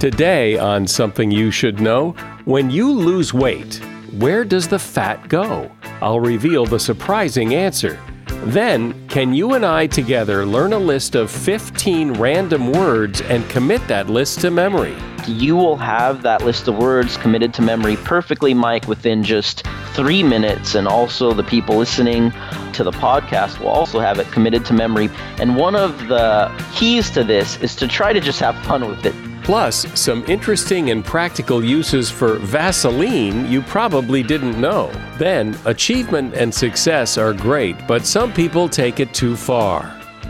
Today, 0.00 0.58
on 0.58 0.86
Something 0.86 1.30
You 1.30 1.50
Should 1.50 1.80
Know, 1.80 2.10
when 2.44 2.70
you 2.70 2.92
lose 2.92 3.32
weight, 3.32 3.80
where 4.18 4.44
does 4.44 4.68
the 4.68 4.78
fat 4.78 5.26
go? 5.30 5.72
I'll 6.02 6.20
reveal 6.20 6.66
the 6.66 6.78
surprising 6.78 7.54
answer. 7.54 7.98
Then, 8.44 9.08
can 9.08 9.32
you 9.32 9.54
and 9.54 9.64
I 9.64 9.86
together 9.86 10.44
learn 10.44 10.74
a 10.74 10.78
list 10.78 11.14
of 11.14 11.30
15 11.30 12.12
random 12.12 12.72
words 12.72 13.22
and 13.22 13.48
commit 13.48 13.88
that 13.88 14.10
list 14.10 14.42
to 14.42 14.50
memory? 14.50 14.94
You 15.26 15.56
will 15.56 15.78
have 15.78 16.20
that 16.22 16.44
list 16.44 16.68
of 16.68 16.76
words 16.76 17.16
committed 17.16 17.54
to 17.54 17.62
memory 17.62 17.96
perfectly, 17.96 18.52
Mike, 18.52 18.86
within 18.86 19.24
just 19.24 19.64
three 19.94 20.22
minutes. 20.22 20.74
And 20.74 20.86
also, 20.86 21.32
the 21.32 21.42
people 21.42 21.78
listening 21.78 22.32
to 22.74 22.84
the 22.84 22.92
podcast 22.92 23.60
will 23.60 23.68
also 23.68 23.98
have 24.00 24.18
it 24.18 24.30
committed 24.30 24.66
to 24.66 24.74
memory. 24.74 25.08
And 25.38 25.56
one 25.56 25.74
of 25.74 26.08
the 26.08 26.52
keys 26.74 27.08
to 27.12 27.24
this 27.24 27.56
is 27.62 27.74
to 27.76 27.88
try 27.88 28.12
to 28.12 28.20
just 28.20 28.40
have 28.40 28.54
fun 28.66 28.86
with 28.86 29.06
it. 29.06 29.14
Plus, 29.46 29.86
some 29.96 30.24
interesting 30.26 30.90
and 30.90 31.04
practical 31.04 31.64
uses 31.64 32.10
for 32.10 32.34
Vaseline 32.34 33.48
you 33.48 33.62
probably 33.62 34.20
didn't 34.24 34.60
know. 34.60 34.90
Then, 35.18 35.56
achievement 35.66 36.34
and 36.34 36.52
success 36.52 37.16
are 37.16 37.32
great, 37.32 37.76
but 37.86 38.04
some 38.04 38.32
people 38.32 38.68
take 38.68 38.98
it 38.98 39.14
too 39.14 39.36
far. 39.36 39.82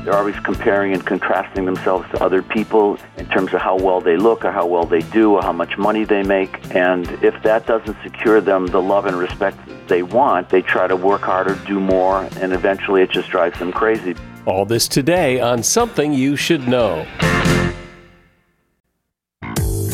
They're 0.04 0.14
always 0.14 0.38
comparing 0.40 0.92
and 0.92 1.04
contrasting 1.06 1.64
themselves 1.64 2.06
to 2.10 2.22
other 2.22 2.42
people 2.42 2.98
in 3.16 3.24
terms 3.30 3.54
of 3.54 3.62
how 3.62 3.78
well 3.78 4.02
they 4.02 4.18
look 4.18 4.44
or 4.44 4.52
how 4.52 4.66
well 4.66 4.84
they 4.84 5.00
do 5.00 5.32
or 5.32 5.42
how 5.42 5.52
much 5.52 5.78
money 5.78 6.04
they 6.04 6.22
make. 6.22 6.62
And 6.76 7.08
if 7.24 7.42
that 7.42 7.66
doesn't 7.66 7.96
secure 8.02 8.42
them 8.42 8.66
the 8.66 8.82
love 8.82 9.06
and 9.06 9.16
respect 9.16 9.58
they 9.88 10.02
want, 10.02 10.50
they 10.50 10.60
try 10.60 10.88
to 10.88 10.94
work 10.94 11.22
harder, 11.22 11.54
do 11.66 11.80
more, 11.80 12.28
and 12.42 12.52
eventually 12.52 13.00
it 13.00 13.12
just 13.12 13.30
drives 13.30 13.58
them 13.60 13.72
crazy. 13.72 14.14
All 14.44 14.66
this 14.66 14.86
today 14.86 15.40
on 15.40 15.62
Something 15.62 16.12
You 16.12 16.36
Should 16.36 16.68
Know. 16.68 17.06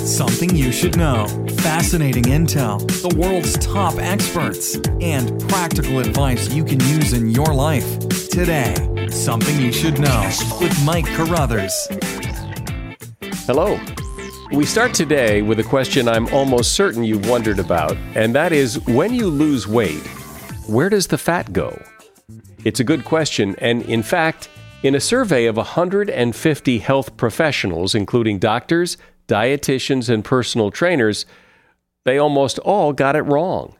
Something 0.04 0.56
you 0.56 0.72
should 0.72 0.96
know. 0.96 1.28
Fascinating 1.58 2.24
intel, 2.24 2.80
the 3.08 3.16
world's 3.16 3.56
top 3.58 3.94
experts, 3.98 4.74
and 5.00 5.40
practical 5.48 6.00
advice 6.00 6.52
you 6.52 6.64
can 6.64 6.80
use 6.80 7.12
in 7.12 7.30
your 7.30 7.54
life. 7.54 8.00
Today, 8.28 8.74
Something 9.10 9.60
You 9.60 9.72
Should 9.72 10.00
Know 10.00 10.28
with 10.60 10.76
Mike 10.84 11.06
Carruthers. 11.06 11.72
Hello. 13.46 13.78
We 14.50 14.66
start 14.66 14.92
today 14.92 15.40
with 15.40 15.60
a 15.60 15.64
question 15.64 16.08
I'm 16.08 16.26
almost 16.34 16.72
certain 16.72 17.04
you've 17.04 17.28
wondered 17.28 17.60
about, 17.60 17.96
and 18.16 18.34
that 18.34 18.50
is 18.50 18.84
when 18.88 19.14
you 19.14 19.28
lose 19.28 19.68
weight, 19.68 20.04
where 20.66 20.88
does 20.88 21.06
the 21.06 21.18
fat 21.18 21.52
go? 21.52 21.80
It's 22.64 22.80
a 22.80 22.84
good 22.84 23.04
question, 23.04 23.54
and 23.58 23.82
in 23.82 24.02
fact, 24.02 24.48
in 24.82 24.96
a 24.96 25.00
survey 25.00 25.46
of 25.46 25.56
150 25.56 26.78
health 26.78 27.16
professionals, 27.16 27.94
including 27.94 28.40
doctors, 28.40 28.96
dietitians, 29.32 30.10
and 30.10 30.22
personal 30.22 30.70
trainers, 30.70 31.24
they 32.04 32.18
almost 32.18 32.58
all 32.58 32.92
got 32.92 33.16
it 33.16 33.22
wrong. 33.22 33.74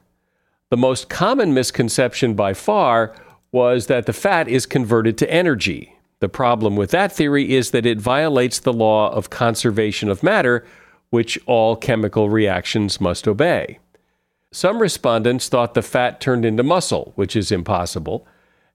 The 0.69 0.77
most 0.77 1.09
common 1.09 1.53
misconception 1.53 2.33
by 2.33 2.55
far 2.55 3.13
was 3.51 3.85
that 3.85 4.07
the 4.07 4.13
fat 4.13 4.47
is 4.47 4.65
converted 4.65 5.15
to 5.19 5.31
energy. 5.31 5.95
The 6.19 6.29
problem 6.29 6.75
with 6.75 6.89
that 6.91 7.11
theory 7.11 7.53
is 7.53 7.69
that 7.71 7.85
it 7.85 8.01
violates 8.01 8.59
the 8.59 8.73
law 8.73 9.11
of 9.13 9.29
conservation 9.29 10.09
of 10.09 10.23
matter, 10.23 10.65
which 11.11 11.37
all 11.45 11.75
chemical 11.75 12.29
reactions 12.29 12.99
must 12.99 13.27
obey. 13.27 13.77
Some 14.51 14.79
respondents 14.81 15.49
thought 15.49 15.75
the 15.75 15.83
fat 15.83 16.19
turned 16.19 16.45
into 16.45 16.63
muscle, 16.63 17.11
which 17.15 17.35
is 17.35 17.51
impossible, 17.51 18.25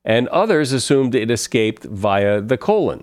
and 0.05 0.29
others 0.29 0.73
assumed 0.73 1.15
it 1.15 1.31
escaped 1.31 1.83
via 1.85 2.41
the 2.41 2.59
colon. 2.59 3.03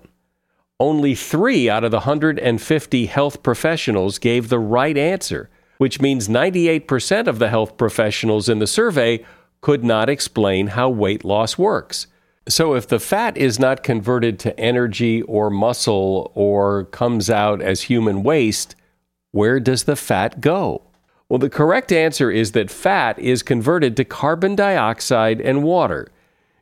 Only 0.78 1.14
three 1.14 1.70
out 1.70 1.84
of 1.84 1.90
the 1.90 1.98
150 1.98 3.06
health 3.06 3.42
professionals 3.42 4.18
gave 4.18 4.48
the 4.48 4.58
right 4.58 4.96
answer, 4.96 5.48
which 5.78 6.02
means 6.02 6.28
98% 6.28 7.26
of 7.26 7.38
the 7.38 7.48
health 7.48 7.78
professionals 7.78 8.48
in 8.50 8.58
the 8.58 8.66
survey 8.66 9.24
could 9.62 9.82
not 9.82 10.10
explain 10.10 10.68
how 10.68 10.90
weight 10.90 11.24
loss 11.24 11.56
works. 11.56 12.08
So, 12.48 12.74
if 12.74 12.86
the 12.86 13.00
fat 13.00 13.36
is 13.36 13.58
not 13.58 13.82
converted 13.82 14.38
to 14.40 14.58
energy 14.60 15.22
or 15.22 15.50
muscle 15.50 16.30
or 16.34 16.84
comes 16.84 17.30
out 17.30 17.60
as 17.60 17.82
human 17.82 18.22
waste, 18.22 18.76
where 19.32 19.58
does 19.58 19.84
the 19.84 19.96
fat 19.96 20.40
go? 20.40 20.82
Well, 21.28 21.38
the 21.38 21.50
correct 21.50 21.90
answer 21.90 22.30
is 22.30 22.52
that 22.52 22.70
fat 22.70 23.18
is 23.18 23.42
converted 23.42 23.96
to 23.96 24.04
carbon 24.04 24.54
dioxide 24.54 25.40
and 25.40 25.64
water. 25.64 26.06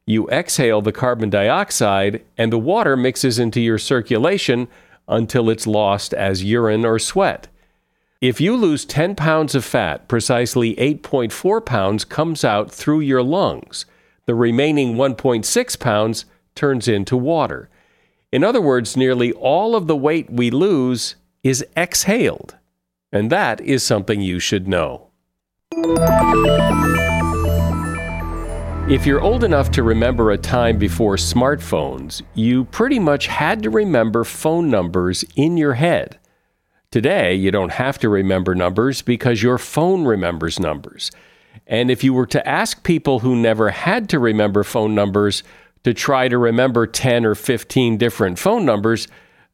You 0.06 0.28
exhale 0.28 0.82
the 0.82 0.92
carbon 0.92 1.30
dioxide, 1.30 2.22
and 2.36 2.52
the 2.52 2.58
water 2.58 2.96
mixes 2.96 3.38
into 3.38 3.60
your 3.60 3.78
circulation 3.78 4.68
until 5.08 5.48
it's 5.48 5.66
lost 5.66 6.12
as 6.12 6.44
urine 6.44 6.84
or 6.84 6.98
sweat. 6.98 7.48
If 8.20 8.40
you 8.40 8.56
lose 8.56 8.84
10 8.84 9.14
pounds 9.16 9.54
of 9.54 9.64
fat, 9.64 10.08
precisely 10.08 10.74
8.4 10.76 11.64
pounds 11.64 12.04
comes 12.04 12.44
out 12.44 12.70
through 12.70 13.00
your 13.00 13.22
lungs. 13.22 13.86
The 14.26 14.34
remaining 14.34 14.94
1.6 14.94 15.78
pounds 15.80 16.24
turns 16.54 16.88
into 16.88 17.16
water. 17.16 17.68
In 18.32 18.42
other 18.42 18.60
words, 18.60 18.96
nearly 18.96 19.32
all 19.32 19.76
of 19.76 19.86
the 19.86 19.96
weight 19.96 20.30
we 20.30 20.50
lose 20.50 21.16
is 21.42 21.64
exhaled. 21.76 22.56
And 23.12 23.30
that 23.30 23.60
is 23.60 23.82
something 23.82 24.20
you 24.20 24.40
should 24.40 24.66
know. 24.66 25.10
If 28.86 29.06
you're 29.06 29.22
old 29.22 29.44
enough 29.44 29.70
to 29.70 29.82
remember 29.82 30.30
a 30.30 30.36
time 30.36 30.76
before 30.76 31.16
smartphones, 31.16 32.20
you 32.34 32.66
pretty 32.66 32.98
much 32.98 33.28
had 33.28 33.62
to 33.62 33.70
remember 33.70 34.24
phone 34.24 34.68
numbers 34.68 35.24
in 35.36 35.56
your 35.56 35.72
head. 35.72 36.18
Today, 36.90 37.34
you 37.34 37.50
don't 37.50 37.72
have 37.72 37.98
to 38.00 38.10
remember 38.10 38.54
numbers 38.54 39.00
because 39.00 39.42
your 39.42 39.56
phone 39.56 40.04
remembers 40.04 40.60
numbers. 40.60 41.10
And 41.66 41.90
if 41.90 42.04
you 42.04 42.12
were 42.12 42.26
to 42.26 42.46
ask 42.46 42.82
people 42.82 43.20
who 43.20 43.34
never 43.34 43.70
had 43.70 44.10
to 44.10 44.18
remember 44.18 44.62
phone 44.62 44.94
numbers 44.94 45.42
to 45.84 45.94
try 45.94 46.28
to 46.28 46.36
remember 46.36 46.86
10 46.86 47.24
or 47.24 47.34
15 47.34 47.96
different 47.96 48.38
phone 48.38 48.66
numbers, 48.66 49.08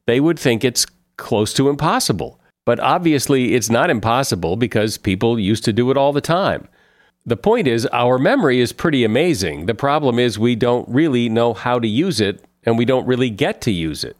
they 0.07 0.19
would 0.19 0.39
think 0.39 0.65
it's 0.65 0.85
close 1.15 1.53
to 1.53 1.69
impossible. 1.69 2.37
But 2.65 2.81
obviously, 2.81 3.53
it's 3.53 3.69
not 3.69 3.89
impossible 3.89 4.57
because 4.57 4.97
people 4.97 5.39
used 5.39 5.63
to 5.63 5.71
do 5.71 5.89
it 5.89 5.95
all 5.95 6.11
the 6.11 6.19
time. 6.19 6.67
The 7.25 7.37
point 7.37 7.67
is, 7.67 7.85
our 7.87 8.17
memory 8.17 8.59
is 8.59 8.73
pretty 8.73 9.03
amazing. 9.03 9.67
The 9.67 9.75
problem 9.75 10.17
is, 10.17 10.39
we 10.39 10.55
don't 10.55 10.89
really 10.89 11.29
know 11.29 11.53
how 11.53 11.77
to 11.77 11.87
use 11.87 12.19
it, 12.19 12.43
and 12.63 12.77
we 12.77 12.85
don't 12.85 13.05
really 13.05 13.29
get 13.29 13.61
to 13.61 13.71
use 13.71 14.03
it. 14.03 14.17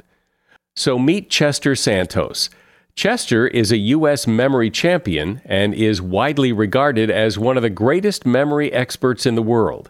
So, 0.76 1.00
meet 1.00 1.30
Chester 1.30 1.76
Santos. 1.76 2.50
Chester 2.94 3.48
is 3.48 3.72
a 3.72 3.78
U.S. 3.78 4.28
memory 4.28 4.70
champion 4.70 5.42
and 5.46 5.74
is 5.74 6.02
widely 6.02 6.52
regarded 6.52 7.10
as 7.10 7.40
one 7.40 7.58
of 7.58 7.64
the 7.64 7.70
greatest 7.72 8.26
memory 8.26 8.72
experts 8.72 9.26
in 9.26 9.34
the 9.34 9.42
world. 9.42 9.90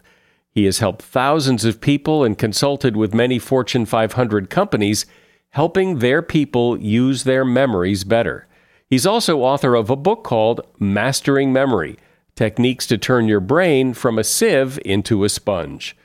He 0.50 0.64
has 0.64 0.78
helped 0.78 1.02
thousands 1.02 1.66
of 1.66 1.80
people 1.80 2.24
and 2.24 2.38
consulted 2.38 2.96
with 2.96 3.14
many 3.14 3.38
Fortune 3.38 3.84
500 3.84 4.48
companies, 4.48 5.04
helping 5.50 5.98
their 5.98 6.22
people 6.22 6.78
use 6.78 7.24
their 7.24 7.44
memories 7.44 8.04
better. 8.04 8.46
He's 8.88 9.06
also 9.06 9.40
author 9.40 9.74
of 9.74 9.90
a 9.90 9.96
book 9.96 10.24
called 10.24 10.62
Mastering 10.78 11.52
Memory 11.52 11.98
techniques 12.34 12.86
to 12.86 12.98
turn 12.98 13.28
your 13.28 13.40
brain 13.40 13.94
from 13.94 14.18
a 14.18 14.24
sieve 14.24 14.78
into 14.84 15.24
a 15.24 15.28
sponge. 15.28 15.96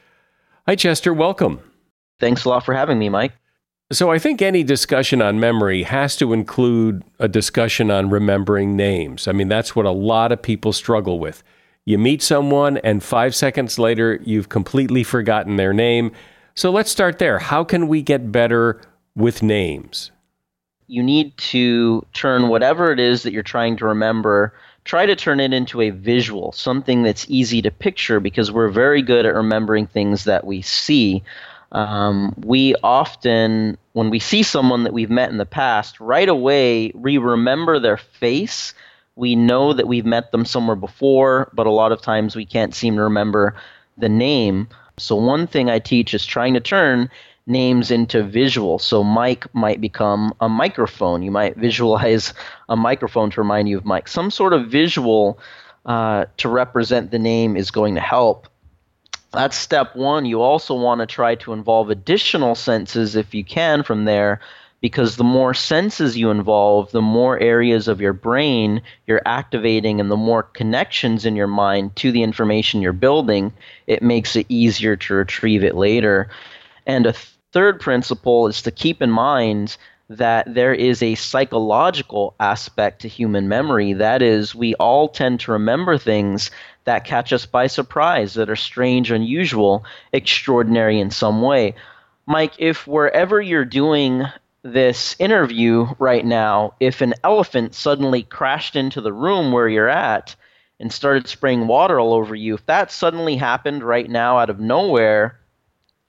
Hi, 0.67 0.75
Chester. 0.75 1.13
Welcome. 1.13 1.59
Thanks 2.19 2.45
a 2.45 2.49
lot 2.49 2.65
for 2.65 2.73
having 2.73 2.99
me, 2.99 3.09
Mike. 3.09 3.33
So, 3.89 4.11
I 4.11 4.19
think 4.19 4.41
any 4.41 4.63
discussion 4.63 5.21
on 5.21 5.39
memory 5.39 5.83
has 5.83 6.17
to 6.17 6.33
include 6.33 7.05
a 7.19 7.29
discussion 7.29 7.89
on 7.89 8.09
remembering 8.09 8.75
names. 8.75 9.29
I 9.29 9.31
mean, 9.31 9.47
that's 9.47 9.77
what 9.77 9.85
a 9.85 9.91
lot 9.91 10.33
of 10.33 10.41
people 10.41 10.73
struggle 10.73 11.19
with. 11.19 11.41
You 11.85 11.97
meet 11.97 12.21
someone, 12.21 12.79
and 12.79 13.01
five 13.01 13.33
seconds 13.33 13.79
later, 13.79 14.19
you've 14.25 14.49
completely 14.49 15.03
forgotten 15.03 15.55
their 15.55 15.71
name. 15.71 16.11
So, 16.53 16.69
let's 16.69 16.91
start 16.91 17.17
there. 17.17 17.39
How 17.39 17.63
can 17.63 17.87
we 17.87 18.01
get 18.01 18.29
better 18.29 18.81
with 19.15 19.41
names? 19.41 20.11
You 20.87 21.01
need 21.01 21.37
to 21.37 22.05
turn 22.11 22.49
whatever 22.49 22.91
it 22.91 22.99
is 22.99 23.23
that 23.23 23.31
you're 23.31 23.41
trying 23.41 23.77
to 23.77 23.85
remember 23.85 24.53
try 24.87 25.05
to 25.05 25.15
turn 25.15 25.39
it 25.41 25.53
into 25.53 25.81
a 25.81 25.89
visual, 25.89 26.53
something 26.53 27.03
that's 27.03 27.29
easy 27.29 27.61
to 27.61 27.69
picture 27.69 28.19
because 28.19 28.51
we're 28.51 28.69
very 28.69 29.01
good 29.01 29.25
at 29.25 29.35
remembering 29.35 29.85
things 29.85 30.23
that 30.23 30.45
we 30.45 30.61
see. 30.61 31.23
Um, 31.73 32.33
we 32.37 32.73
often, 32.81 33.77
when 33.91 34.09
we 34.09 34.19
see 34.19 34.43
someone 34.43 34.85
that 34.85 34.93
we've 34.93 35.09
met 35.09 35.29
in 35.29 35.37
the 35.37 35.45
past, 35.45 35.99
right 35.99 36.29
away 36.29 36.91
we 36.95 37.17
remember 37.17 37.79
their 37.79 37.97
face. 37.97 38.73
We 39.17 39.35
know 39.35 39.73
that 39.73 39.87
we've 39.87 40.05
met 40.05 40.31
them 40.31 40.45
somewhere 40.45 40.77
before, 40.77 41.51
but 41.53 41.67
a 41.67 41.71
lot 41.71 41.91
of 41.91 42.01
times 42.01 42.35
we 42.35 42.45
can't 42.45 42.73
seem 42.73 42.95
to 42.95 43.03
remember 43.03 43.55
the 43.97 44.09
name. 44.09 44.69
So, 44.97 45.15
one 45.15 45.47
thing 45.47 45.69
I 45.69 45.79
teach 45.79 46.13
is 46.13 46.25
trying 46.25 46.53
to 46.53 46.59
turn 46.59 47.09
names 47.47 47.91
into 47.91 48.23
visual. 48.23 48.77
So 48.77 49.03
Mike 49.03 49.45
might 49.55 49.81
become 49.81 50.33
a 50.41 50.49
microphone. 50.49 51.23
You 51.23 51.31
might 51.31 51.55
visualize 51.55 52.33
a 52.69 52.75
microphone 52.75 53.31
to 53.31 53.41
remind 53.41 53.69
you 53.69 53.77
of 53.77 53.85
Mike. 53.85 54.07
Some 54.07 54.29
sort 54.29 54.53
of 54.53 54.67
visual 54.67 55.39
uh, 55.85 56.25
to 56.37 56.49
represent 56.49 57.11
the 57.11 57.19
name 57.19 57.55
is 57.55 57.71
going 57.71 57.95
to 57.95 58.01
help. 58.01 58.47
That's 59.31 59.55
step 59.55 59.95
one. 59.95 60.25
You 60.25 60.41
also 60.41 60.75
want 60.75 60.99
to 60.99 61.07
try 61.07 61.35
to 61.35 61.53
involve 61.53 61.89
additional 61.89 62.55
senses 62.55 63.15
if 63.15 63.33
you 63.33 63.43
can 63.43 63.83
from 63.83 64.05
there 64.05 64.41
because 64.79 65.15
the 65.15 65.23
more 65.23 65.53
senses 65.53 66.17
you 66.17 66.29
involve, 66.29 66.91
the 66.91 67.01
more 67.01 67.39
areas 67.39 67.87
of 67.87 67.99
your 67.99 68.13
brain 68.13 68.81
you're 69.07 69.21
activating 69.25 69.99
and 69.99 70.11
the 70.11 70.17
more 70.17 70.43
connections 70.43 71.25
in 71.25 71.35
your 71.35 71.47
mind 71.47 71.95
to 71.95 72.11
the 72.11 72.23
information 72.23 72.81
you're 72.81 72.93
building, 72.93 73.51
it 73.87 74.03
makes 74.03 74.35
it 74.35 74.45
easier 74.49 74.95
to 74.95 75.15
retrieve 75.15 75.63
it 75.63 75.75
later. 75.75 76.29
And 76.85 77.07
a 77.07 77.13
third 77.57 77.81
principle 77.81 78.45
is 78.45 78.61
to 78.61 78.69
keep 78.69 79.01
in 79.01 79.09
mind 79.09 79.77
that 80.09 80.53
there 80.53 80.75
is 80.75 81.01
a 81.01 81.15
psychological 81.15 82.35
aspect 82.39 83.01
to 83.01 83.07
human 83.07 83.47
memory. 83.47 83.93
That 83.93 84.21
is, 84.21 84.53
we 84.53 84.75
all 84.75 85.09
tend 85.09 85.39
to 85.39 85.53
remember 85.53 85.97
things 85.97 86.51
that 86.83 87.03
catch 87.03 87.33
us 87.33 87.47
by 87.47 87.65
surprise, 87.65 88.35
that 88.35 88.51
are 88.51 88.55
strange, 88.55 89.09
unusual, 89.09 89.83
extraordinary 90.13 90.99
in 90.99 91.09
some 91.09 91.41
way. 91.41 91.73
Mike, 92.27 92.53
if 92.59 92.85
wherever 92.85 93.41
you're 93.41 93.65
doing 93.65 94.21
this 94.61 95.15
interview 95.17 95.87
right 95.97 96.23
now, 96.23 96.75
if 96.79 97.01
an 97.01 97.15
elephant 97.23 97.73
suddenly 97.73 98.21
crashed 98.21 98.75
into 98.75 99.01
the 99.01 99.11
room 99.11 99.51
where 99.51 99.67
you're 99.67 99.89
at 99.89 100.35
and 100.79 100.93
started 100.93 101.27
spraying 101.27 101.65
water 101.65 101.99
all 101.99 102.13
over 102.13 102.35
you, 102.35 102.53
if 102.53 102.63
that 102.67 102.91
suddenly 102.91 103.35
happened 103.35 103.81
right 103.81 104.11
now 104.11 104.37
out 104.37 104.51
of 104.51 104.59
nowhere, 104.59 105.39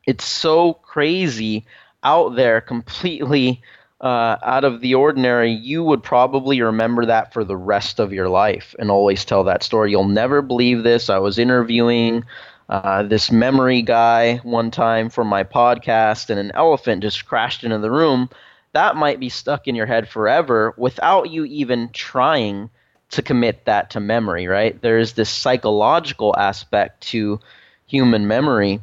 it's 0.09 0.25
so 0.25 0.73
crazy 0.73 1.67
out 2.03 2.35
there, 2.35 2.63
completely 2.63 3.61
uh, 4.01 4.37
out 4.43 4.65
of 4.65 4.81
the 4.81 4.95
ordinary, 4.95 5.53
you 5.53 5.85
would 5.85 6.03
probably 6.03 6.63
remember 6.63 7.05
that 7.05 7.35
for 7.35 7.45
the 7.45 7.57
rest 7.57 7.99
of 8.01 8.11
your 8.13 8.29
life 8.31 8.75
and 8.79 8.91
always 8.91 9.27
tell 9.27 9.45
that 9.45 9.63
story. 9.63 9.91
You'll 9.91 10.09
never 10.09 10.41
believe 10.41 10.83
this. 10.83 11.11
I 11.11 11.19
was 11.19 11.39
interviewing 11.39 12.25
uh, 12.71 13.03
this 13.03 13.31
memory 13.31 13.83
guy 13.83 14.37
one 14.45 14.71
time 14.71 15.11
for 15.11 15.25
my 15.25 15.45
podcast, 15.45 16.31
and 16.31 16.41
an 16.41 16.53
elephant 16.55 17.03
just 17.03 17.27
crashed 17.27 17.63
into 17.63 17.79
the 17.79 17.91
room. 17.91 18.31
That 18.73 18.97
might 18.97 19.21
be 19.21 19.29
stuck 19.29 19.69
in 19.69 19.75
your 19.75 19.87
head 19.87 20.09
forever 20.09 20.73
without 20.79 21.31
you 21.31 21.45
even 21.45 21.91
trying 21.93 22.71
to 23.11 23.21
commit 23.21 23.67
that 23.67 23.91
to 23.91 24.01
memory, 24.01 24.47
right? 24.47 24.81
There 24.81 24.99
is 24.99 25.13
this 25.13 25.29
psychological 25.29 26.35
aspect 26.35 27.03
to 27.09 27.41
human 27.87 28.27
memory 28.27 28.81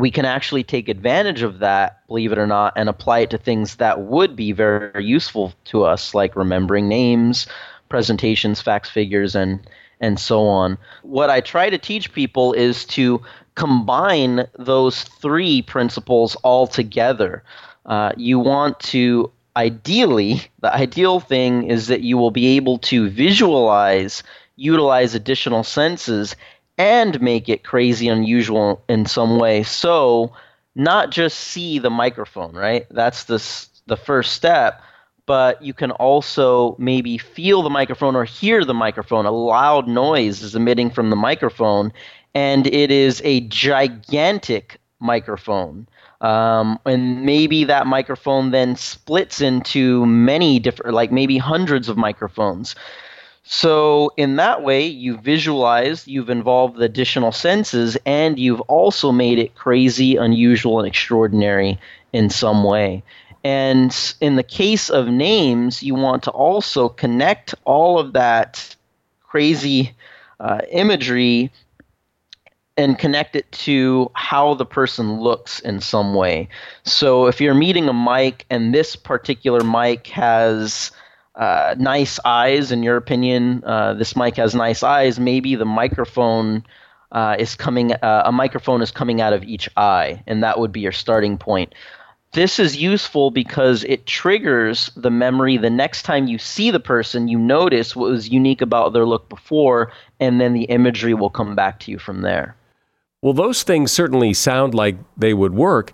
we 0.00 0.10
can 0.10 0.24
actually 0.24 0.62
take 0.62 0.88
advantage 0.88 1.42
of 1.42 1.58
that, 1.60 2.06
believe 2.06 2.32
it 2.32 2.38
or 2.38 2.46
not, 2.46 2.72
and 2.76 2.88
apply 2.88 3.20
it 3.20 3.30
to 3.30 3.38
things 3.38 3.76
that 3.76 4.00
would 4.00 4.34
be 4.34 4.52
very 4.52 5.04
useful 5.04 5.52
to 5.66 5.84
us, 5.84 6.14
like 6.14 6.36
remembering 6.36 6.88
names, 6.88 7.46
presentations, 7.88 8.60
facts, 8.60 8.90
figures, 8.90 9.34
and 9.34 9.66
and 10.00 10.18
so 10.18 10.46
on. 10.46 10.78
What 11.02 11.28
I 11.28 11.40
try 11.42 11.68
to 11.68 11.76
teach 11.76 12.12
people 12.12 12.54
is 12.54 12.86
to 12.86 13.20
combine 13.54 14.46
those 14.58 15.02
three 15.02 15.60
principles 15.60 16.36
all 16.36 16.66
together. 16.66 17.44
Uh, 17.84 18.12
you 18.16 18.38
want 18.38 18.80
to 18.80 19.30
ideally, 19.56 20.42
the 20.60 20.74
ideal 20.74 21.20
thing 21.20 21.64
is 21.64 21.88
that 21.88 22.00
you 22.00 22.16
will 22.16 22.30
be 22.30 22.56
able 22.56 22.78
to 22.78 23.10
visualize, 23.10 24.22
utilize 24.56 25.14
additional 25.14 25.64
senses, 25.64 26.34
and 26.80 27.20
make 27.20 27.46
it 27.50 27.62
crazy 27.62 28.08
unusual 28.08 28.82
in 28.88 29.04
some 29.04 29.38
way. 29.38 29.62
So, 29.62 30.32
not 30.74 31.10
just 31.10 31.36
see 31.38 31.78
the 31.78 31.90
microphone, 31.90 32.54
right? 32.54 32.86
That's 32.90 33.24
the 33.24 33.36
the 33.86 33.98
first 33.98 34.32
step, 34.32 34.80
but 35.26 35.60
you 35.60 35.74
can 35.74 35.90
also 35.90 36.76
maybe 36.78 37.18
feel 37.18 37.60
the 37.60 37.68
microphone 37.68 38.16
or 38.16 38.24
hear 38.24 38.64
the 38.64 38.72
microphone. 38.72 39.26
A 39.26 39.30
loud 39.30 39.88
noise 39.88 40.40
is 40.40 40.54
emitting 40.54 40.90
from 40.90 41.10
the 41.10 41.16
microphone, 41.16 41.92
and 42.34 42.66
it 42.66 42.90
is 42.90 43.20
a 43.26 43.40
gigantic 43.40 44.80
microphone. 45.00 45.86
Um, 46.22 46.78
and 46.86 47.26
maybe 47.26 47.64
that 47.64 47.86
microphone 47.86 48.52
then 48.52 48.74
splits 48.76 49.42
into 49.42 50.06
many 50.06 50.58
different, 50.58 50.94
like 50.94 51.12
maybe 51.12 51.36
hundreds 51.36 51.90
of 51.90 51.98
microphones. 51.98 52.74
So, 53.52 54.12
in 54.16 54.36
that 54.36 54.62
way, 54.62 54.86
you've 54.86 55.22
visualized, 55.22 56.06
you've 56.06 56.30
involved 56.30 56.76
the 56.76 56.84
additional 56.84 57.32
senses, 57.32 57.98
and 58.06 58.38
you've 58.38 58.60
also 58.60 59.10
made 59.10 59.40
it 59.40 59.56
crazy, 59.56 60.14
unusual, 60.14 60.78
and 60.78 60.86
extraordinary 60.86 61.76
in 62.12 62.30
some 62.30 62.62
way. 62.62 63.02
And 63.42 63.92
in 64.20 64.36
the 64.36 64.44
case 64.44 64.88
of 64.88 65.08
names, 65.08 65.82
you 65.82 65.96
want 65.96 66.22
to 66.22 66.30
also 66.30 66.88
connect 66.90 67.56
all 67.64 67.98
of 67.98 68.12
that 68.12 68.76
crazy 69.20 69.94
uh, 70.38 70.60
imagery 70.70 71.50
and 72.76 73.00
connect 73.00 73.34
it 73.34 73.50
to 73.50 74.12
how 74.14 74.54
the 74.54 74.64
person 74.64 75.18
looks 75.18 75.58
in 75.58 75.80
some 75.80 76.14
way. 76.14 76.48
So 76.84 77.26
if 77.26 77.40
you're 77.40 77.54
meeting 77.54 77.88
a 77.88 77.92
Mike 77.92 78.46
and 78.48 78.72
this 78.72 78.94
particular 78.94 79.64
Mike 79.64 80.06
has 80.06 80.92
uh, 81.34 81.74
nice 81.78 82.18
eyes, 82.24 82.72
in 82.72 82.82
your 82.82 82.96
opinion, 82.96 83.62
uh, 83.64 83.94
this 83.94 84.16
Mike 84.16 84.36
has 84.36 84.54
nice 84.54 84.82
eyes. 84.82 85.20
Maybe 85.20 85.54
the 85.54 85.64
microphone 85.64 86.64
uh, 87.12 87.36
is 87.38 87.54
coming, 87.54 87.92
uh, 87.92 88.22
a 88.24 88.32
microphone 88.32 88.82
is 88.82 88.90
coming 88.90 89.20
out 89.20 89.32
of 89.32 89.44
each 89.44 89.68
eye, 89.76 90.22
and 90.26 90.42
that 90.42 90.58
would 90.58 90.72
be 90.72 90.80
your 90.80 90.92
starting 90.92 91.38
point. 91.38 91.74
This 92.32 92.60
is 92.60 92.76
useful 92.76 93.32
because 93.32 93.82
it 93.84 94.06
triggers 94.06 94.90
the 94.94 95.10
memory. 95.10 95.56
The 95.56 95.70
next 95.70 96.02
time 96.02 96.28
you 96.28 96.38
see 96.38 96.70
the 96.70 96.78
person, 96.78 97.26
you 97.26 97.38
notice 97.38 97.96
what 97.96 98.10
was 98.10 98.28
unique 98.28 98.60
about 98.60 98.92
their 98.92 99.06
look 99.06 99.28
before, 99.28 99.92
and 100.20 100.40
then 100.40 100.52
the 100.52 100.64
imagery 100.64 101.14
will 101.14 101.30
come 101.30 101.56
back 101.56 101.80
to 101.80 101.90
you 101.90 101.98
from 101.98 102.22
there. 102.22 102.54
Well, 103.22 103.34
those 103.34 103.64
things 103.64 103.90
certainly 103.90 104.32
sound 104.32 104.74
like 104.74 104.96
they 105.16 105.34
would 105.34 105.54
work. 105.54 105.92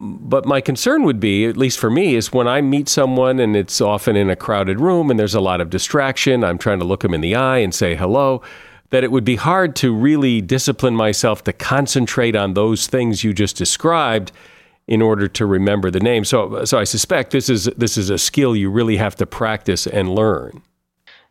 But 0.00 0.44
my 0.44 0.60
concern 0.60 1.04
would 1.04 1.20
be, 1.20 1.46
at 1.46 1.56
least 1.56 1.78
for 1.78 1.88
me, 1.88 2.14
is 2.14 2.32
when 2.32 2.48
I 2.48 2.60
meet 2.60 2.88
someone 2.88 3.38
and 3.38 3.54
it's 3.54 3.80
often 3.80 4.16
in 4.16 4.28
a 4.28 4.36
crowded 4.36 4.80
room 4.80 5.10
and 5.10 5.18
there's 5.18 5.34
a 5.34 5.40
lot 5.40 5.60
of 5.60 5.70
distraction, 5.70 6.42
I'm 6.42 6.58
trying 6.58 6.80
to 6.80 6.84
look 6.84 7.02
them 7.02 7.14
in 7.14 7.20
the 7.20 7.34
eye 7.34 7.58
and 7.58 7.74
say 7.74 7.94
hello, 7.94 8.42
that 8.90 9.04
it 9.04 9.12
would 9.12 9.24
be 9.24 9.36
hard 9.36 9.76
to 9.76 9.94
really 9.94 10.40
discipline 10.40 10.96
myself 10.96 11.44
to 11.44 11.52
concentrate 11.52 12.34
on 12.34 12.54
those 12.54 12.86
things 12.86 13.22
you 13.22 13.32
just 13.32 13.56
described 13.56 14.32
in 14.86 15.00
order 15.00 15.28
to 15.28 15.46
remember 15.46 15.90
the 15.90 16.00
name. 16.00 16.24
So, 16.24 16.64
so 16.64 16.78
I 16.78 16.84
suspect 16.84 17.30
this 17.30 17.48
is 17.48 17.64
this 17.76 17.96
is 17.96 18.10
a 18.10 18.18
skill 18.18 18.54
you 18.54 18.70
really 18.70 18.96
have 18.96 19.16
to 19.16 19.26
practice 19.26 19.86
and 19.86 20.14
learn. 20.14 20.62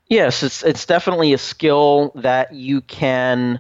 Yes, 0.08 0.44
it's 0.44 0.64
it's 0.64 0.86
definitely 0.86 1.34
a 1.34 1.38
skill 1.38 2.12
that 2.16 2.54
you 2.54 2.82
can 2.82 3.60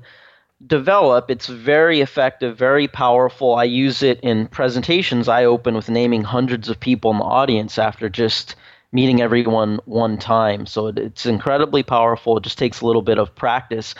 develop. 0.67 1.29
It's 1.29 1.47
very 1.47 2.01
effective, 2.01 2.57
very 2.57 2.87
powerful. 2.87 3.55
I 3.55 3.65
use 3.65 4.03
it 4.03 4.19
in 4.21 4.47
presentations. 4.47 5.27
I 5.27 5.45
open 5.45 5.75
with 5.75 5.89
naming 5.89 6.23
hundreds 6.23 6.69
of 6.69 6.79
people 6.79 7.11
in 7.11 7.17
the 7.17 7.23
audience 7.23 7.77
after 7.77 8.09
just 8.09 8.55
meeting 8.91 9.21
everyone 9.21 9.79
one 9.85 10.17
time. 10.17 10.65
So 10.65 10.87
it's 10.87 11.25
incredibly 11.25 11.83
powerful. 11.83 12.37
It 12.37 12.43
just 12.43 12.57
takes 12.57 12.81
a 12.81 12.85
little 12.85 13.01
bit 13.01 13.17
of 13.17 13.35
practice. 13.35 13.95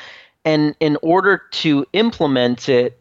And 0.45 0.75
in 0.79 0.97
order 1.01 1.41
to 1.51 1.85
implement 1.93 2.69
it 2.69 2.99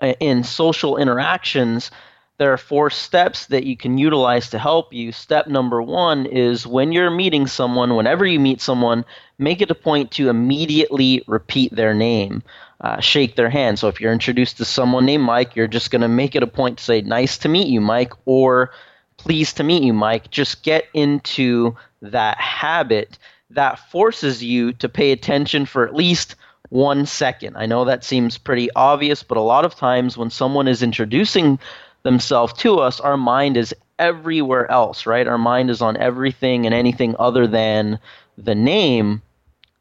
uh, 0.00 0.14
in 0.20 0.44
social 0.44 0.96
interactions, 0.96 1.90
there 2.38 2.52
are 2.52 2.58
four 2.58 2.90
steps 2.90 3.46
that 3.46 3.64
you 3.64 3.76
can 3.76 3.98
utilize 3.98 4.50
to 4.50 4.58
help 4.58 4.92
you. 4.92 5.12
Step 5.12 5.46
number 5.46 5.82
one 5.82 6.26
is 6.26 6.66
when 6.66 6.92
you're 6.92 7.10
meeting 7.10 7.46
someone, 7.46 7.94
whenever 7.94 8.26
you 8.26 8.40
meet 8.40 8.60
someone, 8.60 9.04
make 9.38 9.60
it 9.60 9.70
a 9.70 9.74
point 9.74 10.10
to 10.12 10.28
immediately 10.28 11.22
repeat 11.26 11.74
their 11.74 11.94
name 11.94 12.42
uh, 12.82 13.00
shake 13.00 13.36
their 13.36 13.50
hand. 13.50 13.78
So 13.78 13.88
if 13.88 14.00
you're 14.00 14.12
introduced 14.12 14.56
to 14.58 14.64
someone 14.64 15.06
named 15.06 15.24
Mike, 15.24 15.54
you're 15.54 15.68
just 15.68 15.90
going 15.90 16.02
to 16.02 16.08
make 16.08 16.34
it 16.34 16.42
a 16.42 16.48
point 16.48 16.78
to 16.78 16.84
say, 16.84 17.00
nice 17.00 17.38
to 17.38 17.48
meet 17.48 17.68
you, 17.68 17.80
Mike, 17.80 18.12
or 18.24 18.72
pleased 19.16 19.56
to 19.58 19.62
meet 19.62 19.82
you, 19.82 19.92
Mike. 19.92 20.30
Just 20.30 20.62
get 20.64 20.84
into 20.92 21.76
that 22.00 22.38
habit 22.38 23.18
that 23.50 23.78
forces 23.90 24.42
you 24.42 24.72
to 24.74 24.88
pay 24.88 25.12
attention 25.12 25.64
for 25.66 25.86
at 25.86 25.94
least 25.94 26.34
one 26.70 27.06
second. 27.06 27.56
I 27.56 27.66
know 27.66 27.84
that 27.84 28.02
seems 28.02 28.38
pretty 28.38 28.70
obvious, 28.74 29.22
but 29.22 29.36
a 29.36 29.42
lot 29.42 29.64
of 29.64 29.74
times 29.74 30.16
when 30.16 30.30
someone 30.30 30.66
is 30.66 30.82
introducing 30.82 31.58
themselves 32.02 32.52
to 32.54 32.78
us, 32.80 32.98
our 32.98 33.16
mind 33.16 33.56
is 33.56 33.74
everywhere 33.98 34.68
else, 34.70 35.06
right? 35.06 35.28
Our 35.28 35.38
mind 35.38 35.70
is 35.70 35.82
on 35.82 35.96
everything 35.98 36.66
and 36.66 36.74
anything 36.74 37.14
other 37.18 37.46
than 37.46 37.98
the 38.38 38.54
name. 38.54 39.22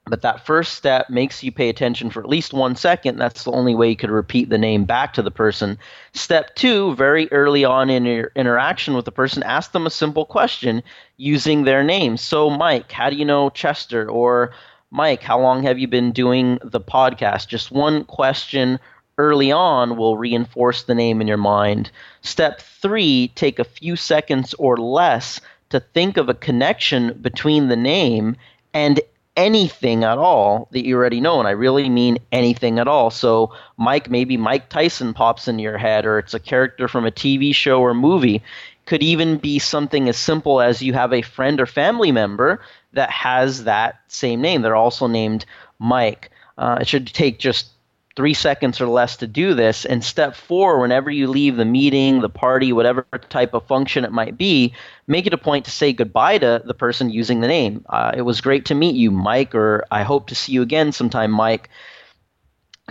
But 0.06 0.24
that 0.24 0.46
first 0.46 0.74
step 0.74 1.10
makes 1.10 1.44
you 1.44 1.52
pay 1.52 1.70
attention 1.70 2.10
for 2.10 2.22
at 2.22 2.28
least 2.28 2.54
one 2.54 2.76
second. 2.76 3.18
That's 3.18 3.44
the 3.44 3.52
only 3.52 3.76
way 3.76 3.90
you 3.90 3.96
could 3.96 4.10
repeat 4.10 4.50
the 4.50 4.58
name 4.58 4.84
back 4.84 5.14
to 5.14 5.22
the 5.22 5.32
person. 5.32 5.78
Step 6.14 6.56
two, 6.56 6.96
very 6.96 7.32
early 7.32 7.64
on 7.64 7.90
in 7.90 8.06
your 8.06 8.32
interaction 8.36 8.96
with 8.96 9.06
the 9.06 9.12
person, 9.12 9.44
ask 9.44 9.72
them 9.72 9.86
a 9.86 9.92
simple 9.92 10.26
question 10.26 10.82
using 11.18 11.64
their 11.64 11.84
name. 11.84 12.18
So, 12.18 12.50
Mike, 12.50 12.92
how 12.92 13.10
do 13.10 13.16
you 13.16 13.26
know 13.26 13.52
Chester? 13.52 14.10
Or, 14.10 14.54
Mike, 14.90 15.22
how 15.22 15.40
long 15.40 15.62
have 15.64 15.78
you 15.78 15.88
been 15.88 16.12
doing 16.12 16.58
the 16.64 16.82
podcast? 16.82 17.48
Just 17.48 17.72
one 17.72 18.04
question 18.04 18.80
early 19.20 19.52
on 19.52 19.98
will 19.98 20.18
reinforce 20.18 20.84
the 20.84 20.96
name 20.96 21.22
in 21.22 21.28
your 21.28 21.38
mind. 21.38 21.92
Step 22.22 22.60
three, 22.60 23.32
take 23.36 23.60
a 23.60 23.64
few 23.64 23.96
seconds 23.96 24.56
or 24.56 24.78
less 24.78 25.40
to 25.70 25.80
think 25.80 26.18
of 26.18 26.28
a 26.28 26.34
connection 26.34 27.14
between 27.22 27.68
the 27.68 27.76
name 27.76 28.36
and 28.74 29.00
anything 29.36 30.04
at 30.04 30.18
all 30.18 30.68
that 30.72 30.86
you 30.86 30.96
already 30.96 31.22
know. 31.22 31.40
And 31.40 31.48
I 31.48 31.52
really 31.52 31.90
mean 31.90 32.20
anything 32.32 32.80
at 32.80 32.88
all. 32.88 33.10
So, 33.10 33.54
Mike, 33.78 34.10
maybe 34.10 34.38
Mike 34.38 34.70
Tyson 34.70 35.14
pops 35.14 35.48
into 35.48 35.64
your 35.64 35.78
head, 35.78 36.06
or 36.06 36.20
it's 36.20 36.34
a 36.34 36.40
character 36.40 36.88
from 36.88 37.06
a 37.06 37.12
TV 37.12 37.54
show 37.56 37.82
or 37.82 37.94
movie. 37.94 38.42
Could 38.86 39.04
even 39.04 39.38
be 39.38 39.60
something 39.60 40.10
as 40.10 40.18
simple 40.18 40.60
as 40.60 40.82
you 40.82 40.94
have 40.94 41.14
a 41.14 41.22
friend 41.22 41.62
or 41.62 41.66
family 41.66 42.12
member 42.12 42.62
that 42.94 43.10
has 43.10 43.64
that 43.64 44.02
same 44.08 44.42
name. 44.42 44.62
They're 44.62 44.76
also 44.76 45.08
named 45.08 45.46
Mike. 45.80 46.32
Uh, 46.58 46.80
it 46.82 46.88
should 46.88 47.08
take 47.08 47.40
just 47.40 47.68
three 48.16 48.34
seconds 48.34 48.82
or 48.82 48.88
less 48.88 49.18
to 49.18 49.28
do 49.28 49.54
this. 49.54 49.86
And 49.86 50.04
step 50.04 50.36
four, 50.36 50.80
whenever 50.80 51.10
you 51.10 51.28
leave 51.28 51.56
the 51.56 51.66
meeting, 51.66 52.22
the 52.22 52.30
party, 52.30 52.74
whatever 52.74 53.06
type 53.30 53.54
of 53.54 53.66
function 53.68 54.04
it 54.04 54.12
might 54.12 54.38
be, 54.38 54.74
make 55.08 55.28
it 55.28 55.34
a 55.34 55.38
point 55.38 55.66
to 55.66 55.72
say 55.72 55.94
goodbye 55.94 56.38
to 56.40 56.62
the 56.66 56.74
person 56.74 57.10
using 57.10 57.42
the 57.42 57.48
name. 57.48 57.86
Uh, 57.88 58.12
it 58.16 58.24
was 58.24 58.42
great 58.42 58.66
to 58.66 58.76
meet 58.76 58.96
you, 58.96 59.12
Mike, 59.12 59.56
or 59.56 59.86
I 59.90 60.04
hope 60.04 60.28
to 60.28 60.36
see 60.36 60.54
you 60.54 60.62
again 60.62 60.92
sometime, 60.92 61.32
Mike. 61.32 61.70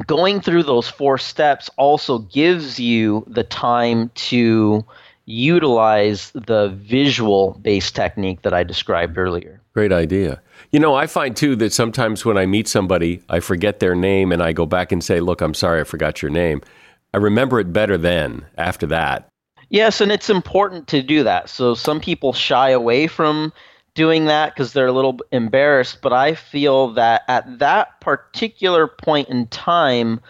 Going 0.06 0.40
through 0.40 0.62
those 0.62 0.88
four 0.88 1.18
steps 1.18 1.68
also 1.76 2.18
gives 2.18 2.80
you 2.80 3.24
the 3.26 3.44
time 3.44 4.10
to 4.14 4.86
utilize 5.26 6.30
the 6.32 6.68
visual 6.76 7.58
based 7.62 7.94
technique 7.94 8.42
that 8.42 8.54
I 8.54 8.62
described 8.62 9.18
earlier. 9.18 9.60
Great 9.72 9.92
idea. 9.92 10.40
You 10.72 10.80
know, 10.80 10.94
I 10.94 11.06
find 11.06 11.36
too 11.36 11.56
that 11.56 11.72
sometimes 11.72 12.24
when 12.24 12.38
I 12.38 12.46
meet 12.46 12.68
somebody, 12.68 13.22
I 13.28 13.40
forget 13.40 13.80
their 13.80 13.94
name 13.94 14.32
and 14.32 14.42
I 14.42 14.52
go 14.52 14.66
back 14.66 14.92
and 14.92 15.02
say, 15.02 15.20
Look, 15.20 15.40
I'm 15.40 15.54
sorry, 15.54 15.80
I 15.80 15.84
forgot 15.84 16.22
your 16.22 16.30
name. 16.30 16.60
I 17.12 17.18
remember 17.18 17.58
it 17.58 17.72
better 17.72 17.98
then, 17.98 18.46
after 18.56 18.86
that. 18.86 19.28
Yes, 19.68 20.00
and 20.00 20.10
it's 20.10 20.30
important 20.30 20.88
to 20.88 21.02
do 21.02 21.24
that. 21.24 21.48
So 21.48 21.74
some 21.74 22.00
people 22.00 22.32
shy 22.32 22.70
away 22.70 23.06
from 23.06 23.52
doing 23.94 24.26
that 24.26 24.54
because 24.54 24.72
they're 24.72 24.86
a 24.86 24.92
little 24.92 25.18
embarrassed, 25.32 25.98
but 26.02 26.12
I 26.12 26.34
feel 26.34 26.92
that 26.94 27.22
at 27.28 27.58
that 27.58 28.00
particular 28.00 28.86
point 28.86 29.28
in 29.28 29.46
time, 29.48 30.20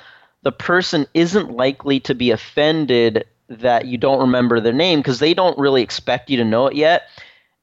the 0.42 0.52
person 0.52 1.06
isn't 1.14 1.52
likely 1.52 2.00
to 2.00 2.14
be 2.14 2.30
offended 2.30 3.24
that 3.50 3.86
you 3.86 3.98
don't 3.98 4.20
remember 4.20 4.60
their 4.60 4.72
name 4.72 5.00
because 5.00 5.18
they 5.18 5.34
don't 5.34 5.58
really 5.58 5.82
expect 5.82 6.30
you 6.30 6.36
to 6.38 6.44
know 6.44 6.68
it 6.68 6.76
yet. 6.76 7.02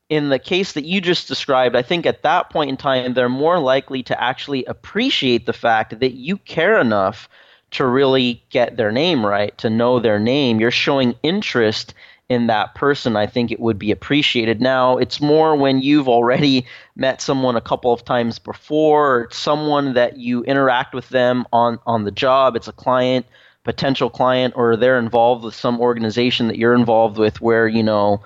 In 0.09 0.29
the 0.29 0.39
case 0.39 0.73
that 0.73 0.85
you 0.85 1.01
just 1.01 1.27
described, 1.27 1.75
I 1.75 1.81
think 1.81 2.05
at 2.05 2.23
that 2.23 2.49
point 2.49 2.69
in 2.69 2.77
time, 2.77 3.13
they're 3.13 3.29
more 3.29 3.59
likely 3.59 4.03
to 4.03 4.21
actually 4.21 4.63
appreciate 4.65 5.45
the 5.45 5.53
fact 5.53 5.99
that 5.99 6.13
you 6.13 6.37
care 6.37 6.79
enough 6.79 7.27
to 7.71 7.85
really 7.85 8.43
get 8.49 8.77
their 8.77 8.91
name 8.91 9.25
right, 9.25 9.57
to 9.57 9.69
know 9.69 9.99
their 9.99 10.19
name. 10.19 10.59
You're 10.59 10.71
showing 10.71 11.15
interest 11.23 11.93
in 12.29 12.47
that 12.47 12.75
person, 12.75 13.15
I 13.15 13.25
think 13.25 13.51
it 13.51 13.59
would 13.59 13.79
be 13.79 13.91
appreciated. 13.91 14.59
Now, 14.59 14.97
it's 14.97 15.21
more 15.21 15.55
when 15.55 15.81
you've 15.81 16.09
already 16.09 16.65
met 16.95 17.21
someone 17.21 17.55
a 17.55 17.61
couple 17.61 17.93
of 17.93 18.03
times 18.03 18.37
before, 18.37 19.21
it's 19.23 19.37
someone 19.37 19.93
that 19.93 20.17
you 20.17 20.43
interact 20.43 20.93
with 20.93 21.07
them 21.09 21.45
on, 21.53 21.79
on 21.85 22.03
the 22.03 22.11
job, 22.11 22.57
it's 22.57 22.67
a 22.67 22.73
client 22.73 23.25
potential 23.67 24.09
client 24.09 24.53
or 24.55 24.77
they're 24.77 24.97
involved 24.97 25.43
with 25.43 25.53
some 25.53 25.81
organization 25.81 26.47
that 26.47 26.57
you're 26.57 26.73
involved 26.73 27.17
with 27.17 27.41
where 27.41 27.67
you 27.67 27.83
know 27.83 28.21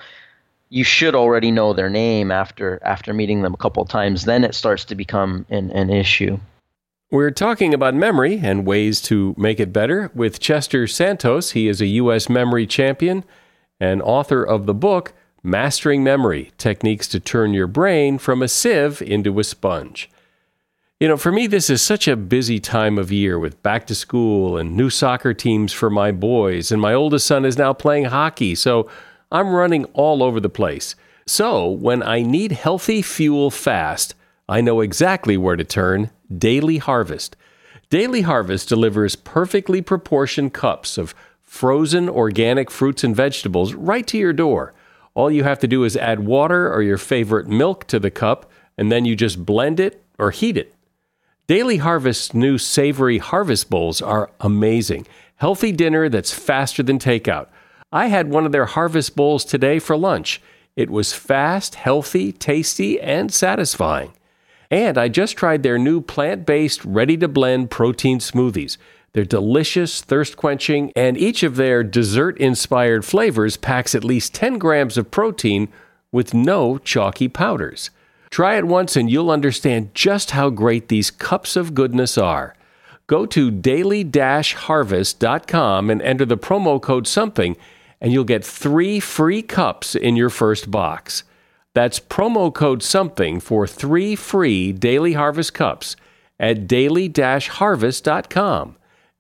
you 0.69 0.83
should 0.83 1.15
already 1.15 1.50
know 1.50 1.74
their 1.74 1.89
name 1.89 2.29
after 2.29 2.79
after 2.83 3.12
meeting 3.12 3.41
them 3.41 3.51
a 3.51 3.57
couple 3.57 3.81
of 3.81 3.89
times 3.89 4.25
then 4.25 4.43
it 4.43 4.53
starts 4.53 4.86
to 4.86 4.93
become 4.93 5.43
an, 5.50 5.71
an 5.71 5.89
issue 5.89 6.39
we're 7.10 7.31
talking 7.31 7.74
about 7.74 7.95
memory 7.95 8.39
and 8.41 8.67
ways 8.67 9.01
to 9.01 9.33
make 9.36 9.60
it 9.60 9.74
better 9.74 10.10
with 10.15 10.39
Chester 10.39 10.88
Santos. 10.88 11.51
He 11.51 11.67
is 11.67 11.81
a 11.81 11.88
U.S. 11.88 12.29
memory 12.29 12.65
champion 12.65 13.25
and 13.81 14.01
author 14.01 14.41
of 14.41 14.65
the 14.65 14.74
book 14.74 15.12
Mastering 15.43 16.05
Memory 16.05 16.53
Techniques 16.57 17.10
to 17.10 17.19
Turn 17.19 17.53
Your 17.53 17.67
Brain 17.67 18.17
from 18.17 18.41
a 18.41 18.48
Sieve 18.48 19.01
into 19.01 19.38
a 19.39 19.43
Sponge. 19.43 20.10
You 21.01 21.08
know, 21.08 21.17
for 21.17 21.31
me, 21.31 21.48
this 21.48 21.72
is 21.72 21.81
such 21.81 22.08
a 22.08 22.15
busy 22.15 22.60
time 22.60 23.00
of 23.00 23.12
year 23.12 23.39
with 23.39 23.63
back 23.63 23.88
to 23.88 23.96
school 23.96 24.55
and 24.55 24.77
new 24.77 24.91
soccer 24.91 25.34
teams 25.34 25.74
for 25.74 25.89
my 25.89 26.12
boys, 26.12 26.72
and 26.72 26.79
my 26.79 26.93
oldest 26.93 27.25
son 27.25 27.43
is 27.43 27.58
now 27.58 27.74
playing 27.74 28.05
hockey, 28.05 28.53
so 28.53 28.88
I'm 29.31 29.50
running 29.50 29.86
all 29.96 30.22
over 30.22 30.39
the 30.39 30.48
place. 30.48 30.93
So, 31.25 31.67
when 31.67 32.03
I 32.03 32.22
need 32.22 32.51
healthy 32.51 33.01
fuel 33.01 33.50
fast, 33.50 34.13
I 34.48 34.62
know 34.62 34.81
exactly 34.81 35.38
where 35.38 35.55
to 35.55 35.63
turn 35.63 36.12
Daily 36.38 36.77
Harvest. 36.77 37.36
Daily 37.89 38.22
Harvest 38.22 38.70
delivers 38.70 39.15
perfectly 39.15 39.81
proportioned 39.81 40.53
cups 40.53 41.00
of 41.00 41.15
frozen 41.41 42.10
organic 42.10 42.70
fruits 42.70 43.03
and 43.03 43.15
vegetables 43.15 43.74
right 43.74 44.05
to 44.05 44.20
your 44.20 44.34
door. 44.34 44.75
All 45.15 45.31
you 45.31 45.46
have 45.46 45.58
to 45.62 45.67
do 45.67 45.84
is 45.84 45.98
add 45.98 46.27
water 46.27 46.72
or 46.72 46.84
your 46.84 47.00
favorite 47.00 47.48
milk 47.48 47.88
to 47.88 47.98
the 47.98 48.12
cup, 48.12 48.51
and 48.77 48.91
then 48.91 49.03
you 49.03 49.15
just 49.15 49.43
blend 49.43 49.79
it 49.79 50.03
or 50.20 50.29
heat 50.29 50.58
it. 50.58 50.75
Daily 51.51 51.79
Harvest's 51.79 52.34
new 52.34 52.58
savory 52.58 53.17
harvest 53.17 53.70
bowls 53.70 54.01
are 54.01 54.31
amazing. 54.39 55.05
Healthy 55.36 55.74
dinner 55.74 56.08
that's 56.08 56.31
faster 56.31 56.81
than 56.81 56.98
takeout. 56.98 57.50
I 57.91 58.08
had 58.08 58.29
one 58.29 58.46
of 58.46 58.53
their 58.53 58.67
harvest 58.67 59.17
bowls 59.17 59.43
today 59.43 59.77
for 59.77 59.98
lunch. 59.98 60.41
It 60.77 60.89
was 60.89 61.12
fast, 61.12 61.75
healthy, 61.75 62.31
tasty, 62.31 63.01
and 63.01 63.34
satisfying. 63.34 64.13
And 64.70 64.98
I 64.98 65.10
just 65.10 65.36
tried 65.36 65.62
their 65.62 65.77
new 65.77 66.00
plant 66.00 66.46
based, 66.46 66.86
ready 66.86 67.17
to 67.17 67.27
blend 67.27 67.70
protein 67.70 68.20
smoothies. 68.20 68.77
They're 69.12 69.25
delicious, 69.25 70.00
thirst 70.00 70.38
quenching, 70.38 70.93
and 70.96 71.17
each 71.17 71.43
of 71.43 71.58
their 71.58 71.84
dessert 71.84 72.38
inspired 72.38 73.03
flavors 73.03 73.58
packs 73.58 73.93
at 73.93 74.05
least 74.05 74.34
10 74.34 74.58
grams 74.58 74.98
of 74.98 75.12
protein 75.12 75.67
with 76.13 76.34
no 76.34 76.77
chalky 76.77 77.27
powders. 77.27 77.89
Try 78.31 78.57
it 78.57 78.65
once 78.65 78.95
and 78.95 79.11
you'll 79.11 79.29
understand 79.29 79.93
just 79.93 80.31
how 80.31 80.50
great 80.50 80.88
these 80.88 81.11
cups 81.11 81.55
of 81.55 81.75
goodness 81.75 82.17
are. 82.17 82.55
Go 83.05 83.25
to 83.25 83.51
daily 83.51 84.09
harvest.com 84.09 85.89
and 85.89 86.01
enter 86.01 86.25
the 86.25 86.38
promo 86.38 86.81
code 86.81 87.07
something, 87.07 87.57
and 88.00 88.13
you'll 88.13 88.23
get 88.23 88.45
three 88.45 89.01
free 89.01 89.41
cups 89.41 89.95
in 89.95 90.15
your 90.15 90.29
first 90.29 90.71
box. 90.71 91.25
That's 91.73 92.00
promo 92.00 92.53
code 92.53 92.81
something 92.81 93.41
for 93.41 93.67
three 93.67 94.15
free 94.15 94.71
Daily 94.71 95.13
Harvest 95.13 95.53
cups 95.53 95.97
at 96.39 96.67
daily 96.67 97.11
harvest.com. 97.13 98.77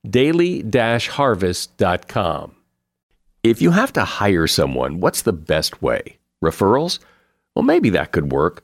Daily 0.09 0.63
harvest.com. 0.63 2.55
If 3.43 3.61
you 3.61 3.71
have 3.71 3.93
to 3.93 4.05
hire 4.05 4.47
someone, 4.47 4.99
what's 5.01 5.21
the 5.21 5.33
best 5.33 5.81
way? 5.81 6.17
Referrals? 6.41 6.99
Well, 7.55 7.63
maybe 7.63 7.89
that 7.89 8.13
could 8.13 8.31
work. 8.31 8.63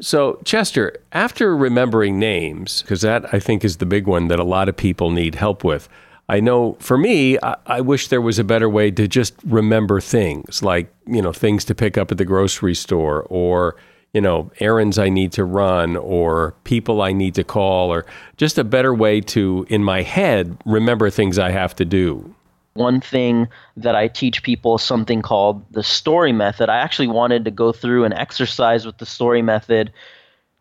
So, 0.00 0.40
Chester, 0.44 0.98
after 1.12 1.56
remembering 1.56 2.18
names, 2.18 2.82
because 2.82 3.00
that 3.00 3.32
I 3.32 3.40
think 3.40 3.64
is 3.64 3.78
the 3.78 3.86
big 3.86 4.06
one 4.06 4.28
that 4.28 4.38
a 4.38 4.44
lot 4.44 4.68
of 4.68 4.76
people 4.76 5.10
need 5.10 5.36
help 5.36 5.64
with, 5.64 5.88
I 6.28 6.40
know 6.40 6.76
for 6.80 6.98
me, 6.98 7.38
I, 7.42 7.56
I, 7.66 7.80
wish 7.80 8.08
there 8.08 8.20
was 8.20 8.38
a 8.38 8.44
better 8.44 8.68
way 8.68 8.90
to 8.90 9.08
just 9.08 9.34
remember 9.44 10.00
things 10.00 10.62
like, 10.62 10.92
you 11.06 11.22
know, 11.22 11.32
things 11.32 11.64
to 11.66 11.74
pick 11.74 11.96
up 11.96 12.10
at 12.10 12.18
the 12.18 12.24
grocery 12.24 12.74
store 12.74 13.22
or 13.30 13.76
you 14.16 14.22
know, 14.22 14.50
errands 14.60 14.98
I 14.98 15.10
need 15.10 15.32
to 15.32 15.44
run 15.44 15.94
or 15.94 16.54
people 16.64 17.02
I 17.02 17.12
need 17.12 17.34
to 17.34 17.44
call 17.44 17.92
or 17.92 18.06
just 18.38 18.56
a 18.56 18.64
better 18.64 18.94
way 18.94 19.20
to, 19.20 19.66
in 19.68 19.84
my 19.84 20.00
head, 20.00 20.56
remember 20.64 21.10
things 21.10 21.38
I 21.38 21.50
have 21.50 21.76
to 21.76 21.84
do. 21.84 22.34
One 22.76 23.00
thing 23.00 23.48
that 23.76 23.96
I 23.96 24.08
teach 24.08 24.42
people 24.42 24.78
something 24.78 25.22
called 25.22 25.64
the 25.72 25.82
story 25.82 26.32
method. 26.32 26.68
I 26.68 26.76
actually 26.78 27.08
wanted 27.08 27.44
to 27.46 27.50
go 27.50 27.72
through 27.72 28.04
an 28.04 28.12
exercise 28.12 28.86
with 28.86 28.98
the 28.98 29.06
story 29.06 29.42
method 29.42 29.92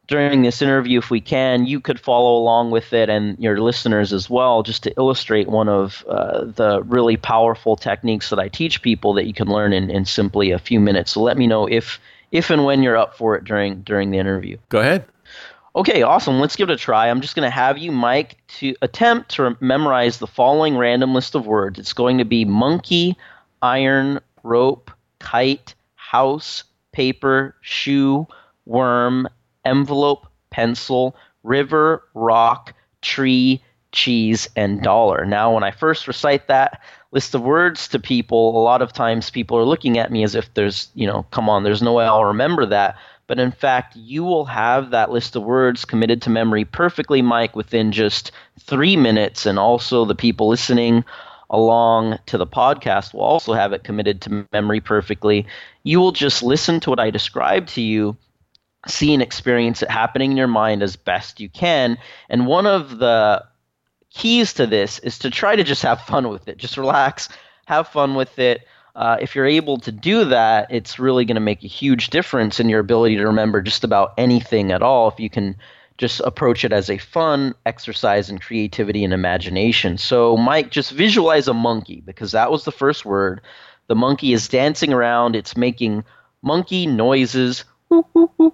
during 0.08 0.44
this 0.44 0.62
interview 0.62 1.00
if 1.00 1.10
we 1.10 1.22
can. 1.22 1.66
You 1.66 1.80
could 1.80 2.00
follow 2.00 2.38
along 2.38 2.72
with 2.72 2.94
it 2.94 3.10
and 3.10 3.38
your 3.40 3.60
listeners 3.60 4.14
as 4.14 4.30
well, 4.30 4.64
just 4.64 4.84
to 4.84 4.94
illustrate 4.98 5.48
one 5.48 5.70
of 5.70 6.06
uh, 6.08 6.46
the 6.46 6.82
really 6.84 7.18
powerful 7.18 7.76
techniques 7.76 8.30
that 8.30 8.40
I 8.40 8.48
teach 8.48 8.82
people 8.82 9.14
that 9.14 9.26
you 9.26 9.34
can 9.34 9.48
learn 9.48 9.74
in, 9.74 9.90
in 9.90 10.06
simply 10.06 10.52
a 10.52 10.60
few 10.60 10.80
minutes. 10.80 11.12
So 11.12 11.22
let 11.22 11.38
me 11.38 11.48
know 11.48 11.68
if 11.68 12.00
if 12.32 12.50
and 12.50 12.66
when 12.66 12.84
you're 12.84 12.98
up 12.98 13.18
for 13.18 13.36
it 13.36 13.44
during 13.44 13.82
during 13.82 14.12
the 14.12 14.18
interview. 14.18 14.58
Go 14.70 14.80
ahead. 14.80 15.06
Okay, 15.76 16.04
awesome. 16.04 16.40
Let's 16.40 16.56
give 16.56 16.70
it 16.70 16.74
a 16.74 16.78
try. 16.78 17.10
I'm 17.10 17.20
just 17.20 17.36
going 17.36 17.46
to 17.46 17.54
have 17.54 17.78
you, 17.78 17.92
Mike, 17.92 18.38
to 18.60 18.76
attempt 18.82 19.32
to 19.32 19.58
memorize 19.60 20.20
the 20.20 20.28
following 20.28 20.78
random 20.78 21.14
list 21.14 21.36
of 21.36 21.48
words. 21.48 21.78
It's 21.78 21.92
going 21.92 22.18
to 22.18 22.24
be 22.24 22.46
monkey, 22.46 23.18
iron, 23.62 24.22
rope, 24.44 24.90
kite, 25.20 25.76
house, 25.96 26.64
paper, 26.94 27.58
shoe, 27.60 28.26
worm, 28.66 29.28
envelope, 29.66 30.28
pencil, 30.50 31.14
river, 31.44 32.04
rock, 32.14 32.74
tree, 33.02 33.62
cheese, 33.92 34.48
and 34.56 34.82
dollar. 34.82 35.26
Now, 35.26 35.54
when 35.54 35.64
I 35.64 35.72
first 35.72 36.08
recite 36.08 36.48
that, 36.48 36.82
list 37.12 37.36
of 37.36 37.42
words 37.42 37.90
to 37.90 38.00
people, 38.00 38.58
a 38.58 38.64
lot 38.64 38.82
of 38.82 38.94
times 38.94 39.30
people 39.30 39.58
are 39.58 39.66
looking 39.66 39.98
at 39.98 40.12
me 40.12 40.24
as 40.24 40.36
if 40.36 40.54
there's, 40.54 40.90
you 40.96 41.06
know, 41.06 41.24
come 41.32 41.50
on, 41.50 41.64
there's 41.64 41.82
no 41.82 41.94
way 41.94 42.06
I'll 42.06 42.26
remember 42.26 42.66
that. 42.68 42.98
But 43.28 43.40
in 43.40 43.52
fact, 43.52 43.96
you 43.96 44.24
will 44.24 44.46
have 44.46 44.92
that 44.92 45.12
list 45.12 45.36
of 45.36 45.44
words 45.44 45.84
committed 45.86 46.22
to 46.24 46.30
memory 46.30 46.66
perfectly, 46.66 47.22
Mike, 47.22 47.56
within 47.56 47.92
just 47.92 48.32
three 48.60 48.96
minutes. 48.96 49.46
And 49.46 49.58
also, 49.58 50.06
the 50.06 50.16
people 50.16 50.48
listening 50.48 51.04
along 51.50 52.20
to 52.28 52.38
the 52.38 52.48
podcast 52.48 53.14
will 53.14 53.22
also 53.22 53.54
have 53.54 53.74
it 53.74 53.84
committed 53.84 54.22
to 54.22 54.48
memory 54.52 54.80
perfectly. 54.80 55.46
You 55.84 56.00
will 56.00 56.12
just 56.12 56.44
listen 56.44 56.80
to 56.82 56.90
what 56.90 57.00
I 57.00 57.10
describe 57.10 57.68
to 57.68 57.82
you 57.82 58.18
see 58.88 59.14
and 59.14 59.24
experience 59.24 59.82
it 59.82 59.90
happening 59.90 60.32
in 60.32 60.38
your 60.38 60.48
mind 60.48 60.84
as 60.84 60.96
best 60.96 61.40
you 61.40 61.50
can. 61.50 61.98
And 62.30 62.46
one 62.48 62.68
of 62.68 63.00
the 63.00 63.44
keys 64.12 64.54
to 64.54 64.68
this 64.68 65.00
is 65.00 65.20
to 65.20 65.30
try 65.30 65.56
to 65.56 65.64
just 65.64 65.82
have 65.82 66.02
fun 66.02 66.30
with 66.30 66.48
it. 66.48 66.58
Just 66.58 66.78
relax, 66.78 67.30
have 67.66 67.88
fun 67.88 68.16
with 68.16 68.38
it. 68.40 68.62
Uh, 68.96 69.18
if 69.20 69.36
you're 69.36 69.46
able 69.46 69.78
to 69.78 69.92
do 69.92 70.26
that, 70.26 70.68
it's 70.72 71.00
really 71.00 71.26
going 71.26 71.36
to 71.36 71.42
make 71.42 71.64
a 71.64 71.68
huge 71.68 72.10
difference 72.10 72.60
in 72.60 72.70
your 72.70 72.80
ability 72.80 73.18
to 73.18 73.26
remember 73.26 73.62
just 73.62 73.84
about 73.84 74.14
anything 74.18 74.72
at 74.72 74.82
all. 74.82 75.10
If 75.10 75.20
you 75.20 75.30
can 75.30 75.58
just 75.98 76.20
approach 76.22 76.66
it 76.66 76.74
as 76.74 76.90
a 76.90 76.98
fun 76.98 77.56
exercise 77.66 78.30
in 78.30 78.40
creativity 78.40 79.04
and 79.04 79.14
imagination. 79.14 79.98
So, 79.98 80.36
Mike, 80.36 80.70
just 80.70 80.92
visualize 80.92 81.48
a 81.48 81.54
monkey 81.54 82.02
because 82.06 82.32
that 82.34 82.52
was 82.52 82.66
the 82.66 82.72
first 82.72 83.06
word. 83.06 83.42
The 83.88 83.96
monkey 83.96 84.34
is 84.34 84.48
dancing 84.48 84.92
around, 84.92 85.36
it's 85.36 85.56
making 85.56 86.04
monkey 86.42 86.86
noises, 86.86 87.64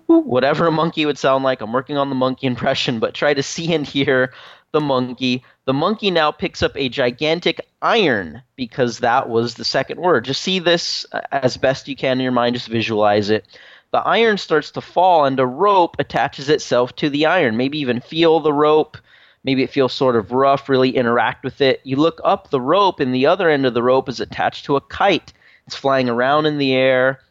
whatever 0.08 0.68
a 0.68 0.72
monkey 0.72 1.06
would 1.06 1.18
sound 1.18 1.44
like. 1.44 1.62
I'm 1.62 1.74
working 1.74 1.98
on 1.98 2.10
the 2.10 2.16
monkey 2.16 2.48
impression, 2.54 3.00
but 3.00 3.14
try 3.14 3.34
to 3.34 3.44
see 3.44 3.74
and 3.74 3.86
hear 3.86 4.34
the 4.72 4.82
monkey. 4.82 5.44
The 5.72 5.76
monkey 5.76 6.12
now 6.12 6.34
picks 6.34 6.62
up 6.62 6.76
a 6.76 6.90
gigantic 6.90 7.66
iron 7.82 8.42
because 8.58 9.00
that 9.00 9.30
was 9.30 9.54
the 9.54 9.64
second 9.64 10.02
word. 10.02 10.26
Just 10.26 10.42
see 10.42 10.60
this 10.60 11.06
uh, 11.14 11.22
as 11.32 11.56
best 11.56 11.88
you 11.88 11.96
can 11.96 12.18
in 12.18 12.24
your 12.24 12.34
mind, 12.34 12.56
just 12.56 12.68
visualize 12.68 13.30
it. 13.30 13.46
The 13.92 14.00
iron 14.00 14.38
starts 14.38 14.72
to 14.72 14.82
fall 14.82 15.24
and 15.24 15.40
a 15.40 15.46
rope 15.46 15.96
attaches 15.98 16.50
itself 16.50 16.94
to 16.98 17.10
the 17.10 17.26
iron. 17.26 17.56
Maybe 17.56 17.80
even 17.80 18.02
feel 18.02 18.42
the 18.42 18.52
rope. 18.52 18.98
Maybe 19.46 19.64
it 19.64 19.70
feels 19.70 19.94
sort 19.94 20.18
of 20.18 20.34
rough, 20.34 20.68
really 20.68 20.90
interact 20.90 21.46
with 21.46 21.62
it. 21.62 21.80
You 21.86 21.96
look 21.96 22.20
up 22.22 22.50
the 22.50 22.60
rope, 22.60 23.00
and 23.00 23.16
the 23.16 23.28
other 23.28 23.50
end 23.50 23.66
of 23.66 23.74
the 23.74 23.82
rope 23.82 24.10
is 24.10 24.20
attached 24.20 24.66
to 24.66 24.76
a 24.76 24.82
kite. 24.82 25.32
It's 25.68 25.76
flying 25.78 26.10
around 26.10 26.48
in 26.48 26.58
the 26.58 26.74
air. 26.74 27.22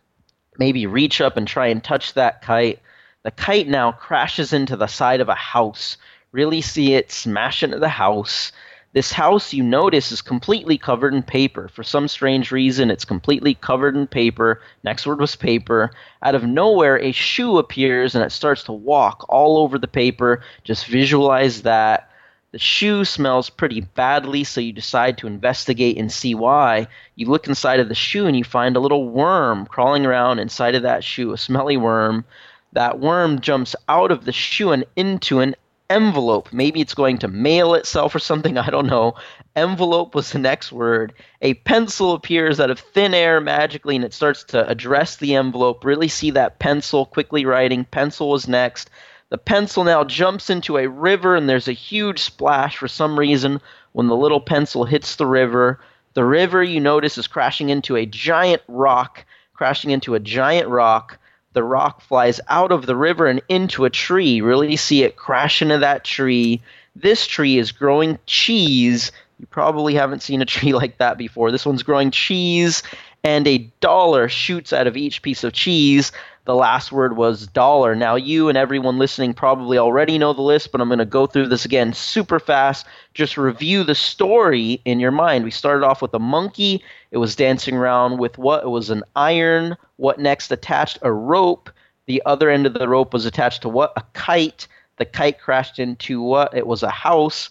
Maybe 0.56 0.86
reach 0.86 1.20
up 1.20 1.36
and 1.36 1.46
try 1.46 1.66
and 1.66 1.84
touch 1.84 2.14
that 2.14 2.40
kite. 2.40 2.80
The 3.22 3.32
kite 3.32 3.68
now 3.68 3.92
crashes 3.92 4.54
into 4.54 4.78
the 4.78 4.86
side 4.86 5.20
of 5.20 5.28
a 5.28 5.34
house 5.34 5.98
really 6.32 6.60
see 6.60 6.94
it 6.94 7.10
smash 7.10 7.62
into 7.62 7.78
the 7.78 7.88
house. 7.88 8.52
This 8.92 9.12
house, 9.12 9.52
you 9.52 9.62
notice, 9.62 10.10
is 10.10 10.20
completely 10.20 10.76
covered 10.76 11.14
in 11.14 11.22
paper. 11.22 11.68
For 11.68 11.84
some 11.84 12.08
strange 12.08 12.50
reason, 12.50 12.90
it's 12.90 13.04
completely 13.04 13.54
covered 13.54 13.96
in 13.96 14.08
paper. 14.08 14.60
Next 14.82 15.06
word 15.06 15.20
was 15.20 15.36
paper. 15.36 15.92
Out 16.22 16.34
of 16.34 16.42
nowhere, 16.42 16.98
a 16.98 17.12
shoe 17.12 17.58
appears 17.58 18.16
and 18.16 18.24
it 18.24 18.32
starts 18.32 18.64
to 18.64 18.72
walk 18.72 19.24
all 19.28 19.58
over 19.58 19.78
the 19.78 19.86
paper. 19.86 20.42
Just 20.64 20.86
visualize 20.86 21.62
that. 21.62 22.08
The 22.52 22.58
shoe 22.58 23.04
smells 23.04 23.48
pretty 23.48 23.82
badly, 23.82 24.42
so 24.42 24.60
you 24.60 24.72
decide 24.72 25.18
to 25.18 25.28
investigate 25.28 25.96
and 25.96 26.10
see 26.10 26.34
why. 26.34 26.88
You 27.14 27.28
look 27.28 27.46
inside 27.46 27.78
of 27.78 27.88
the 27.88 27.94
shoe 27.94 28.26
and 28.26 28.36
you 28.36 28.42
find 28.42 28.74
a 28.74 28.80
little 28.80 29.08
worm 29.08 29.66
crawling 29.66 30.04
around 30.04 30.40
inside 30.40 30.74
of 30.74 30.82
that 30.82 31.04
shoe, 31.04 31.32
a 31.32 31.38
smelly 31.38 31.76
worm. 31.76 32.24
That 32.72 32.98
worm 32.98 33.40
jumps 33.40 33.76
out 33.88 34.10
of 34.10 34.24
the 34.24 34.32
shoe 34.32 34.72
and 34.72 34.84
into 34.96 35.38
an 35.38 35.54
envelope. 35.90 36.52
Maybe 36.52 36.80
it's 36.80 36.94
going 36.94 37.18
to 37.18 37.28
mail 37.28 37.74
itself 37.74 38.14
or 38.14 38.20
something. 38.20 38.56
I 38.56 38.70
don't 38.70 38.86
know. 38.86 39.14
Envelope 39.56 40.14
was 40.14 40.30
the 40.30 40.38
next 40.38 40.72
word. 40.72 41.12
A 41.42 41.54
pencil 41.54 42.14
appears 42.14 42.60
out 42.60 42.70
of 42.70 42.78
thin 42.78 43.12
air 43.12 43.40
magically 43.40 43.96
and 43.96 44.04
it 44.04 44.14
starts 44.14 44.44
to 44.44 44.66
address 44.68 45.16
the 45.16 45.34
envelope. 45.34 45.84
Really 45.84 46.08
see 46.08 46.30
that 46.30 46.60
pencil 46.60 47.04
quickly 47.04 47.44
writing. 47.44 47.84
Pencil 47.84 48.30
was 48.30 48.48
next. 48.48 48.88
The 49.28 49.38
pencil 49.38 49.84
now 49.84 50.04
jumps 50.04 50.48
into 50.48 50.78
a 50.78 50.88
river 50.88 51.36
and 51.36 51.48
there's 51.48 51.68
a 51.68 51.72
huge 51.72 52.20
splash 52.20 52.76
for 52.76 52.88
some 52.88 53.18
reason 53.18 53.60
when 53.92 54.06
the 54.06 54.16
little 54.16 54.40
pencil 54.40 54.84
hits 54.84 55.16
the 55.16 55.26
river. 55.26 55.80
The 56.14 56.24
river, 56.24 56.62
you 56.62 56.80
notice, 56.80 57.18
is 57.18 57.26
crashing 57.26 57.68
into 57.68 57.96
a 57.96 58.06
giant 58.06 58.62
rock, 58.66 59.24
crashing 59.54 59.90
into 59.90 60.14
a 60.14 60.20
giant 60.20 60.68
rock 60.68 61.18
the 61.52 61.64
rock 61.64 62.00
flies 62.00 62.40
out 62.48 62.72
of 62.72 62.86
the 62.86 62.96
river 62.96 63.26
and 63.26 63.42
into 63.48 63.84
a 63.84 63.90
tree. 63.90 64.40
Really 64.40 64.76
see 64.76 65.02
it 65.02 65.16
crash 65.16 65.62
into 65.62 65.78
that 65.78 66.04
tree. 66.04 66.62
This 66.94 67.26
tree 67.26 67.58
is 67.58 67.72
growing 67.72 68.18
cheese. 68.26 69.12
You 69.38 69.46
probably 69.46 69.94
haven't 69.94 70.22
seen 70.22 70.42
a 70.42 70.46
tree 70.46 70.72
like 70.74 70.98
that 70.98 71.18
before. 71.18 71.50
This 71.50 71.66
one's 71.66 71.82
growing 71.82 72.10
cheese, 72.10 72.82
and 73.24 73.46
a 73.46 73.58
dollar 73.80 74.28
shoots 74.28 74.72
out 74.72 74.86
of 74.86 74.96
each 74.96 75.22
piece 75.22 75.44
of 75.44 75.52
cheese. 75.52 76.12
The 76.46 76.54
last 76.54 76.90
word 76.90 77.16
was 77.16 77.46
dollar. 77.46 77.94
Now, 77.94 78.16
you 78.16 78.48
and 78.48 78.56
everyone 78.56 78.98
listening 78.98 79.34
probably 79.34 79.76
already 79.76 80.18
know 80.18 80.32
the 80.32 80.42
list, 80.42 80.72
but 80.72 80.80
I'm 80.80 80.88
going 80.88 80.98
to 80.98 81.04
go 81.04 81.26
through 81.26 81.48
this 81.48 81.64
again 81.64 81.92
super 81.92 82.40
fast. 82.40 82.86
Just 83.14 83.36
review 83.36 83.84
the 83.84 83.94
story 83.94 84.80
in 84.84 85.00
your 85.00 85.10
mind. 85.10 85.44
We 85.44 85.50
started 85.50 85.84
off 85.84 86.00
with 86.00 86.14
a 86.14 86.18
monkey. 86.18 86.82
It 87.10 87.18
was 87.18 87.36
dancing 87.36 87.76
around 87.76 88.18
with 88.18 88.38
what? 88.38 88.64
It 88.64 88.70
was 88.70 88.90
an 88.90 89.04
iron. 89.16 89.76
What 89.96 90.18
next? 90.18 90.50
Attached 90.50 90.98
a 91.02 91.12
rope. 91.12 91.70
The 92.06 92.22
other 92.24 92.48
end 92.50 92.66
of 92.66 92.74
the 92.74 92.88
rope 92.88 93.12
was 93.12 93.26
attached 93.26 93.62
to 93.62 93.68
what? 93.68 93.92
A 93.96 94.02
kite. 94.14 94.66
The 94.96 95.04
kite 95.04 95.38
crashed 95.38 95.78
into 95.78 96.22
what? 96.22 96.56
It 96.56 96.66
was 96.66 96.82
a 96.82 96.90
house. 96.90 97.50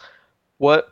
What 0.57 0.91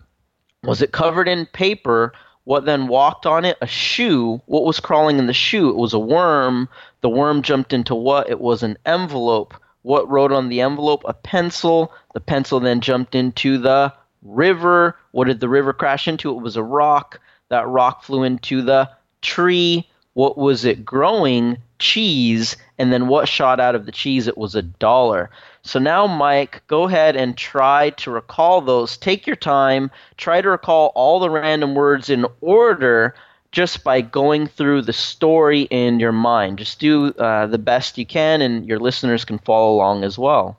was 0.63 0.82
it 0.82 0.92
covered 0.92 1.28
in 1.28 1.48
paper? 1.48 2.13
What 2.48 2.64
then 2.64 2.88
walked 2.88 3.26
on 3.26 3.44
it? 3.44 3.58
A 3.62 3.68
shoe. 3.68 4.42
What 4.46 4.64
was 4.64 4.80
crawling 4.80 5.20
in 5.20 5.28
the 5.28 5.34
shoe? 5.34 5.68
It 5.68 5.76
was 5.76 5.94
a 5.94 6.00
worm. 6.00 6.70
The 7.02 7.10
worm 7.10 7.42
jumped 7.42 7.74
into 7.74 7.94
what? 7.94 8.30
It 8.30 8.40
was 8.40 8.64
an 8.64 8.78
envelope. 8.86 9.54
What 9.82 10.10
wrote 10.10 10.32
on 10.32 10.48
the 10.48 10.62
envelope? 10.62 11.04
A 11.06 11.14
pencil. 11.14 11.92
The 12.14 12.22
pencil 12.22 12.62
then 12.62 12.80
jumped 12.80 13.16
into 13.16 13.58
the 13.58 13.92
river. 14.22 14.96
What 15.12 15.28
did 15.28 15.42
the 15.42 15.50
river 15.50 15.74
crash 15.74 16.08
into? 16.08 16.32
It 16.32 16.42
was 16.42 16.56
a 16.56 16.64
rock. 16.64 17.20
That 17.50 17.68
rock 17.68 18.06
flew 18.06 18.24
into 18.24 18.62
the 18.62 18.90
tree. 19.22 19.86
What 20.17 20.36
was 20.36 20.65
it 20.65 20.84
growing? 20.84 21.60
Cheese. 21.77 22.58
And 22.80 22.91
then 22.91 23.08
what 23.08 23.30
shot 23.30 23.60
out 23.60 23.75
of 23.75 23.86
the 23.86 23.91
cheese? 23.91 24.27
It 24.27 24.36
was 24.36 24.56
a 24.56 24.63
dollar. 24.63 25.30
So 25.62 25.77
now, 25.77 26.08
Mike, 26.08 26.63
go 26.65 26.86
ahead 26.88 27.15
and 27.15 27.38
try 27.38 27.91
to 27.91 28.10
recall 28.10 28.62
those. 28.62 28.97
Take 28.97 29.27
your 29.27 29.36
time. 29.36 29.91
Try 30.17 30.41
to 30.41 30.49
recall 30.49 30.91
all 30.95 31.19
the 31.19 31.30
random 31.30 31.75
words 31.75 32.10
in 32.10 32.25
order 32.41 33.13
just 33.51 33.84
by 33.84 34.01
going 34.01 34.47
through 34.47 34.82
the 34.82 34.91
story 34.91 35.67
in 35.69 35.99
your 35.99 36.12
mind. 36.12 36.58
Just 36.58 36.80
do 36.80 37.13
uh, 37.19 37.45
the 37.45 37.60
best 37.60 37.99
you 37.99 38.06
can, 38.08 38.41
and 38.41 38.65
your 38.65 38.80
listeners 38.80 39.23
can 39.23 39.38
follow 39.38 39.75
along 39.75 40.03
as 40.03 40.17
well. 40.17 40.58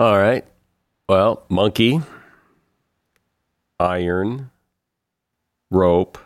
All 0.00 0.16
right. 0.16 0.46
Well, 1.10 1.44
monkey, 1.50 2.00
iron, 3.78 4.50
rope, 5.70 6.16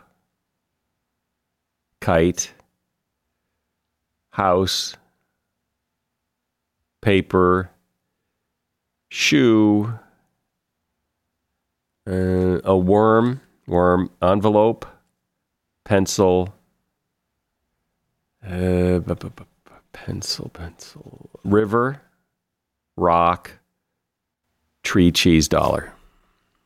kite, 2.03 2.51
house, 4.31 4.93
paper, 7.01 7.71
shoe, 9.07 9.97
uh, 12.05 12.59
a 12.65 12.75
worm, 12.75 13.39
worm 13.67 14.11
envelope, 14.21 14.85
pencil, 15.85 16.53
uh, 18.45 18.99
pencil, 19.93 20.49
pencil, 20.49 21.29
river, 21.45 22.01
rock, 22.97 23.49
tree, 24.83 25.09
cheese, 25.09 25.47
dollar. 25.47 25.93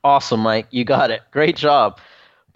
Awesome, 0.04 0.40
Mike. 0.40 0.66
You 0.72 0.84
got 0.84 1.12
it. 1.12 1.22
Great 1.30 1.56
job 1.56 2.00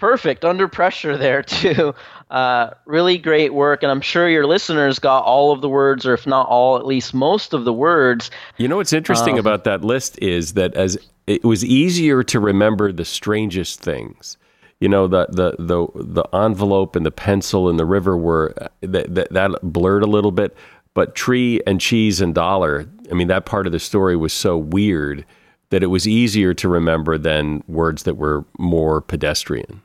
perfect 0.02 0.44
under 0.44 0.68
pressure 0.68 1.16
there 1.16 1.44
too. 1.62 1.94
Uh, 2.32 2.72
really 2.86 3.18
great 3.18 3.54
work, 3.54 3.84
and 3.84 3.92
I'm 3.92 4.02
sure 4.02 4.28
your 4.28 4.48
listeners 4.48 5.00
got 5.00 5.24
all 5.24 5.52
of 5.52 5.62
the 5.62 5.70
words, 5.70 6.06
or 6.06 6.14
if 6.14 6.26
not 6.26 6.48
all, 6.48 6.78
at 6.78 6.86
least 6.86 7.14
most 7.14 7.54
of 7.54 7.66
the 7.66 7.74
words. 7.74 8.32
You 8.58 8.68
know 8.68 8.78
what's 8.78 8.94
interesting 8.94 9.34
um, 9.34 9.40
about 9.40 9.64
that 9.66 9.84
list 9.84 10.18
is 10.20 10.54
that 10.54 10.74
as 10.74 10.98
it 11.28 11.44
was 11.46 11.64
easier 11.64 12.24
to 12.24 12.40
remember 12.40 12.92
the 12.92 13.06
strangest 13.06 13.80
things. 13.80 14.38
You 14.80 14.90
know 14.90 15.08
the 15.08 15.28
the 15.30 15.56
the 15.60 15.88
the 15.94 16.24
envelope 16.36 16.96
and 16.96 17.06
the 17.06 17.12
pencil 17.12 17.70
and 17.70 17.78
the 17.78 17.86
river 17.86 18.18
were 18.18 18.56
that 18.82 19.14
that, 19.14 19.32
that 19.32 19.52
blurred 19.62 20.02
a 20.02 20.08
little 20.08 20.32
bit, 20.32 20.58
but 20.96 21.14
tree 21.14 21.62
and 21.68 21.80
cheese 21.80 22.20
and 22.22 22.34
dollar. 22.34 22.88
I 23.12 23.14
mean 23.14 23.28
that 23.28 23.46
part 23.46 23.68
of 23.68 23.72
the 23.72 23.80
story 23.80 24.16
was 24.16 24.34
so 24.34 24.58
weird 24.58 25.24
that 25.70 25.84
it 25.84 25.88
was 25.88 26.08
easier 26.08 26.56
to 26.56 26.68
remember 26.68 27.20
than 27.20 27.64
words 27.68 28.04
that 28.04 28.16
were 28.16 28.44
more 28.58 29.00
pedestrian 29.02 29.84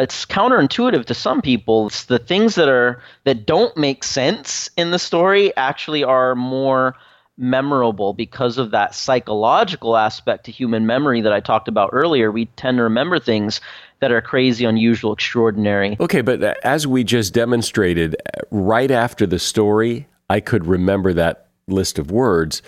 it's 0.00 0.24
counterintuitive 0.26 1.04
to 1.06 1.14
some 1.14 1.42
people. 1.42 1.88
It's 1.88 2.04
the 2.04 2.18
things 2.18 2.54
that 2.54 2.68
are 2.68 3.00
that 3.24 3.46
don't 3.46 3.76
make 3.76 4.04
sense 4.04 4.70
in 4.76 4.90
the 4.90 4.98
story 4.98 5.56
actually 5.56 6.04
are 6.04 6.34
more 6.34 6.94
memorable 7.38 8.14
because 8.14 8.56
of 8.58 8.70
that 8.70 8.94
psychological 8.94 9.96
aspect 9.96 10.44
to 10.46 10.52
human 10.52 10.86
memory 10.86 11.20
that 11.20 11.32
I 11.32 11.40
talked 11.40 11.68
about 11.68 11.90
earlier. 11.92 12.30
We 12.30 12.46
tend 12.56 12.78
to 12.78 12.82
remember 12.82 13.18
things 13.18 13.60
that 14.00 14.10
are 14.10 14.20
crazy, 14.20 14.64
unusual, 14.64 15.12
extraordinary. 15.12 15.96
Okay, 16.00 16.22
but 16.22 16.42
as 16.64 16.86
we 16.86 17.04
just 17.04 17.34
demonstrated, 17.34 18.16
uh, 18.34 18.40
right 18.50 18.90
after 18.90 19.26
the 19.26 19.38
story, 19.38 20.06
I 20.30 20.40
could 20.40 20.66
remember 20.66 21.12
that 21.12 21.48
list 21.68 21.98
of 21.98 22.10
words. 22.10 22.62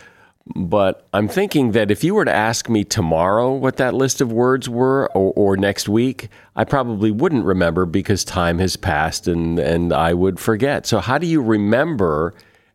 But 0.54 1.06
I'm 1.12 1.28
thinking 1.28 1.72
that 1.72 1.90
if 1.90 2.02
you 2.02 2.14
were 2.14 2.24
to 2.24 2.34
ask 2.34 2.68
me 2.68 2.84
tomorrow 2.84 3.52
what 3.52 3.76
that 3.76 3.94
list 3.94 4.20
of 4.20 4.32
words 4.32 4.68
were 4.68 5.10
or, 5.14 5.32
or, 5.36 5.56
next 5.56 5.88
week, 5.88 6.28
I 6.56 6.64
probably 6.64 7.10
wouldn't 7.10 7.44
remember 7.44 7.84
because 7.86 8.24
time 8.24 8.58
has 8.58 8.76
passed 8.76 9.28
and, 9.28 9.58
and 9.58 9.92
I 9.92 10.14
would 10.14 10.40
forget. 10.40 10.86
So, 10.86 11.00
how 11.00 11.18
do 11.18 11.26
you 11.26 11.42
remember 11.42 12.34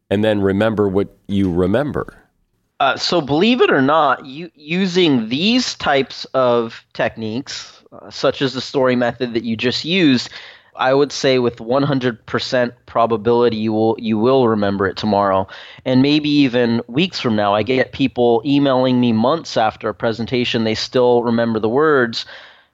and 0.09 0.23
then 0.23 0.41
remember 0.41 0.87
what 0.87 1.17
you 1.27 1.51
remember? 1.51 2.15
Uh, 2.79 2.97
so, 2.97 3.21
believe 3.21 3.61
it 3.61 3.71
or 3.71 3.81
not, 3.81 4.25
you, 4.25 4.51
using 4.55 5.29
these 5.29 5.75
types 5.75 6.25
of 6.33 6.85
techniques, 6.93 7.81
uh, 7.91 8.09
such 8.09 8.41
as 8.41 8.53
the 8.53 8.61
story 8.61 8.95
method 8.95 9.33
that 9.33 9.43
you 9.43 9.55
just 9.55 9.85
used, 9.85 10.29
I 10.75 10.93
would 10.93 11.11
say 11.11 11.39
with 11.39 11.57
100% 11.57 12.73
probability 12.85 13.57
you 13.57 13.73
will 13.73 13.95
you 13.99 14.17
will 14.17 14.47
remember 14.47 14.87
it 14.87 14.97
tomorrow. 14.97 15.47
And 15.85 16.01
maybe 16.01 16.29
even 16.29 16.81
weeks 16.87 17.19
from 17.19 17.35
now 17.35 17.53
I 17.53 17.63
get 17.63 17.91
people 17.91 18.41
emailing 18.45 18.99
me 18.99 19.13
months 19.13 19.57
after 19.57 19.89
a 19.89 19.93
presentation 19.93 20.63
they 20.63 20.75
still 20.75 21.23
remember 21.23 21.59
the 21.59 21.69
words. 21.69 22.25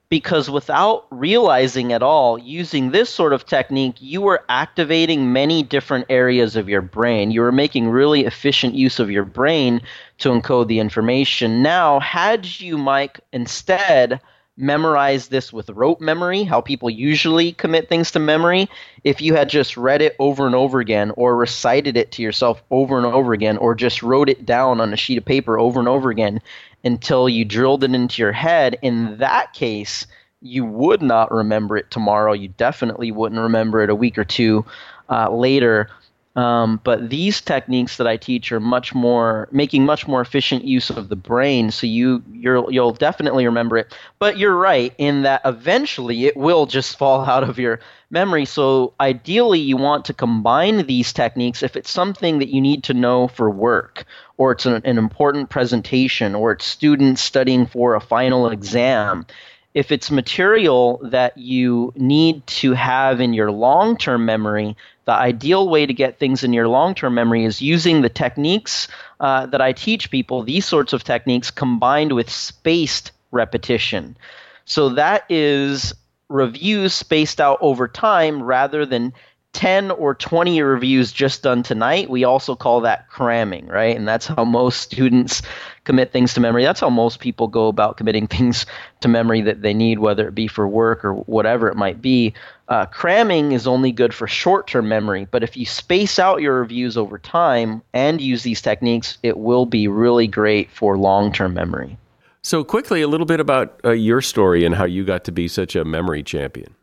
Because 0.09 0.49
without 0.49 1.05
realizing 1.11 1.93
at 1.93 2.01
all 2.01 2.39
using 2.39 2.89
this 2.89 3.11
sort 3.11 3.31
of 3.31 3.45
technique 3.45 3.95
you 3.99 4.21
were 4.21 4.43
activating 4.49 5.31
many 5.31 5.61
different 5.61 6.05
areas 6.09 6.55
of 6.55 6.67
your 6.67 6.81
brain. 6.81 7.31
You 7.31 7.41
were 7.41 7.51
making 7.51 7.89
really 7.89 8.25
efficient 8.25 8.73
use 8.73 8.99
of 8.99 9.11
your 9.11 9.25
brain 9.25 9.81
to 10.19 10.29
encode 10.29 10.67
the 10.67 10.79
information. 10.79 11.61
Now 11.61 11.99
had 11.99 12.59
you 12.59 12.77
Mike 12.77 13.19
instead 13.31 14.19
memorize 14.59 15.29
this 15.29 15.53
with 15.53 15.69
rote 15.69 16.01
memory, 16.01 16.43
how 16.43 16.59
people 16.61 16.89
usually 16.89 17.53
commit 17.53 17.87
things 17.87 18.11
to 18.11 18.19
memory, 18.19 18.69
if 19.03 19.21
you 19.21 19.33
had 19.33 19.49
just 19.49 19.77
read 19.77 20.01
it 20.01 20.15
over 20.19 20.45
and 20.45 20.53
over 20.53 20.79
again, 20.79 21.11
or 21.15 21.35
recited 21.35 21.95
it 21.95 22.11
to 22.11 22.21
yourself 22.21 22.61
over 22.69 22.97
and 22.97 23.05
over 23.05 23.33
again, 23.33 23.57
or 23.57 23.73
just 23.73 24.03
wrote 24.03 24.29
it 24.29 24.45
down 24.45 24.81
on 24.81 24.93
a 24.93 24.97
sheet 24.97 25.17
of 25.17 25.25
paper 25.25 25.57
over 25.57 25.79
and 25.79 25.87
over 25.87 26.09
again 26.09 26.41
until 26.83 27.29
you 27.29 27.45
drilled 27.45 27.83
it 27.83 27.93
into 27.93 28.21
your 28.21 28.31
head, 28.31 28.77
in 28.81 29.17
that 29.17 29.53
case, 29.53 30.05
you 30.41 30.65
would 30.65 31.01
not 31.01 31.31
remember 31.31 31.77
it 31.77 31.89
tomorrow. 31.91 32.33
You 32.33 32.49
definitely 32.49 33.11
wouldn't 33.11 33.41
remember 33.41 33.81
it 33.81 33.89
a 33.89 33.95
week 33.95 34.17
or 34.17 34.23
two 34.23 34.65
uh, 35.09 35.29
later. 35.29 35.89
Um, 36.35 36.79
but 36.83 37.09
these 37.09 37.41
techniques 37.41 37.97
that 37.97 38.07
I 38.07 38.15
teach 38.15 38.51
are 38.51 38.59
much 38.59 38.93
more 38.93 39.49
making 39.51 39.83
much 39.85 40.07
more 40.07 40.21
efficient 40.21 40.63
use 40.63 40.89
of 40.89 41.09
the 41.09 41.15
brain. 41.15 41.71
So 41.71 41.87
you 41.87 42.23
you're, 42.31 42.71
you'll 42.71 42.93
definitely 42.93 43.45
remember 43.45 43.77
it. 43.77 43.95
But 44.19 44.37
you're 44.37 44.55
right 44.55 44.93
in 44.97 45.23
that 45.23 45.41
eventually 45.43 46.25
it 46.25 46.37
will 46.37 46.65
just 46.65 46.97
fall 46.99 47.25
out 47.25 47.43
of 47.43 47.57
your 47.57 47.79
memory. 48.11 48.45
So 48.45 48.93
ideally, 48.99 49.59
you 49.59 49.75
want 49.75 50.05
to 50.05 50.13
combine 50.13 50.85
these 50.85 51.11
techniques 51.13 51.63
if 51.63 51.75
it's 51.75 51.91
something 51.91 52.39
that 52.39 52.49
you 52.49 52.61
need 52.61 52.83
to 52.85 52.93
know 52.93 53.27
for 53.27 53.49
work, 53.49 54.05
or 54.37 54.51
it's 54.51 54.65
an, 54.65 54.81
an 54.85 54.97
important 54.97 55.49
presentation, 55.49 56.35
or 56.35 56.51
it's 56.51 56.65
students 56.65 57.21
studying 57.21 57.65
for 57.65 57.95
a 57.95 58.01
final 58.01 58.49
exam 58.49 59.25
if 59.73 59.91
it's 59.91 60.09
material 60.09 60.99
that 61.03 61.37
you 61.37 61.93
need 61.95 62.45
to 62.47 62.73
have 62.73 63.21
in 63.21 63.33
your 63.33 63.51
long 63.51 63.97
term 63.97 64.25
memory, 64.25 64.75
the 65.05 65.13
ideal 65.13 65.69
way 65.69 65.85
to 65.85 65.93
get 65.93 66.19
things 66.19 66.43
in 66.43 66.53
your 66.53 66.67
long 66.67 66.95
term 66.95 67.13
memory 67.13 67.45
is 67.45 67.61
using 67.61 68.01
the 68.01 68.09
techniques 68.09 68.87
uh, 69.19 69.45
that 69.47 69.61
I 69.61 69.73
teach 69.73 70.11
people, 70.11 70.43
these 70.43 70.65
sorts 70.65 70.93
of 70.93 71.03
techniques 71.03 71.51
combined 71.51 72.13
with 72.13 72.29
spaced 72.29 73.11
repetition. 73.31 74.17
So 74.65 74.89
that 74.89 75.25
is 75.29 75.93
reviews 76.29 76.93
spaced 76.93 77.41
out 77.41 77.57
over 77.61 77.87
time 77.87 78.41
rather 78.41 78.85
than 78.85 79.13
10 79.53 79.91
or 79.91 80.13
20 80.13 80.61
reviews 80.61 81.11
just 81.11 81.41
done 81.41 81.63
tonight, 81.63 82.09
we 82.09 82.23
also 82.23 82.55
call 82.55 82.81
that 82.81 83.09
cramming, 83.09 83.65
right? 83.67 83.95
And 83.95 84.07
that's 84.07 84.27
how 84.27 84.45
most 84.45 84.81
students 84.81 85.41
commit 85.89 86.11
things 86.11 86.35
to 86.35 86.39
memory. 86.39 86.63
That's 86.63 86.81
how 86.81 86.91
most 86.91 87.19
people 87.19 87.47
go 87.47 87.67
about 87.67 87.97
committing 87.97 88.27
things 88.35 88.67
to 88.99 89.07
memory 89.07 89.41
that 89.41 89.63
they 89.63 89.73
need, 89.73 89.97
whether 89.97 90.27
it 90.27 90.35
be 90.35 90.45
for 90.45 90.67
work 90.67 91.03
or 91.03 91.15
whatever 91.15 91.67
it 91.67 91.75
might 91.75 91.99
be. 91.99 92.35
Uh, 92.67 92.85
cramming 92.85 93.53
is 93.53 93.65
only 93.65 93.91
good 93.91 94.13
for 94.13 94.27
short 94.27 94.67
term 94.67 94.87
memory, 94.87 95.27
but 95.31 95.41
if 95.41 95.57
you 95.57 95.65
space 95.65 96.19
out 96.19 96.43
your 96.43 96.59
reviews 96.59 96.95
over 96.95 97.17
time 97.17 97.81
and 97.91 98.21
use 98.21 98.43
these 98.43 98.61
techniques, 98.61 99.17
it 99.23 99.39
will 99.39 99.65
be 99.65 99.87
really 99.87 100.27
great 100.27 100.69
for 100.69 100.95
long 100.95 101.31
term 101.31 101.55
memory. 101.55 101.97
So, 102.43 102.63
quickly, 102.63 103.01
a 103.01 103.07
little 103.07 103.25
bit 103.25 103.39
about 103.39 103.81
uh, 103.83 103.89
your 103.89 104.21
story 104.21 104.65
and 104.65 104.75
how 104.75 104.85
you 104.85 105.03
got 105.03 105.23
to 105.23 105.31
be 105.31 105.47
such 105.47 105.75
a 105.75 105.83
memory 105.83 106.21
champion. 106.21 106.75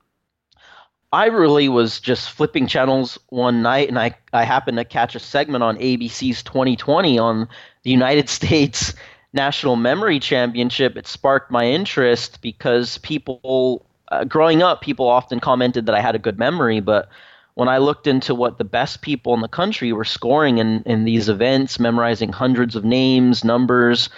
I 1.13 1.27
really 1.27 1.69
was 1.69 2.01
just 2.01 2.31
flipping 2.31 2.67
channels 2.67 3.19
one 3.29 3.63
night 3.63 3.89
and 3.89 3.99
I, 3.99 4.17
I 4.33 4.45
happened 4.45 4.79
to 4.79 4.85
catch 4.85 5.15
a 5.15 5.21
segment 5.21 5.63
on 5.63 5.79
ABC's 5.79 6.43
2020 6.43 7.19
on 7.19 7.49
the 7.83 7.91
United 7.91 8.29
States 8.39 8.95
National 9.33 9.77
Memory 9.77 10.19
Championship. 10.19 10.97
It 10.97 11.07
sparked 11.07 11.51
my 11.51 11.65
interest 11.65 12.41
because 12.43 12.99
people, 12.99 13.87
uh, 14.09 14.25
growing 14.25 14.63
up, 14.63 14.81
people 14.81 15.07
often 15.09 15.41
commented 15.41 15.87
that 15.87 15.95
I 15.95 16.01
had 16.01 16.15
a 16.15 16.21
good 16.21 16.39
memory, 16.39 16.81
but 16.81 17.09
when 17.55 17.69
I 17.69 17.79
looked 17.79 18.07
into 18.07 18.35
what 18.35 18.59
the 18.59 18.65
best 18.65 19.01
people 19.01 19.33
in 19.33 19.41
the 19.41 19.49
country 19.49 19.93
were 19.93 20.05
scoring 20.05 20.59
in, 20.59 20.83
in 20.85 21.05
these 21.05 21.29
events, 21.29 21.81
memorizing 21.81 22.33
hundreds 22.33 22.77
of 22.77 22.85
names, 22.85 23.45
numbers, 23.45 24.11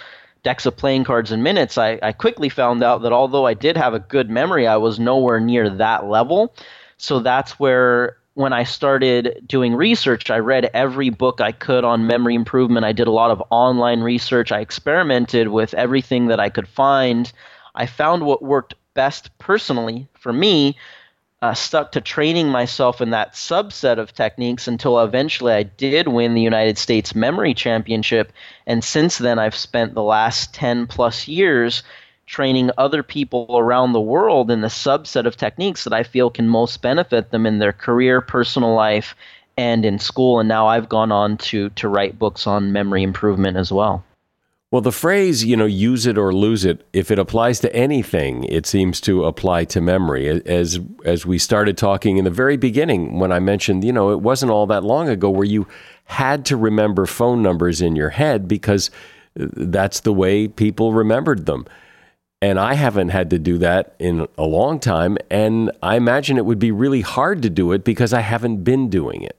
decks 0.43 0.65
of 0.65 0.75
playing 0.75 1.05
cards, 1.05 1.31
in 1.31 1.43
minutes, 1.43 1.77
I, 1.77 1.99
I 2.01 2.11
quickly 2.11 2.49
found 2.49 2.83
out 2.83 3.01
that 3.03 3.13
although 3.13 3.45
I 3.45 3.53
did 3.53 3.77
have 3.77 3.93
a 3.93 3.99
good 3.99 4.29
memory, 4.29 4.67
I 4.67 4.77
was 4.77 4.99
nowhere 4.99 5.39
near 5.39 5.69
that 5.69 6.05
level. 6.05 6.53
So 6.99 7.19
that's 7.19 7.59
where 7.59 8.17
when 8.35 8.53
I 8.53 8.63
started 8.63 9.43
doing 9.47 9.73
research, 9.73 10.29
I 10.29 10.37
read 10.37 10.69
every 10.73 11.09
book 11.09 11.41
I 11.41 11.51
could 11.51 11.83
on 11.83 12.07
memory 12.07 12.35
improvement. 12.35 12.85
I 12.85 12.91
did 12.91 13.07
a 13.07 13.11
lot 13.11 13.31
of 13.31 13.41
online 13.49 14.01
research. 14.01 14.51
I 14.51 14.59
experimented 14.59 15.47
with 15.47 15.73
everything 15.73 16.27
that 16.27 16.39
I 16.39 16.49
could 16.49 16.67
find. 16.67 17.31
I 17.73 17.85
found 17.85 18.23
what 18.23 18.43
worked 18.43 18.75
best 18.93 19.35
personally 19.39 20.07
for 20.13 20.31
me 20.31 20.77
uh, 21.41 21.53
stuck 21.53 21.93
to 21.93 22.01
training 22.01 22.49
myself 22.49 22.99
in 23.01 23.11
that 23.11 23.33
subset 23.33 23.97
of 23.97 24.13
techniques 24.13 24.67
until 24.67 24.99
eventually 24.99 25.53
I 25.53 25.63
did 25.63 26.09
win 26.09 26.33
the 26.33 26.41
United 26.41 26.77
States 26.77 27.15
Memory 27.15 27.53
Championship. 27.53 28.33
And 28.67 28.83
since 28.83 29.17
then, 29.17 29.39
I've 29.39 29.55
spent 29.55 29.93
the 29.93 30.03
last 30.03 30.53
10 30.53 30.87
plus 30.87 31.27
years 31.27 31.81
training 32.29 32.69
other 32.77 33.01
people 33.01 33.47
around 33.57 33.91
the 33.91 33.99
world 33.99 34.51
in 34.51 34.61
the 34.61 34.67
subset 34.67 35.25
of 35.25 35.35
techniques 35.35 35.83
that 35.83 35.93
I 35.93 36.03
feel 36.03 36.29
can 36.29 36.47
most 36.47 36.79
benefit 36.81 37.31
them 37.31 37.47
in 37.47 37.57
their 37.57 37.73
career, 37.73 38.21
personal 38.21 38.75
life, 38.75 39.15
and 39.57 39.83
in 39.83 39.97
school. 39.97 40.39
And 40.39 40.47
now 40.47 40.67
I've 40.67 40.87
gone 40.87 41.11
on 41.11 41.37
to, 41.37 41.69
to 41.71 41.87
write 41.87 42.19
books 42.19 42.45
on 42.45 42.71
memory 42.71 43.01
improvement 43.01 43.57
as 43.57 43.71
well. 43.71 44.05
Well, 44.71 44.83
the 44.83 44.91
phrase, 44.91 45.43
you 45.43 45.57
know, 45.57 45.65
use 45.65 46.05
it 46.05 46.19
or 46.19 46.31
lose 46.31 46.63
it, 46.63 46.85
if 46.93 47.09
it 47.09 47.17
applies 47.17 47.59
to 47.61 47.75
anything, 47.75 48.43
it 48.43 48.67
seems 48.67 49.01
to 49.01 49.25
apply 49.25 49.65
to 49.65 49.81
memory. 49.81 50.29
As 50.45 50.79
as 51.05 51.25
we 51.25 51.39
started 51.39 51.75
talking 51.75 52.17
in 52.17 52.25
the 52.25 52.29
very 52.29 52.55
beginning 52.55 53.17
when 53.19 53.31
I 53.31 53.39
mentioned, 53.39 53.83
you 53.83 53.91
know, 53.91 54.11
it 54.11 54.21
wasn't 54.21 54.51
all 54.51 54.67
that 54.67 54.83
long 54.83 55.09
ago 55.09 55.31
where 55.31 55.45
you 55.47 55.67
had 56.05 56.45
to 56.45 56.55
remember 56.55 57.07
phone 57.07 57.41
numbers 57.41 57.81
in 57.81 57.95
your 57.95 58.11
head 58.11 58.47
because 58.47 58.91
uh, 59.39 59.47
that's 59.53 60.01
the 60.01 60.13
way 60.13 60.47
people 60.47 60.93
remembered 60.93 61.47
them. 61.47 61.65
And 62.41 62.57
I 62.57 62.73
haven't 62.73 63.09
had 63.09 63.29
to 63.31 63.39
do 63.39 63.57
that 63.57 63.95
in 63.99 64.27
a 64.37 64.43
long 64.43 64.79
time, 64.79 65.17
and 65.29 65.71
I 65.83 65.97
imagine 65.97 66.37
it 66.37 66.45
would 66.45 66.59
be 66.59 66.71
really 66.71 67.01
hard 67.01 67.41
to 67.41 67.49
do 67.49 67.73
it 67.73 67.83
because 67.83 68.13
I 68.13 68.21
haven't 68.21 68.63
been 68.63 68.89
doing 68.89 69.23
it. 69.23 69.37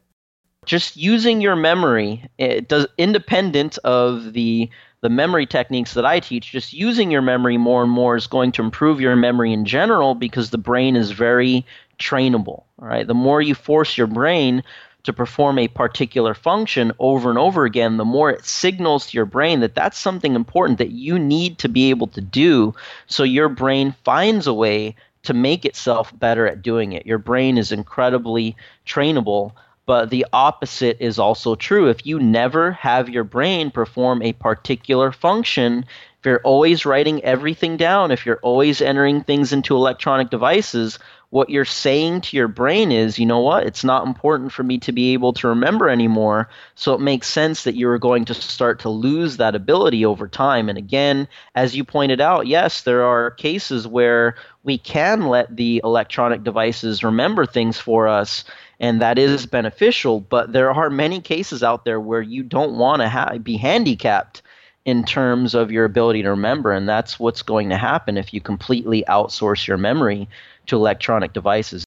Just 0.66 0.98
using 0.98 1.40
your 1.40 1.56
memory, 1.56 2.28
it 2.36 2.68
does 2.68 2.86
independent 2.98 3.78
of 3.84 4.34
the 4.34 4.68
the 5.02 5.08
memory 5.08 5.46
techniques 5.46 5.94
that 5.94 6.04
I 6.04 6.20
teach, 6.20 6.52
just 6.52 6.74
using 6.74 7.10
your 7.10 7.22
memory 7.22 7.56
more 7.56 7.82
and 7.82 7.90
more 7.90 8.16
is 8.16 8.26
going 8.26 8.52
to 8.52 8.62
improve 8.62 9.00
your 9.00 9.16
memory 9.16 9.50
in 9.50 9.64
general 9.64 10.14
because 10.14 10.50
the 10.50 10.58
brain 10.58 10.94
is 10.94 11.10
very 11.10 11.64
trainable. 11.98 12.64
Right? 12.76 13.06
The 13.06 13.14
more 13.14 13.40
you 13.40 13.54
force 13.54 13.96
your 13.96 14.08
brain 14.08 14.62
to 15.04 15.12
perform 15.12 15.58
a 15.58 15.68
particular 15.68 16.34
function 16.34 16.92
over 16.98 17.30
and 17.30 17.38
over 17.38 17.64
again, 17.64 17.96
the 17.96 18.04
more 18.04 18.30
it 18.30 18.44
signals 18.44 19.06
to 19.06 19.16
your 19.16 19.26
brain 19.26 19.60
that 19.60 19.74
that's 19.74 19.98
something 19.98 20.34
important 20.34 20.78
that 20.78 20.90
you 20.90 21.18
need 21.18 21.58
to 21.58 21.68
be 21.68 21.90
able 21.90 22.06
to 22.08 22.20
do. 22.20 22.74
So 23.06 23.22
your 23.22 23.48
brain 23.48 23.94
finds 24.04 24.46
a 24.46 24.54
way 24.54 24.96
to 25.22 25.34
make 25.34 25.64
itself 25.64 26.18
better 26.18 26.46
at 26.46 26.62
doing 26.62 26.92
it. 26.92 27.06
Your 27.06 27.18
brain 27.18 27.58
is 27.58 27.72
incredibly 27.72 28.56
trainable. 28.86 29.52
But 29.86 30.10
the 30.10 30.24
opposite 30.32 30.98
is 31.00 31.18
also 31.18 31.56
true. 31.56 31.88
If 31.88 32.06
you 32.06 32.20
never 32.20 32.70
have 32.72 33.08
your 33.08 33.24
brain 33.24 33.72
perform 33.72 34.22
a 34.22 34.34
particular 34.34 35.10
function, 35.10 35.84
if 36.20 36.26
you're 36.26 36.42
always 36.44 36.86
writing 36.86 37.24
everything 37.24 37.76
down, 37.76 38.12
if 38.12 38.24
you're 38.24 38.38
always 38.42 38.80
entering 38.80 39.24
things 39.24 39.52
into 39.52 39.74
electronic 39.74 40.30
devices, 40.30 41.00
what 41.30 41.48
you're 41.48 41.64
saying 41.64 42.20
to 42.20 42.36
your 42.36 42.48
brain 42.48 42.90
is, 42.90 43.18
you 43.18 43.24
know 43.24 43.38
what, 43.38 43.64
it's 43.64 43.84
not 43.84 44.06
important 44.06 44.52
for 44.52 44.64
me 44.64 44.78
to 44.78 44.92
be 44.92 45.12
able 45.12 45.32
to 45.32 45.48
remember 45.48 45.88
anymore. 45.88 46.48
So 46.74 46.92
it 46.94 47.00
makes 47.00 47.28
sense 47.28 47.62
that 47.64 47.76
you're 47.76 47.98
going 47.98 48.24
to 48.26 48.34
start 48.34 48.80
to 48.80 48.88
lose 48.88 49.36
that 49.36 49.54
ability 49.54 50.04
over 50.04 50.26
time. 50.26 50.68
And 50.68 50.76
again, 50.76 51.28
as 51.54 51.76
you 51.76 51.84
pointed 51.84 52.20
out, 52.20 52.48
yes, 52.48 52.82
there 52.82 53.04
are 53.04 53.30
cases 53.30 53.86
where 53.86 54.34
we 54.64 54.76
can 54.76 55.28
let 55.28 55.56
the 55.56 55.80
electronic 55.84 56.42
devices 56.42 57.04
remember 57.04 57.46
things 57.46 57.78
for 57.78 58.08
us 58.08 58.44
and 58.80 59.00
that 59.02 59.18
is 59.18 59.46
beneficial. 59.46 60.20
But 60.20 60.52
there 60.52 60.72
are 60.72 60.90
many 60.90 61.20
cases 61.20 61.62
out 61.62 61.84
there 61.84 62.00
where 62.00 62.22
you 62.22 62.42
don't 62.42 62.76
want 62.76 63.02
to 63.02 63.08
ha- 63.08 63.38
be 63.38 63.56
handicapped 63.56 64.42
in 64.84 65.04
terms 65.04 65.54
of 65.54 65.70
your 65.70 65.84
ability 65.84 66.22
to 66.22 66.30
remember, 66.30 66.72
and 66.72 66.88
that's 66.88 67.18
what's 67.18 67.42
going 67.42 67.68
to 67.68 67.76
happen 67.76 68.16
if 68.16 68.32
you 68.32 68.40
completely 68.40 69.04
outsource 69.08 69.66
your 69.66 69.76
memory 69.76 70.28
to 70.66 70.76
electronic 70.76 71.32
devices. 71.32 71.84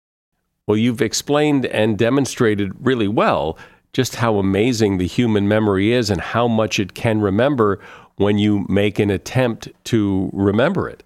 Well, 0.67 0.77
you've 0.77 1.03
explained 1.03 1.67
and 1.67 1.99
demonstrated 1.99 2.73
really 2.81 3.09
well 3.09 3.59
just 3.93 4.17
how 4.17 4.37
amazing 4.37 4.99
the 4.99 5.07
human 5.07 5.49
memory 5.49 5.93
is 5.93 6.11
and 6.11 6.21
how 6.21 6.47
much 6.47 6.79
it 6.79 6.95
can 6.95 7.21
remember 7.21 7.81
when 8.17 8.37
you 8.39 8.67
make 8.69 8.99
an 8.99 9.11
attempt 9.11 9.69
to 9.85 10.29
remember 10.33 10.89
it. 10.89 11.03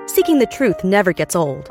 Seeking 0.06 0.40
the 0.40 0.48
truth 0.50 0.82
never 0.82 1.12
gets 1.12 1.36
old. 1.36 1.70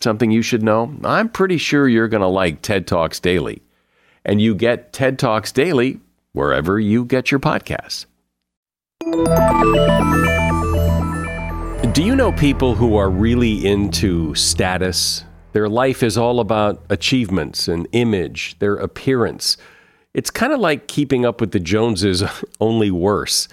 something 0.00 0.30
you 0.30 0.42
should 0.42 0.62
know? 0.62 0.94
I'm 1.04 1.28
pretty 1.28 1.58
sure 1.58 1.88
you're 1.88 2.08
going 2.08 2.20
to 2.20 2.26
like 2.26 2.62
TED 2.62 2.86
Talks 2.86 3.20
Daily. 3.20 3.62
And 4.24 4.40
you 4.40 4.54
get 4.54 4.92
TED 4.92 5.18
Talks 5.18 5.52
Daily 5.52 6.00
wherever 6.32 6.80
you 6.80 7.04
get 7.04 7.30
your 7.30 7.40
podcasts. 7.40 8.06
Do 11.92 12.02
you 12.02 12.16
know 12.16 12.32
people 12.32 12.74
who 12.74 12.96
are 12.96 13.10
really 13.10 13.66
into 13.66 14.34
status? 14.34 15.24
Their 15.52 15.68
life 15.68 16.02
is 16.02 16.18
all 16.18 16.40
about 16.40 16.82
achievements 16.90 17.68
and 17.68 17.86
image, 17.92 18.58
their 18.58 18.74
appearance. 18.74 19.56
It's 20.12 20.30
kind 20.30 20.52
of 20.52 20.58
like 20.58 20.88
keeping 20.88 21.24
up 21.24 21.40
with 21.40 21.52
the 21.52 21.60
Joneses, 21.60 22.24
only 22.60 22.90
worse. 22.90 23.46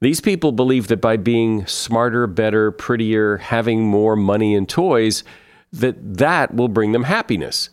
These 0.00 0.20
people 0.20 0.52
believe 0.52 0.88
that 0.88 1.00
by 1.00 1.16
being 1.16 1.66
smarter, 1.66 2.26
better, 2.26 2.70
prettier, 2.70 3.36
having 3.38 3.86
more 3.86 4.16
money 4.16 4.54
and 4.54 4.68
toys, 4.68 5.22
that 5.80 6.18
that 6.18 6.54
will 6.54 6.68
bring 6.68 6.92
them 6.92 7.04
happiness. 7.04 7.70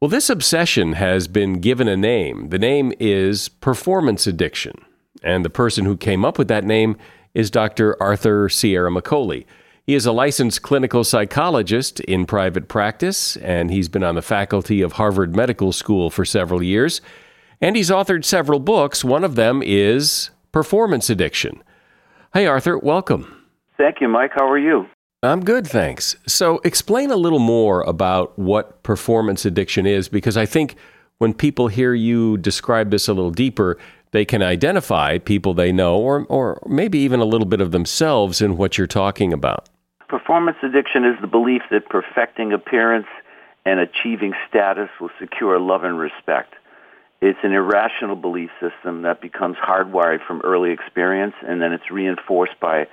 Well, 0.00 0.08
this 0.08 0.28
obsession 0.28 0.92
has 0.92 1.26
been 1.26 1.60
given 1.60 1.88
a 1.88 1.96
name. 1.96 2.50
The 2.50 2.58
name 2.58 2.92
is 3.00 3.48
performance 3.48 4.26
addiction. 4.26 4.74
And 5.22 5.44
the 5.44 5.50
person 5.50 5.84
who 5.84 5.96
came 5.96 6.24
up 6.24 6.38
with 6.38 6.48
that 6.48 6.64
name 6.64 6.96
is 7.34 7.50
Dr. 7.50 8.00
Arthur 8.00 8.48
Ciaramicoli. 8.48 9.46
He 9.86 9.94
is 9.94 10.04
a 10.04 10.12
licensed 10.12 10.62
clinical 10.62 11.04
psychologist 11.04 12.00
in 12.00 12.26
private 12.26 12.68
practice, 12.68 13.36
and 13.36 13.70
he's 13.70 13.88
been 13.88 14.02
on 14.02 14.16
the 14.16 14.22
faculty 14.22 14.82
of 14.82 14.92
Harvard 14.92 15.36
Medical 15.36 15.72
School 15.72 16.10
for 16.10 16.24
several 16.24 16.62
years. 16.62 17.00
And 17.60 17.76
he's 17.76 17.90
authored 17.90 18.24
several 18.24 18.58
books. 18.58 19.04
One 19.04 19.24
of 19.24 19.36
them 19.36 19.62
is 19.64 20.30
Performance 20.52 21.08
Addiction. 21.08 21.62
Hey, 22.34 22.46
Arthur, 22.46 22.76
welcome. 22.78 23.46
Thank 23.78 24.00
you, 24.00 24.08
Mike. 24.08 24.32
How 24.34 24.48
are 24.50 24.58
you? 24.58 24.86
I'm 25.22 25.44
good, 25.44 25.66
thanks. 25.66 26.16
So, 26.26 26.60
explain 26.62 27.10
a 27.10 27.16
little 27.16 27.38
more 27.38 27.82
about 27.82 28.38
what 28.38 28.82
performance 28.82 29.44
addiction 29.44 29.86
is, 29.86 30.08
because 30.08 30.36
I 30.36 30.44
think 30.46 30.76
when 31.18 31.32
people 31.32 31.68
hear 31.68 31.94
you 31.94 32.36
describe 32.36 32.90
this 32.90 33.08
a 33.08 33.14
little 33.14 33.30
deeper, 33.30 33.78
they 34.12 34.24
can 34.24 34.42
identify 34.42 35.18
people 35.18 35.54
they 35.54 35.72
know 35.72 35.96
or, 35.96 36.26
or 36.26 36.62
maybe 36.66 36.98
even 36.98 37.20
a 37.20 37.24
little 37.24 37.46
bit 37.46 37.60
of 37.60 37.72
themselves 37.72 38.42
in 38.42 38.56
what 38.56 38.76
you're 38.76 38.86
talking 38.86 39.32
about. 39.32 39.68
Performance 40.08 40.58
addiction 40.62 41.04
is 41.04 41.16
the 41.20 41.26
belief 41.26 41.62
that 41.70 41.88
perfecting 41.88 42.52
appearance 42.52 43.06
and 43.64 43.80
achieving 43.80 44.32
status 44.48 44.88
will 45.00 45.10
secure 45.18 45.58
love 45.58 45.82
and 45.82 45.98
respect. 45.98 46.54
It's 47.20 47.38
an 47.42 47.52
irrational 47.52 48.14
belief 48.14 48.50
system 48.60 49.02
that 49.02 49.20
becomes 49.20 49.56
hardwired 49.56 50.24
from 50.26 50.42
early 50.44 50.70
experience, 50.70 51.34
and 51.42 51.60
then 51.60 51.72
it's 51.72 51.90
reinforced 51.90 52.60
by 52.60 52.86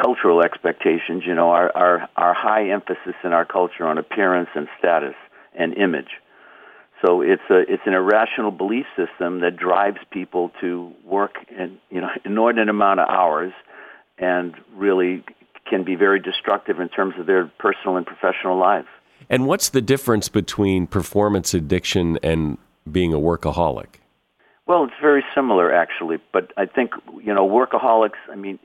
cultural 0.00 0.42
expectations. 0.42 1.24
You 1.26 1.34
know, 1.34 1.50
our, 1.50 1.70
our, 1.76 2.08
our 2.16 2.34
high 2.34 2.70
emphasis 2.70 3.14
in 3.24 3.32
our 3.32 3.44
culture 3.44 3.86
on 3.86 3.98
appearance 3.98 4.48
and 4.54 4.68
status 4.78 5.14
and 5.54 5.74
image. 5.74 6.10
So 7.04 7.22
it's 7.22 7.42
a 7.48 7.60
it's 7.60 7.82
an 7.86 7.94
irrational 7.94 8.50
belief 8.50 8.84
system 8.94 9.40
that 9.40 9.56
drives 9.56 9.98
people 10.10 10.52
to 10.60 10.92
work 11.04 11.36
in 11.48 11.78
you 11.90 12.00
know 12.00 12.10
inordinate 12.24 12.68
amount 12.68 13.00
of 13.00 13.08
hours, 13.08 13.52
and 14.18 14.54
really 14.74 15.24
can 15.68 15.84
be 15.84 15.94
very 15.94 16.20
destructive 16.20 16.80
in 16.80 16.88
terms 16.88 17.14
of 17.18 17.26
their 17.26 17.50
personal 17.58 17.96
and 17.96 18.04
professional 18.06 18.58
lives. 18.58 18.88
And 19.28 19.46
what's 19.46 19.68
the 19.68 19.80
difference 19.80 20.28
between 20.28 20.86
performance 20.86 21.54
addiction 21.54 22.18
and 22.22 22.58
being 22.90 23.14
a 23.14 23.18
workaholic? 23.18 23.86
Well, 24.66 24.84
it's 24.84 25.00
very 25.00 25.24
similar 25.34 25.72
actually, 25.72 26.18
but 26.32 26.52
I 26.56 26.66
think 26.66 26.92
you 27.22 27.32
know 27.32 27.48
workaholics. 27.48 28.20
I 28.30 28.36
mean, 28.36 28.58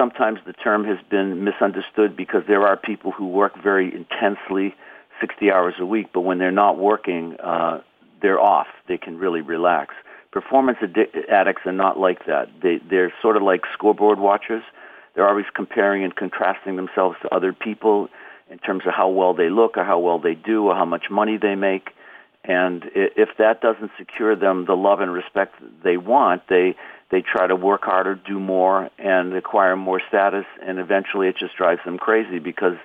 sometimes 0.00 0.38
the 0.46 0.54
term 0.54 0.84
has 0.86 0.96
been 1.10 1.44
misunderstood 1.44 2.16
because 2.16 2.42
there 2.48 2.66
are 2.66 2.76
people 2.76 3.12
who 3.12 3.26
work 3.26 3.52
very 3.62 3.94
intensely, 3.94 4.74
60 5.20 5.52
hours 5.52 5.74
a 5.78 5.84
week, 5.84 6.06
but 6.14 6.22
when 6.22 6.38
they're 6.38 6.50
not 6.50 6.78
working, 6.78 7.36
uh, 7.38 7.80
they're 8.22 8.40
off. 8.40 8.68
They 8.88 8.96
can 8.96 9.18
really 9.18 9.42
relax. 9.42 9.94
Performance 10.32 10.78
addi- 10.82 11.28
addicts 11.30 11.62
are 11.66 11.72
not 11.72 11.98
like 11.98 12.24
that. 12.26 12.48
They, 12.62 12.80
they're 12.88 13.12
sort 13.20 13.36
of 13.36 13.42
like 13.42 13.62
scoreboard 13.74 14.18
watchers. 14.18 14.62
They're 15.14 15.28
always 15.28 15.46
comparing 15.54 16.02
and 16.02 16.16
contrasting 16.16 16.76
themselves 16.76 17.16
to 17.22 17.34
other 17.34 17.52
people 17.52 18.08
in 18.50 18.58
terms 18.58 18.84
of 18.86 18.94
how 18.94 19.10
well 19.10 19.34
they 19.34 19.50
look 19.50 19.76
or 19.76 19.84
how 19.84 19.98
well 19.98 20.18
they 20.18 20.34
do 20.34 20.64
or 20.64 20.74
how 20.74 20.86
much 20.86 21.04
money 21.10 21.36
they 21.36 21.56
make. 21.56 21.90
And 22.42 22.84
if 22.94 23.28
that 23.38 23.60
doesn't 23.60 23.90
secure 23.98 24.34
them 24.34 24.64
the 24.64 24.74
love 24.74 25.00
and 25.00 25.12
respect 25.12 25.56
they 25.84 25.98
want, 25.98 26.48
they 26.48 26.74
they 27.10 27.22
try 27.22 27.46
to 27.46 27.56
work 27.56 27.82
harder, 27.82 28.14
do 28.14 28.38
more, 28.38 28.88
and 28.98 29.34
acquire 29.34 29.76
more 29.76 30.00
status, 30.08 30.44
and 30.62 30.78
eventually 30.78 31.28
it 31.28 31.36
just 31.36 31.56
drives 31.56 31.80
them 31.84 31.98
crazy 31.98 32.38
because 32.38 32.76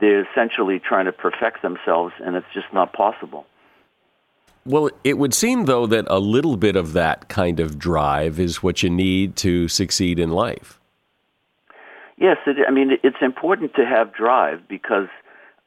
they're 0.00 0.26
essentially 0.30 0.78
trying 0.78 1.06
to 1.06 1.12
perfect 1.12 1.62
themselves, 1.62 2.14
and 2.24 2.36
it's 2.36 2.46
just 2.54 2.66
not 2.72 2.92
possible. 2.92 3.46
Well, 4.66 4.90
it 5.02 5.18
would 5.18 5.34
seem, 5.34 5.66
though, 5.66 5.86
that 5.86 6.06
a 6.08 6.18
little 6.18 6.56
bit 6.56 6.74
of 6.74 6.94
that 6.94 7.28
kind 7.28 7.60
of 7.60 7.78
drive 7.78 8.40
is 8.40 8.62
what 8.62 8.82
you 8.82 8.90
need 8.90 9.36
to 9.36 9.68
succeed 9.68 10.18
in 10.18 10.30
life. 10.30 10.80
Yes, 12.16 12.38
it, 12.46 12.56
I 12.66 12.70
mean, 12.70 12.92
it's 13.02 13.16
important 13.20 13.74
to 13.74 13.84
have 13.84 14.14
drive 14.14 14.66
because 14.68 15.08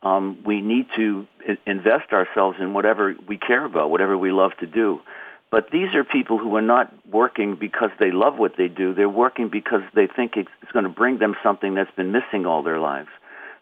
um, 0.02 0.40
we 0.46 0.62
need 0.62 0.88
to 0.96 1.28
invest 1.66 2.12
ourselves 2.12 2.58
in 2.60 2.74
whatever 2.74 3.16
we 3.28 3.38
care 3.38 3.66
about, 3.66 3.92
whatever 3.92 4.18
we 4.18 4.32
love 4.32 4.52
to 4.60 4.66
do. 4.66 5.00
But 5.50 5.72
these 5.72 5.96
are 5.96 6.04
people 6.04 6.38
who 6.38 6.56
are 6.58 6.62
not 6.62 6.94
working 7.10 7.56
because 7.56 7.92
they 8.00 8.12
love 8.12 8.38
what 8.38 8.58
they 8.58 8.68
do. 8.68 8.94
They're 8.94 9.10
working 9.10 9.50
because 9.50 9.82
they 9.96 10.08
think 10.08 10.36
it's 10.36 10.50
going 10.74 10.84
to 10.84 10.90
bring 10.90 11.20
them 11.20 11.36
something 11.42 11.74
that's 11.74 11.94
been 11.96 12.12
missing 12.12 12.46
all 12.46 12.64
their 12.64 12.80
lives. 12.80 13.08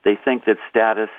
They 0.04 0.16
think 0.16 0.46
that 0.46 0.58
status 0.70 1.10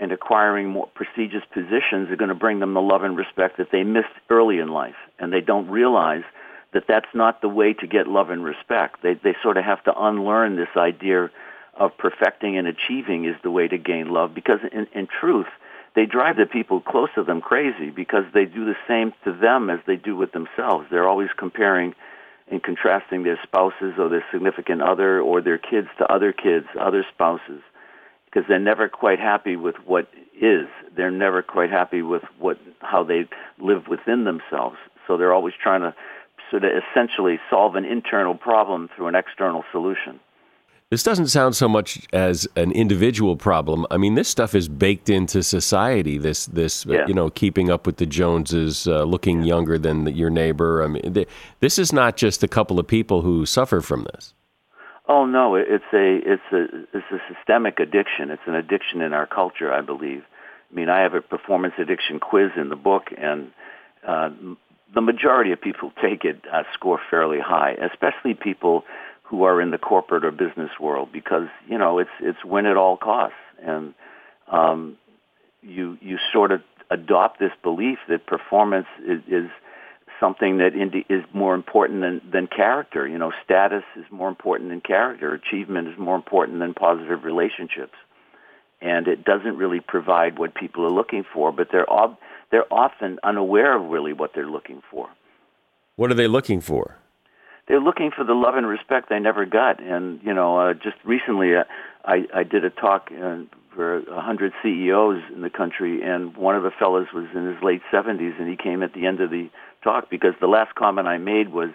and 0.00 0.12
acquiring 0.12 0.68
more 0.68 0.88
prestigious 0.94 1.42
positions 1.52 2.10
are 2.10 2.16
going 2.16 2.28
to 2.28 2.34
bring 2.34 2.60
them 2.60 2.74
the 2.74 2.80
love 2.80 3.02
and 3.02 3.16
respect 3.16 3.58
that 3.58 3.70
they 3.72 3.82
missed 3.82 4.08
early 4.30 4.58
in 4.58 4.68
life. 4.68 4.96
And 5.18 5.32
they 5.32 5.40
don't 5.40 5.68
realize 5.68 6.24
that 6.72 6.84
that's 6.88 7.12
not 7.14 7.40
the 7.40 7.48
way 7.48 7.72
to 7.72 7.86
get 7.86 8.06
love 8.06 8.30
and 8.30 8.44
respect. 8.44 9.02
They, 9.02 9.14
they 9.14 9.34
sort 9.42 9.56
of 9.56 9.64
have 9.64 9.82
to 9.84 9.92
unlearn 9.96 10.56
this 10.56 10.68
idea 10.76 11.30
of 11.76 11.96
perfecting 11.96 12.56
and 12.56 12.66
achieving 12.68 13.24
is 13.24 13.36
the 13.42 13.50
way 13.50 13.68
to 13.68 13.78
gain 13.78 14.08
love 14.08 14.34
because 14.34 14.60
in, 14.72 14.86
in 14.92 15.06
truth, 15.08 15.46
they 15.94 16.06
drive 16.06 16.36
the 16.36 16.46
people 16.46 16.80
close 16.80 17.08
to 17.14 17.22
them 17.22 17.40
crazy 17.40 17.90
because 17.90 18.24
they 18.32 18.44
do 18.44 18.64
the 18.64 18.76
same 18.88 19.12
to 19.24 19.32
them 19.32 19.70
as 19.70 19.78
they 19.86 19.96
do 19.96 20.16
with 20.16 20.32
themselves. 20.32 20.86
They're 20.90 21.08
always 21.08 21.30
comparing 21.36 21.94
and 22.50 22.62
contrasting 22.62 23.22
their 23.22 23.38
spouses 23.42 23.94
or 23.98 24.08
their 24.08 24.24
significant 24.32 24.82
other 24.82 25.20
or 25.20 25.40
their 25.40 25.58
kids 25.58 25.88
to 25.98 26.12
other 26.12 26.32
kids, 26.32 26.66
other 26.78 27.06
spouses, 27.14 27.62
because 28.26 28.44
they're 28.48 28.58
never 28.58 28.88
quite 28.88 29.18
happy 29.18 29.56
with 29.56 29.76
what 29.86 30.08
is. 30.40 30.66
They're 30.96 31.10
never 31.10 31.42
quite 31.42 31.70
happy 31.70 32.02
with 32.02 32.22
what 32.38 32.58
how 32.80 33.04
they 33.04 33.28
live 33.58 33.86
within 33.88 34.24
themselves. 34.24 34.76
So 35.06 35.16
they're 35.16 35.32
always 35.32 35.54
trying 35.62 35.82
to 35.82 35.94
sort 36.50 36.64
of 36.64 36.72
essentially 36.90 37.38
solve 37.48 37.76
an 37.76 37.84
internal 37.84 38.34
problem 38.34 38.90
through 38.94 39.06
an 39.06 39.14
external 39.14 39.64
solution. 39.72 40.20
This 40.94 41.02
doesn't 41.02 41.26
sound 41.26 41.56
so 41.56 41.68
much 41.68 42.06
as 42.12 42.46
an 42.54 42.70
individual 42.70 43.34
problem. 43.34 43.84
I 43.90 43.96
mean, 43.96 44.14
this 44.14 44.28
stuff 44.28 44.54
is 44.54 44.68
baked 44.68 45.10
into 45.10 45.42
society. 45.42 46.18
This, 46.18 46.46
this, 46.46 46.86
uh, 46.86 46.92
yeah. 46.92 47.06
you 47.08 47.14
know, 47.14 47.30
keeping 47.30 47.68
up 47.68 47.84
with 47.84 47.96
the 47.96 48.06
Joneses, 48.06 48.86
uh, 48.86 49.02
looking 49.02 49.40
yeah. 49.40 49.46
younger 49.48 49.76
than 49.76 50.04
the, 50.04 50.12
your 50.12 50.30
neighbor. 50.30 50.84
I 50.84 50.86
mean, 50.86 51.14
th- 51.14 51.28
this 51.58 51.80
is 51.80 51.92
not 51.92 52.16
just 52.16 52.44
a 52.44 52.46
couple 52.46 52.78
of 52.78 52.86
people 52.86 53.22
who 53.22 53.44
suffer 53.44 53.80
from 53.80 54.04
this. 54.12 54.34
Oh 55.08 55.26
no, 55.26 55.56
it's 55.56 55.82
a 55.92 56.20
it's 56.24 56.52
a 56.52 56.66
it's 56.96 57.10
a 57.10 57.18
systemic 57.34 57.80
addiction. 57.80 58.30
It's 58.30 58.46
an 58.46 58.54
addiction 58.54 59.00
in 59.00 59.12
our 59.12 59.26
culture, 59.26 59.72
I 59.72 59.80
believe. 59.80 60.22
I 60.70 60.74
mean, 60.76 60.88
I 60.88 61.00
have 61.00 61.14
a 61.14 61.20
performance 61.20 61.74
addiction 61.76 62.20
quiz 62.20 62.52
in 62.56 62.68
the 62.68 62.76
book, 62.76 63.08
and 63.18 63.50
uh, 64.06 64.30
the 64.94 65.00
majority 65.00 65.50
of 65.50 65.60
people 65.60 65.90
take 66.00 66.24
it 66.24 66.44
uh, 66.52 66.62
score 66.72 67.00
fairly 67.10 67.40
high, 67.40 67.72
especially 67.72 68.34
people 68.34 68.84
who 69.24 69.44
are 69.44 69.60
in 69.60 69.70
the 69.70 69.78
corporate 69.78 70.24
or 70.24 70.30
business 70.30 70.70
world 70.80 71.10
because 71.12 71.48
you 71.68 71.78
know 71.78 71.98
it's 71.98 72.10
it's 72.20 72.44
win 72.44 72.66
at 72.66 72.76
all 72.76 72.96
costs 72.96 73.36
and 73.62 73.94
um, 74.50 74.96
you 75.62 75.98
you 76.00 76.18
sort 76.32 76.52
of 76.52 76.60
adopt 76.90 77.38
this 77.40 77.52
belief 77.62 77.98
that 78.08 78.26
performance 78.26 78.86
is, 79.06 79.20
is 79.26 79.50
something 80.20 80.58
that 80.58 80.72
is 81.08 81.24
more 81.32 81.54
important 81.54 82.00
than, 82.00 82.20
than 82.30 82.46
character. 82.46 83.06
You 83.06 83.18
know, 83.18 83.32
status 83.44 83.82
is 83.96 84.04
more 84.10 84.28
important 84.28 84.70
than 84.70 84.80
character. 84.80 85.34
Achievement 85.34 85.88
is 85.88 85.98
more 85.98 86.16
important 86.16 86.60
than 86.60 86.74
positive 86.74 87.24
relationships. 87.24 87.94
And 88.80 89.08
it 89.08 89.24
doesn't 89.24 89.56
really 89.56 89.80
provide 89.80 90.38
what 90.38 90.54
people 90.54 90.84
are 90.84 90.90
looking 90.90 91.24
for, 91.32 91.52
but 91.52 91.68
they're 91.72 91.90
ob- 91.90 92.18
they're 92.50 92.72
often 92.72 93.18
unaware 93.22 93.76
of 93.76 93.90
really 93.90 94.12
what 94.12 94.32
they're 94.34 94.50
looking 94.50 94.82
for. 94.90 95.08
What 95.96 96.10
are 96.10 96.14
they 96.14 96.28
looking 96.28 96.60
for? 96.60 96.98
They're 97.66 97.80
looking 97.80 98.10
for 98.14 98.24
the 98.24 98.34
love 98.34 98.56
and 98.56 98.66
respect 98.66 99.08
they 99.08 99.18
never 99.18 99.46
got. 99.46 99.82
And 99.82 100.20
you 100.22 100.34
know, 100.34 100.58
uh, 100.58 100.74
just 100.74 100.96
recently, 101.04 101.54
uh, 101.54 101.64
I 102.04 102.26
I 102.34 102.42
did 102.42 102.64
a 102.64 102.70
talk 102.70 103.10
uh, 103.10 103.38
for 103.74 103.98
a 103.98 104.20
hundred 104.20 104.52
CEOs 104.62 105.22
in 105.34 105.40
the 105.40 105.50
country, 105.50 106.02
and 106.02 106.36
one 106.36 106.56
of 106.56 106.62
the 106.62 106.70
fellows 106.70 107.08
was 107.14 107.26
in 107.34 107.46
his 107.46 107.62
late 107.62 107.82
seventies, 107.90 108.34
and 108.38 108.48
he 108.48 108.56
came 108.56 108.82
at 108.82 108.92
the 108.92 109.06
end 109.06 109.20
of 109.20 109.30
the 109.30 109.48
talk 109.82 110.10
because 110.10 110.34
the 110.40 110.46
last 110.46 110.74
comment 110.74 111.08
I 111.08 111.18
made 111.18 111.52
was, 111.52 111.70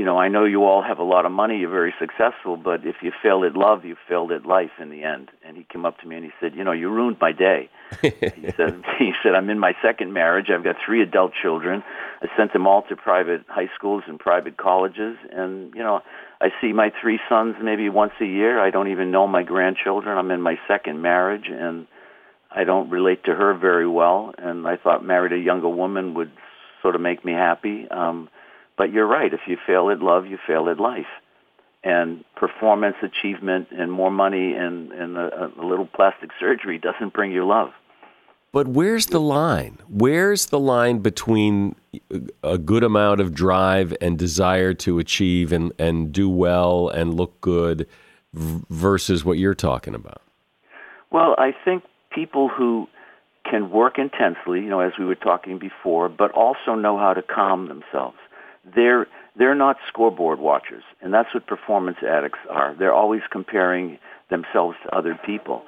you 0.00 0.06
know, 0.06 0.16
I 0.16 0.28
know 0.28 0.46
you 0.46 0.64
all 0.64 0.82
have 0.82 0.98
a 0.98 1.02
lot 1.04 1.26
of 1.26 1.32
money, 1.32 1.58
you're 1.58 1.68
very 1.68 1.92
successful, 1.98 2.56
but 2.56 2.86
if 2.86 2.96
you 3.02 3.12
fail 3.22 3.44
at 3.44 3.54
love, 3.54 3.84
you 3.84 3.96
failed 4.08 4.32
at 4.32 4.46
life 4.46 4.70
in 4.80 4.88
the 4.88 5.04
end. 5.04 5.28
And 5.44 5.58
he 5.58 5.66
came 5.70 5.84
up 5.84 5.98
to 5.98 6.06
me 6.06 6.16
and 6.16 6.24
he 6.24 6.30
said, 6.40 6.54
you 6.54 6.64
know, 6.64 6.72
you 6.72 6.88
ruined 6.88 7.18
my 7.20 7.32
day. 7.32 7.68
he 8.00 8.08
said, 8.56 8.82
he 8.98 9.12
said, 9.22 9.34
I'm 9.34 9.50
in 9.50 9.58
my 9.58 9.74
second 9.82 10.14
marriage. 10.14 10.46
I've 10.48 10.64
got 10.64 10.76
three 10.86 11.02
adult 11.02 11.32
children. 11.42 11.84
I 12.22 12.28
sent 12.34 12.54
them 12.54 12.66
all 12.66 12.80
to 12.88 12.96
private 12.96 13.42
high 13.46 13.68
schools 13.74 14.02
and 14.06 14.18
private 14.18 14.56
colleges. 14.56 15.18
And, 15.32 15.74
you 15.74 15.82
know, 15.82 16.00
I 16.40 16.48
see 16.62 16.72
my 16.72 16.90
three 17.02 17.20
sons 17.28 17.56
maybe 17.62 17.90
once 17.90 18.12
a 18.22 18.26
year. 18.26 18.58
I 18.58 18.70
don't 18.70 18.88
even 18.88 19.10
know 19.10 19.26
my 19.26 19.42
grandchildren. 19.42 20.16
I'm 20.16 20.30
in 20.30 20.40
my 20.40 20.58
second 20.66 21.02
marriage 21.02 21.50
and 21.50 21.86
I 22.50 22.64
don't 22.64 22.88
relate 22.88 23.24
to 23.24 23.34
her 23.34 23.52
very 23.52 23.86
well. 23.86 24.32
And 24.38 24.66
I 24.66 24.78
thought 24.78 25.04
married 25.04 25.34
a 25.34 25.38
younger 25.38 25.68
woman 25.68 26.14
would 26.14 26.32
sort 26.80 26.94
of 26.94 27.02
make 27.02 27.22
me 27.22 27.32
happy. 27.32 27.86
Um, 27.90 28.30
but 28.76 28.92
you're 28.92 29.06
right. 29.06 29.32
If 29.32 29.40
you 29.46 29.56
fail 29.66 29.90
at 29.90 30.00
love, 30.00 30.26
you 30.26 30.38
fail 30.46 30.68
at 30.68 30.78
life. 30.78 31.06
And 31.82 32.24
performance, 32.36 32.96
achievement, 33.02 33.68
and 33.70 33.90
more 33.90 34.10
money 34.10 34.52
and, 34.52 34.92
and 34.92 35.16
a, 35.16 35.50
a 35.58 35.64
little 35.64 35.86
plastic 35.86 36.30
surgery 36.38 36.78
doesn't 36.78 37.14
bring 37.14 37.32
you 37.32 37.46
love. 37.46 37.70
But 38.52 38.66
where's 38.66 39.06
the 39.06 39.20
line? 39.20 39.78
Where's 39.88 40.46
the 40.46 40.58
line 40.58 40.98
between 40.98 41.76
a 42.42 42.58
good 42.58 42.82
amount 42.82 43.20
of 43.20 43.32
drive 43.32 43.94
and 44.00 44.18
desire 44.18 44.74
to 44.74 44.98
achieve 44.98 45.52
and, 45.52 45.72
and 45.78 46.12
do 46.12 46.28
well 46.28 46.88
and 46.88 47.14
look 47.14 47.40
good 47.40 47.86
versus 48.34 49.24
what 49.24 49.38
you're 49.38 49.54
talking 49.54 49.94
about? 49.94 50.20
Well, 51.12 51.34
I 51.38 51.52
think 51.64 51.84
people 52.10 52.48
who 52.48 52.88
can 53.48 53.70
work 53.70 53.98
intensely, 53.98 54.60
you 54.60 54.68
know, 54.68 54.80
as 54.80 54.92
we 54.98 55.04
were 55.04 55.14
talking 55.14 55.58
before, 55.58 56.08
but 56.08 56.30
also 56.32 56.74
know 56.74 56.98
how 56.98 57.14
to 57.14 57.22
calm 57.22 57.68
themselves. 57.68 58.16
They're 58.64 59.06
they're 59.36 59.54
not 59.54 59.76
scoreboard 59.88 60.38
watchers, 60.38 60.82
and 61.00 61.14
that's 61.14 61.32
what 61.32 61.46
performance 61.46 61.98
addicts 62.02 62.40
are. 62.48 62.74
They're 62.74 62.92
always 62.92 63.22
comparing 63.30 63.98
themselves 64.28 64.76
to 64.84 64.94
other 64.94 65.18
people. 65.24 65.62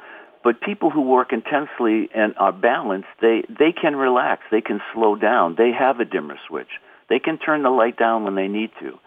But 0.45 0.61
people 0.61 0.91
who 0.91 1.03
work 1.03 1.33
intensely 1.33 2.11
and 2.15 2.35
are 2.37 2.53
balanced, 2.53 3.09
they 3.21 3.45
they 3.49 3.73
can 3.73 3.97
relax, 3.97 4.43
they 4.51 4.61
can 4.61 4.81
slow 4.93 5.17
down. 5.17 5.55
They 5.57 5.73
have 5.73 6.01
a 6.01 6.05
dimmer 6.05 6.37
switch. 6.49 6.81
They 7.09 7.19
can 7.19 7.39
turn 7.39 7.63
the 7.63 7.71
light 7.71 7.97
down 7.97 8.25
when 8.25 8.35
they 8.35 8.49
need 8.49 8.71
to. 8.81 8.99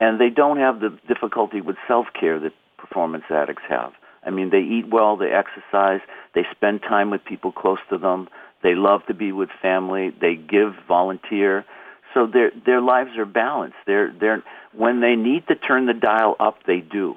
And 0.00 0.20
they 0.20 0.30
don't 0.30 0.58
have 0.58 0.80
the 0.80 0.98
difficulty 1.06 1.60
with 1.60 1.76
self-care 1.86 2.40
that 2.40 2.52
performance 2.78 3.24
addicts 3.30 3.64
have. 3.68 3.92
I 4.24 4.30
mean, 4.30 4.50
they 4.50 4.60
eat 4.60 4.88
well, 4.88 5.16
they 5.16 5.30
exercise, 5.30 6.00
they 6.34 6.44
spend 6.52 6.82
time 6.82 7.10
with 7.10 7.24
people 7.24 7.52
close 7.52 7.78
to 7.90 7.98
them, 7.98 8.28
they 8.62 8.74
love 8.74 9.04
to 9.06 9.14
be 9.14 9.32
with 9.32 9.50
family, 9.62 10.10
they 10.10 10.34
give, 10.36 10.74
volunteer. 10.86 11.64
So 12.14 12.26
their 12.26 12.50
their 12.66 12.80
lives 12.80 13.10
are 13.18 13.26
balanced. 13.26 13.76
They're 13.86 14.12
they're 14.18 14.42
when 14.72 15.00
they 15.00 15.16
need 15.16 15.46
to 15.48 15.54
turn 15.54 15.86
the 15.86 15.94
dial 15.94 16.36
up, 16.40 16.58
they 16.66 16.80
do. 16.80 17.16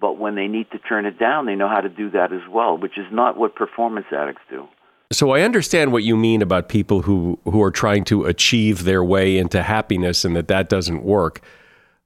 But 0.00 0.18
when 0.18 0.34
they 0.34 0.46
need 0.46 0.70
to 0.70 0.78
turn 0.78 1.04
it 1.04 1.18
down, 1.18 1.46
they 1.46 1.54
know 1.54 1.68
how 1.68 1.80
to 1.80 1.88
do 1.88 2.10
that 2.10 2.32
as 2.32 2.40
well, 2.50 2.78
which 2.78 2.96
is 2.96 3.06
not 3.12 3.36
what 3.36 3.54
performance 3.54 4.06
addicts 4.10 4.42
do. 4.48 4.66
So 5.12 5.32
I 5.32 5.42
understand 5.42 5.92
what 5.92 6.04
you 6.04 6.16
mean 6.16 6.40
about 6.40 6.68
people 6.68 7.02
who 7.02 7.38
who 7.44 7.60
are 7.62 7.72
trying 7.72 8.04
to 8.04 8.24
achieve 8.24 8.84
their 8.84 9.02
way 9.02 9.36
into 9.36 9.62
happiness 9.62 10.24
and 10.24 10.36
that 10.36 10.48
that 10.48 10.68
doesn't 10.68 11.02
work. 11.02 11.42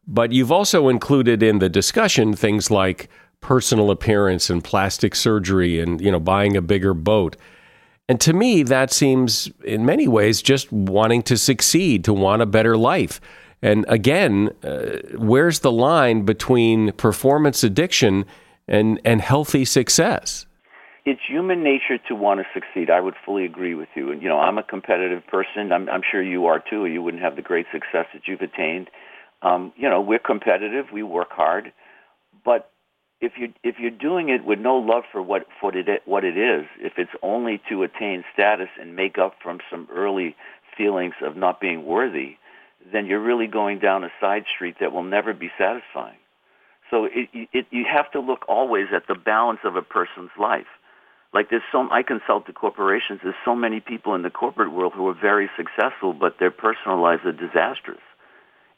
But 0.06 0.32
you've 0.32 0.52
also 0.52 0.88
included 0.88 1.42
in 1.42 1.58
the 1.58 1.68
discussion 1.68 2.34
things 2.34 2.70
like 2.70 3.08
personal 3.40 3.90
appearance 3.90 4.48
and 4.48 4.64
plastic 4.64 5.14
surgery 5.14 5.78
and 5.80 6.00
you 6.00 6.10
know 6.10 6.20
buying 6.20 6.56
a 6.56 6.62
bigger 6.62 6.94
boat. 6.94 7.36
And 8.08 8.20
to 8.20 8.32
me 8.32 8.62
that 8.64 8.92
seems 8.92 9.50
in 9.64 9.86
many 9.86 10.06
ways 10.06 10.42
just 10.42 10.70
wanting 10.70 11.22
to 11.22 11.36
succeed, 11.36 12.04
to 12.04 12.12
want 12.12 12.42
a 12.42 12.46
better 12.46 12.76
life. 12.76 13.20
And 13.62 13.86
again, 13.88 14.50
uh, 14.62 14.98
where's 15.16 15.60
the 15.60 15.72
line 15.72 16.24
between 16.24 16.92
performance 16.92 17.64
addiction 17.64 18.26
and 18.68 19.00
and 19.04 19.20
healthy 19.22 19.64
success? 19.64 20.46
It's 21.06 21.20
human 21.28 21.62
nature 21.62 21.98
to 22.08 22.14
want 22.14 22.40
to 22.40 22.46
succeed. 22.54 22.90
I 22.90 23.00
would 23.00 23.14
fully 23.24 23.44
agree 23.44 23.74
with 23.74 23.88
you. 23.94 24.10
And 24.10 24.22
you 24.22 24.28
know, 24.28 24.38
I'm 24.38 24.58
a 24.58 24.62
competitive 24.62 25.26
person. 25.26 25.72
I'm, 25.72 25.88
I'm 25.88 26.02
sure 26.10 26.22
you 26.22 26.46
are 26.46 26.62
too. 26.70 26.84
or 26.84 26.88
You 26.88 27.02
wouldn't 27.02 27.22
have 27.22 27.36
the 27.36 27.42
great 27.42 27.66
success 27.72 28.06
that 28.12 28.26
you've 28.26 28.40
attained. 28.40 28.90
Um, 29.42 29.72
you 29.76 29.88
know, 29.88 30.00
we're 30.00 30.18
competitive. 30.18 30.86
We 30.92 31.02
work 31.02 31.30
hard, 31.30 31.72
but 32.44 32.70
if 33.24 33.32
you 33.38 33.52
if 33.62 33.76
you're 33.78 33.90
doing 33.90 34.28
it 34.28 34.44
with 34.44 34.58
no 34.58 34.76
love 34.76 35.04
for 35.10 35.22
what 35.22 35.46
for 35.60 35.76
it 35.76 36.02
what 36.04 36.24
it 36.24 36.36
is, 36.36 36.66
if 36.78 36.94
it's 36.98 37.10
only 37.22 37.60
to 37.68 37.82
attain 37.82 38.24
status 38.32 38.68
and 38.80 38.94
make 38.94 39.18
up 39.18 39.34
from 39.42 39.60
some 39.70 39.88
early 39.92 40.36
feelings 40.76 41.14
of 41.22 41.36
not 41.36 41.60
being 41.60 41.84
worthy, 41.84 42.36
then 42.92 43.06
you're 43.06 43.22
really 43.22 43.46
going 43.46 43.78
down 43.78 44.04
a 44.04 44.10
side 44.20 44.44
street 44.54 44.76
that 44.80 44.92
will 44.92 45.02
never 45.02 45.32
be 45.32 45.50
satisfying. 45.58 46.18
So 46.90 47.06
it, 47.06 47.48
it, 47.52 47.66
you 47.70 47.84
have 47.90 48.10
to 48.12 48.20
look 48.20 48.44
always 48.48 48.88
at 48.94 49.06
the 49.08 49.14
balance 49.14 49.60
of 49.64 49.74
a 49.76 49.82
person's 49.82 50.30
life. 50.38 50.66
Like 51.32 51.50
there's 51.50 51.62
so 51.72 51.88
I 51.90 52.02
consult 52.02 52.46
the 52.46 52.52
corporations. 52.52 53.20
There's 53.22 53.34
so 53.44 53.56
many 53.56 53.80
people 53.80 54.14
in 54.14 54.22
the 54.22 54.30
corporate 54.30 54.72
world 54.72 54.92
who 54.94 55.08
are 55.08 55.18
very 55.20 55.50
successful, 55.56 56.12
but 56.12 56.38
their 56.38 56.50
personal 56.52 57.00
lives 57.00 57.22
are 57.24 57.32
disastrous, 57.32 58.04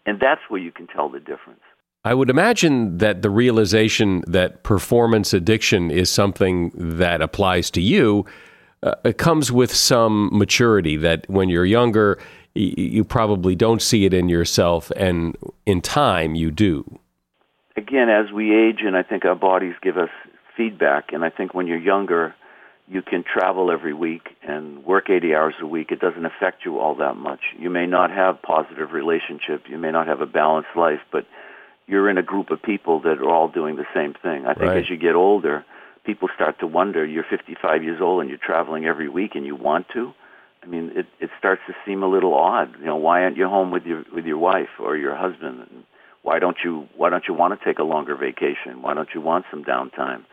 and 0.07 0.20
that's 0.20 0.40
where 0.49 0.61
you 0.61 0.72
can 0.72 0.86
tell 0.86 1.09
the 1.09 1.20
difference. 1.20 1.65
I 2.07 2.14
would 2.14 2.30
imagine 2.30 2.98
that 2.98 3.22
the 3.22 3.30
realization 3.30 4.22
that 4.28 4.62
performance 4.62 5.34
addiction 5.34 5.90
is 5.90 6.09
something 6.09 6.70
that 6.76 7.20
applies 7.20 7.68
to 7.72 7.80
you 7.80 8.24
uh, 8.84 8.94
comes 9.18 9.50
with 9.50 9.74
some 9.74 10.30
maturity. 10.32 10.96
That 10.96 11.28
when 11.28 11.48
you're 11.48 11.66
younger, 11.66 12.16
y- 12.54 12.74
you 12.76 13.02
probably 13.02 13.57
don't 13.57 13.82
see 13.82 14.04
it 14.04 14.14
in 14.14 14.28
yourself, 14.28 14.92
and 14.94 15.36
in 15.66 15.80
time, 15.80 16.36
you 16.36 16.52
do. 16.52 17.00
Again, 17.76 18.09
as 18.09 18.30
we 18.30 18.54
age, 18.54 18.82
and 18.86 18.96
I 18.96 19.02
think 19.02 19.24
our 19.24 19.34
bodies 19.34 19.74
give 19.82 19.96
us 19.96 20.11
feedback, 20.57 21.12
and 21.12 21.24
I 21.24 21.30
think 21.30 21.54
when 21.54 21.66
you're 21.66 21.76
younger, 21.76 22.36
you 22.86 23.02
can 23.02 23.24
travel 23.24 23.72
every 23.72 23.94
week 23.94 24.28
and 24.46 24.84
work 24.84 25.11
80 25.11 25.34
hours 25.34 25.54
a 25.61 25.66
week. 25.66 25.90
It 25.90 25.98
doesn't 25.98 26.24
affect 26.24 26.64
you 26.64 26.78
all 26.78 26.94
that 26.94 27.16
much. 27.16 27.40
You 27.59 27.68
may 27.68 27.86
not 27.86 28.12
have 28.12 28.40
positive 28.42 28.92
relationship. 28.92 29.64
You 29.68 29.76
may 29.76 29.90
not 29.90 30.07
have 30.07 30.20
a 30.20 30.26
balanced 30.26 30.76
life, 30.76 31.00
but 31.11 31.26
you're 31.87 32.11
in 32.11 32.18
a 32.18 32.22
group 32.22 32.51
of 32.51 32.62
people 32.62 33.01
that 33.01 33.18
are 33.18 33.28
all 33.30 33.49
doing 33.49 33.76
the 33.76 33.87
same 33.95 34.14
thing. 34.14 34.47
I 34.47 34.55
think 34.55 34.70
Right. 34.70 34.78
as 34.78 34.91
you 34.91 34.97
get 34.97 35.14
older, 35.14 35.64
people 36.05 36.28
start 36.34 36.59
to 36.61 36.66
wonder, 36.66 37.05
you're 37.05 37.24
55 37.24 37.82
years 37.82 38.01
old 38.01 38.20
and 38.20 38.28
you're 38.28 38.39
traveling 38.39 38.87
every 38.87 39.09
week 39.09 39.34
and 39.34 39.47
you 39.47 39.55
want 39.55 39.89
to? 39.91 40.12
I 40.62 40.66
mean, 40.66 40.93
it, 40.97 41.07
it 41.20 41.30
starts 41.39 41.62
to 41.68 41.74
seem 41.84 42.03
a 42.03 42.09
little 42.09 42.34
odd. 42.34 42.74
You 42.80 42.87
know, 42.87 42.97
why 42.97 43.22
aren't 43.22 43.37
you 43.37 43.49
home 43.49 43.70
with 43.70 43.84
your 43.84 44.05
with 44.12 44.24
your 44.26 44.39
wife 44.39 44.80
or 44.80 44.97
your 44.97 45.14
husband? 45.14 45.61
And 45.70 45.84
why 46.22 46.41
don't 46.41 46.57
you 46.64 46.89
why 46.97 47.09
don't 47.09 47.24
you 47.28 47.34
want 47.34 47.59
to 47.59 47.64
take 47.64 47.78
a 47.78 47.84
longer 47.84 48.16
vacation? 48.16 48.82
Why 48.82 48.95
don't 48.95 49.09
you 49.14 49.20
want 49.20 49.45
some 49.51 49.62
downtime? 49.64 50.24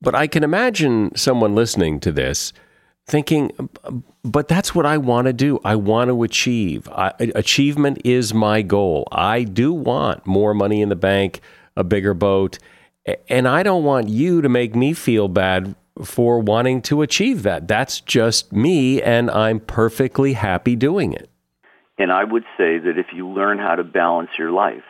But 0.00 0.14
I 0.14 0.28
can 0.28 0.44
imagine 0.44 1.14
someone 1.16 1.54
listening 1.56 1.98
to 2.00 2.12
this 2.12 2.52
thinking, 3.06 3.50
but 4.22 4.48
that's 4.48 4.74
what 4.74 4.86
I 4.86 4.98
want 4.98 5.26
to 5.26 5.32
do. 5.32 5.60
I 5.64 5.76
want 5.76 6.08
to 6.08 6.22
achieve. 6.22 6.88
I, 6.88 7.12
achievement 7.34 8.00
is 8.04 8.32
my 8.32 8.62
goal. 8.62 9.06
I 9.10 9.44
do 9.44 9.72
want 9.72 10.26
more 10.26 10.54
money 10.54 10.80
in 10.80 10.88
the 10.88 10.96
bank, 10.96 11.40
a 11.76 11.84
bigger 11.84 12.14
boat, 12.14 12.58
and 13.28 13.48
I 13.48 13.62
don't 13.62 13.84
want 13.84 14.08
you 14.08 14.42
to 14.42 14.48
make 14.48 14.76
me 14.76 14.92
feel 14.92 15.28
bad 15.28 15.74
for 16.04 16.38
wanting 16.38 16.80
to 16.82 17.02
achieve 17.02 17.42
that. 17.42 17.68
That's 17.68 18.00
just 18.00 18.52
me, 18.52 19.02
and 19.02 19.30
I'm 19.30 19.60
perfectly 19.60 20.34
happy 20.34 20.76
doing 20.76 21.12
it. 21.12 21.28
And 21.98 22.10
I 22.10 22.24
would 22.24 22.44
say 22.56 22.78
that 22.78 22.98
if 22.98 23.06
you 23.12 23.28
learn 23.28 23.58
how 23.58 23.74
to 23.74 23.84
balance 23.84 24.30
your 24.38 24.50
life, 24.50 24.84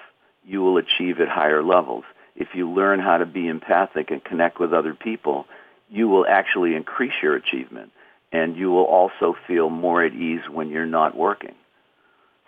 you 0.44 0.60
will 0.60 0.78
achieve 0.78 1.20
at 1.20 1.28
higher 1.28 1.62
levels. 1.62 2.04
If 2.36 2.48
you 2.54 2.70
learn 2.70 3.00
how 3.00 3.18
to 3.18 3.26
be 3.26 3.48
empathic 3.48 4.10
and 4.10 4.22
connect 4.24 4.58
with 4.60 4.72
other 4.72 4.94
people, 4.94 5.46
you 5.90 6.08
will 6.08 6.26
actually 6.26 6.74
increase 6.74 7.12
your 7.22 7.36
achievement. 7.36 7.92
And 8.32 8.56
you 8.56 8.70
will 8.70 8.84
also 8.84 9.36
feel 9.46 9.68
more 9.68 10.02
at 10.02 10.14
ease 10.14 10.40
when 10.50 10.70
you're 10.70 10.86
not 10.86 11.16
working. 11.16 11.54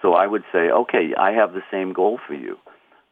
So 0.01 0.15
I 0.15 0.27
would 0.27 0.45
say, 0.53 0.71
okay, 0.71 1.15
I 1.19 1.33
have 1.33 1.53
the 1.53 1.63
same 1.71 1.93
goal 1.93 2.19
for 2.27 2.35
you. 2.35 2.59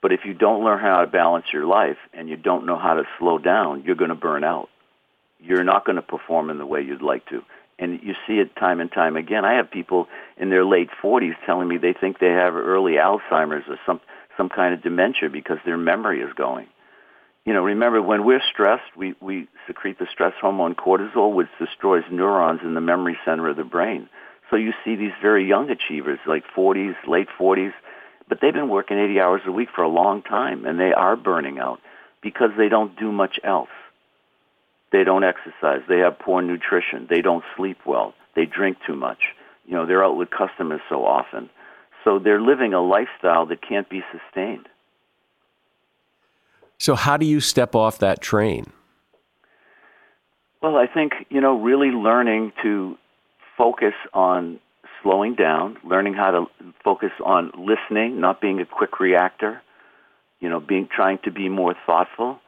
But 0.01 0.13
if 0.13 0.21
you 0.25 0.35
don't 0.35 0.65
learn 0.65 0.81
how 0.81 1.01
to 1.01 1.07
balance 1.07 1.47
your 1.53 1.65
life 1.65 1.97
and 2.13 2.29
you 2.29 2.37
don't 2.37 2.67
know 2.67 2.79
how 2.79 2.95
to 2.95 3.05
slow 3.19 3.39
down, 3.39 3.85
you're 3.85 3.95
going 3.95 4.11
to 4.11 4.17
burn 4.17 4.43
out. 4.43 4.69
You're 5.39 5.65
not 5.65 5.85
going 5.85 5.97
to 5.97 6.03
perform 6.03 6.51
in 6.51 6.59
the 6.59 6.67
way 6.67 6.83
you'd 6.83 7.03
like 7.03 7.27
to. 7.27 7.43
And 7.79 8.01
you 8.03 8.15
see 8.27 8.35
it 8.35 8.55
time 8.57 8.81
and 8.81 8.91
time 8.91 9.17
again. 9.17 9.45
I 9.45 9.55
have 9.55 9.71
people 9.71 10.09
in 10.37 10.51
their 10.51 10.65
late 10.65 10.91
40s 11.03 11.35
telling 11.47 11.69
me 11.69 11.79
they 11.79 11.95
think 11.95 12.19
they 12.19 12.31
have 12.31 12.55
early 12.55 12.93
Alzheimer's 12.93 13.65
or 13.69 13.79
some 13.87 14.01
some 14.37 14.49
kind 14.49 14.73
of 14.73 14.83
dementia 14.83 15.29
because 15.29 15.59
their 15.65 15.77
memory 15.77 16.21
is 16.21 16.33
going. 16.33 16.67
You 17.45 17.53
know, 17.53 17.63
remember 17.63 18.01
when 18.01 18.25
we're 18.25 18.43
stressed, 18.53 18.97
we 18.97 19.15
we 19.21 19.49
secrete 19.67 19.99
the 19.99 20.07
stress 20.13 20.35
hormone 20.41 20.75
cortisol, 20.75 21.35
which 21.35 21.49
destroys 21.59 22.05
neurons 22.11 22.61
in 22.63 22.75
the 22.75 22.81
memory 22.81 23.19
center 23.25 23.49
of 23.49 23.57
the 23.57 23.65
brain. 23.65 24.09
So 24.51 24.57
you 24.57 24.73
see 24.85 24.97
these 24.97 25.13
very 25.21 25.49
young 25.49 25.71
achievers, 25.71 26.21
like 26.27 26.45
40s, 26.55 26.95
late 27.07 27.29
40s, 27.41 27.73
but 28.29 28.41
they've 28.41 28.53
been 28.53 28.69
working 28.69 28.99
80 28.99 29.21
hours 29.21 29.43
a 29.47 29.53
week 29.53 29.71
for 29.75 29.83
a 29.83 29.89
long 29.89 30.23
time, 30.23 30.67
and 30.67 30.79
they 30.79 30.93
are 30.93 31.17
burning 31.17 31.59
out 31.59 31.81
because 32.23 32.51
they 32.57 32.69
don't 32.69 32.97
do 32.99 33.11
much 33.11 33.41
else. 33.43 33.71
They 34.93 35.05
don't 35.05 35.25
exercise. 35.25 35.81
They 35.89 35.99
have 35.99 36.19
poor 36.19 36.43
nutrition. 36.43 37.07
They 37.09 37.23
don't 37.23 37.45
sleep 37.57 37.79
well. 37.87 38.15
They 38.37 38.45
drink 38.45 38.77
too 38.87 38.95
much. 38.95 39.19
You 39.67 39.75
know, 39.75 39.87
they're 39.87 40.05
out 40.05 40.17
with 40.17 40.31
customers 40.31 40.83
so 40.89 41.05
often. 41.05 41.51
So 42.05 42.19
they're 42.19 42.41
living 42.41 42.75
a 42.75 42.81
lifestyle 42.81 43.47
that 43.47 43.67
can't 43.67 43.89
be 43.89 44.03
sustained. 44.13 44.69
So, 46.83 46.97
how 46.97 47.17
do 47.17 47.25
you 47.25 47.39
step 47.39 47.77
off 47.77 47.99
that 48.01 48.21
train? 48.21 48.65
Well, 50.61 50.75
I 50.75 50.89
think, 50.93 51.13
you 51.29 51.41
know, 51.41 51.61
really 51.61 51.91
learning 51.91 52.51
to 52.65 52.99
focus 53.57 53.95
on 54.13 54.59
slowing 55.01 55.37
down, 55.37 55.77
learning 55.85 56.15
how 56.15 56.33
to 56.33 56.73
focus 56.83 57.13
on 57.25 57.53
listening, 57.57 58.19
not 58.19 58.41
being 58.41 58.59
a 58.59 58.67
quick 58.67 58.99
reactor, 58.99 59.63
you 60.41 60.49
know, 60.49 60.59
being 60.59 60.89
trying 60.93 61.21
to 61.23 61.31
be 61.31 61.49
more 61.49 61.77
thoughtful. 61.87 62.41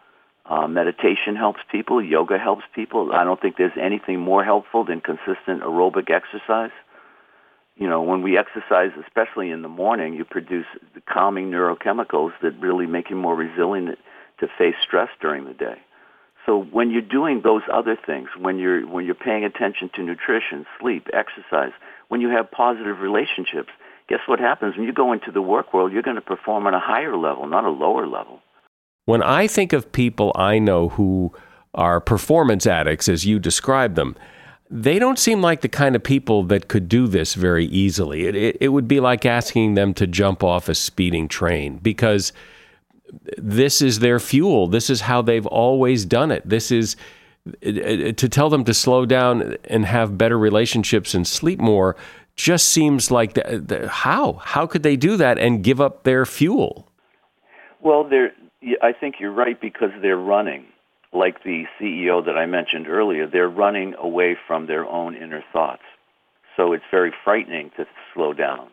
Uh, 0.45 0.67
meditation 0.67 1.37
helps 1.37 1.61
people. 1.71 2.03
Yoga 2.03 2.37
helps 2.37 2.65
people. 2.75 3.13
I 3.13 3.23
don't 3.23 3.41
think 3.41 3.57
there's 3.57 3.79
anything 3.81 4.19
more 4.19 4.43
helpful 4.43 4.85
than 4.85 5.01
consistent 5.01 5.63
aerobic 5.63 6.11
exercise. 6.11 6.75
You 7.77 7.89
know, 7.89 8.03
when 8.03 8.23
we 8.23 8.37
exercise, 8.37 8.91
especially 9.01 9.51
in 9.51 9.63
the 9.63 9.69
morning, 9.69 10.15
you 10.15 10.25
produce 10.25 10.67
the 10.93 11.03
calming 11.03 11.53
neurochemicals 11.53 12.33
that 12.43 12.59
really 12.59 12.87
make 12.87 13.11
you 13.11 13.17
more 13.17 13.37
resilient 13.37 13.97
to 14.41 14.47
face 14.59 14.75
stress 14.87 15.09
during 15.21 15.45
the 15.45 15.55
day. 15.55 15.77
So 16.47 16.63
when 16.63 16.91
you're 16.91 17.01
doing 17.01 17.41
those 17.43 17.63
other 17.73 17.97
things, 18.07 18.29
when 18.39 18.59
you're 18.59 18.87
when 18.87 19.07
you're 19.07 19.15
paying 19.15 19.45
attention 19.45 19.91
to 19.95 20.03
nutrition, 20.03 20.67
sleep, 20.81 21.07
exercise, 21.13 21.73
when 22.09 22.21
you 22.21 22.29
have 22.31 22.51
positive 22.51 22.99
relationships, 22.99 23.71
guess 24.09 24.21
what 24.27 24.41
happens 24.41 24.77
when 24.77 24.87
you 24.87 24.93
go 24.93 25.13
into 25.13 25.31
the 25.33 25.41
work 25.41 25.73
world, 25.73 25.93
you're 25.93 26.03
going 26.03 26.17
to 26.17 26.21
perform 26.21 26.67
on 26.67 26.75
a 26.75 26.81
higher 26.81 27.17
level, 27.17 27.47
not 27.47 27.65
a 27.65 27.71
lower 27.71 28.07
level. 28.07 28.41
When 29.07 29.23
I 29.23 29.47
think 29.47 29.73
of 29.73 29.91
people 29.93 30.33
I 30.35 30.59
know 30.59 30.91
who 30.91 31.33
are 31.75 32.01
performance 32.01 32.67
addicts 32.67 33.09
as 33.09 33.25
you 33.25 33.39
describe 33.39 33.95
them, 33.95 34.15
they 34.71 34.99
don't 34.99 35.19
seem 35.19 35.41
like 35.41 35.61
the 35.61 35.69
kind 35.69 35.97
of 35.97 36.03
people 36.03 36.43
that 36.45 36.69
could 36.69 36.89
do 36.89 37.07
this 37.07 37.35
very 37.35 37.67
easily. 37.67 38.27
It, 38.27 38.35
it, 38.35 38.57
it 38.61 38.69
would 38.69 38.89
be 38.89 39.01
like 39.01 39.27
asking 39.27 39.75
them 39.75 39.95
to 39.95 40.07
jump 40.07 40.43
off 40.43 40.69
a 40.69 40.75
speeding 40.75 41.29
train 41.29 41.79
because 41.79 42.33
this 43.37 43.83
is 43.83 43.99
their 44.01 44.19
fuel. 44.19 44.67
This 44.67 44.91
is 44.91 45.03
how 45.03 45.23
they've 45.23 45.47
always 45.47 46.05
done 46.05 46.31
it. 46.31 46.49
This 46.49 46.71
is 46.71 46.97
to 47.63 48.29
tell 48.29 48.49
them 48.49 48.65
to 48.65 48.73
slow 48.73 49.05
down 49.05 49.57
and 49.65 49.85
have 49.85 50.17
better 50.17 50.39
relationships 50.39 51.15
and 51.15 51.27
sleep 51.27 51.61
more 51.61 51.95
just 52.37 52.69
seems 52.71 53.11
like 53.11 53.35
the, 53.35 53.63
the, 53.65 53.89
how? 53.89 54.35
How 54.45 54.67
could 54.67 54.83
they 54.83 54.97
do 54.97 55.17
that 55.19 55.39
and 55.39 55.63
give 55.63 55.81
up 55.81 56.05
their 56.05 56.25
fuel? 56.27 56.89
Well 57.81 58.05
they're 58.05 58.33
i 58.81 58.93
think 58.93 59.17
you're 59.21 59.31
right 59.31 59.61
because 59.61 59.91
they're 60.01 60.17
running. 60.17 60.65
Like 61.13 61.45
the 61.45 61.65
ceo 61.79 62.25
that 62.25 62.37
i 62.37 62.47
mentioned 62.47 62.89
earlier 62.89 63.27
they're 63.27 63.49
running 63.49 63.95
away 63.99 64.37
from 64.47 64.67
their 64.67 64.87
own 64.87 65.15
inner 65.15 65.45
thoughts. 65.53 65.83
So 66.57 66.73
it's 66.73 66.85
very 66.91 67.13
frightening 67.25 67.71
to 67.77 67.85
slow 68.15 68.33
down. 68.33 68.69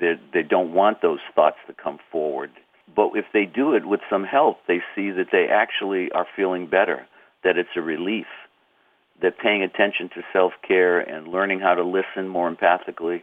They, 0.00 0.14
they 0.32 0.42
don't 0.42 0.72
want 0.72 1.02
those 1.02 1.20
thoughts 1.34 1.58
to 1.66 1.72
come 1.72 1.98
forward 2.10 2.50
but 2.98 3.12
if 3.14 3.26
they 3.32 3.44
do 3.44 3.74
it 3.74 3.86
with 3.86 4.00
some 4.10 4.24
help, 4.24 4.58
they 4.66 4.80
see 4.96 5.12
that 5.12 5.28
they 5.30 5.46
actually 5.46 6.10
are 6.10 6.26
feeling 6.34 6.66
better, 6.66 7.06
that 7.44 7.56
it's 7.56 7.76
a 7.76 7.80
relief, 7.80 8.26
that 9.22 9.38
paying 9.38 9.62
attention 9.62 10.08
to 10.08 10.22
self-care 10.32 10.98
and 10.98 11.28
learning 11.28 11.60
how 11.60 11.74
to 11.74 11.84
listen 11.84 12.26
more 12.26 12.52
empathically, 12.52 13.22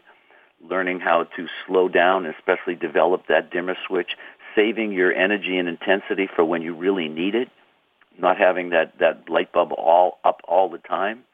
learning 0.61 1.01
how 1.01 1.26
to 1.36 1.47
slow 1.67 1.89
down, 1.89 2.26
especially 2.26 2.76
develop 2.76 3.23
that 3.28 3.51
dimmer 3.51 3.76
switch, 3.86 4.11
saving 4.55 4.93
your 4.93 5.11
energy 5.11 5.57
and 5.57 5.67
intensity 5.67 6.30
for 6.34 6.45
when 6.45 6.61
you 6.61 6.73
really 6.73 7.09
need 7.09 7.36
it, 7.36 7.49
not 8.17 8.38
having 8.38 8.69
that, 8.69 8.97
that 9.01 9.30
light 9.30 9.51
bulb 9.51 9.73
all 9.73 10.19
up 10.23 10.39
all 10.47 10.69
the 10.69 10.78
time, 10.78 11.26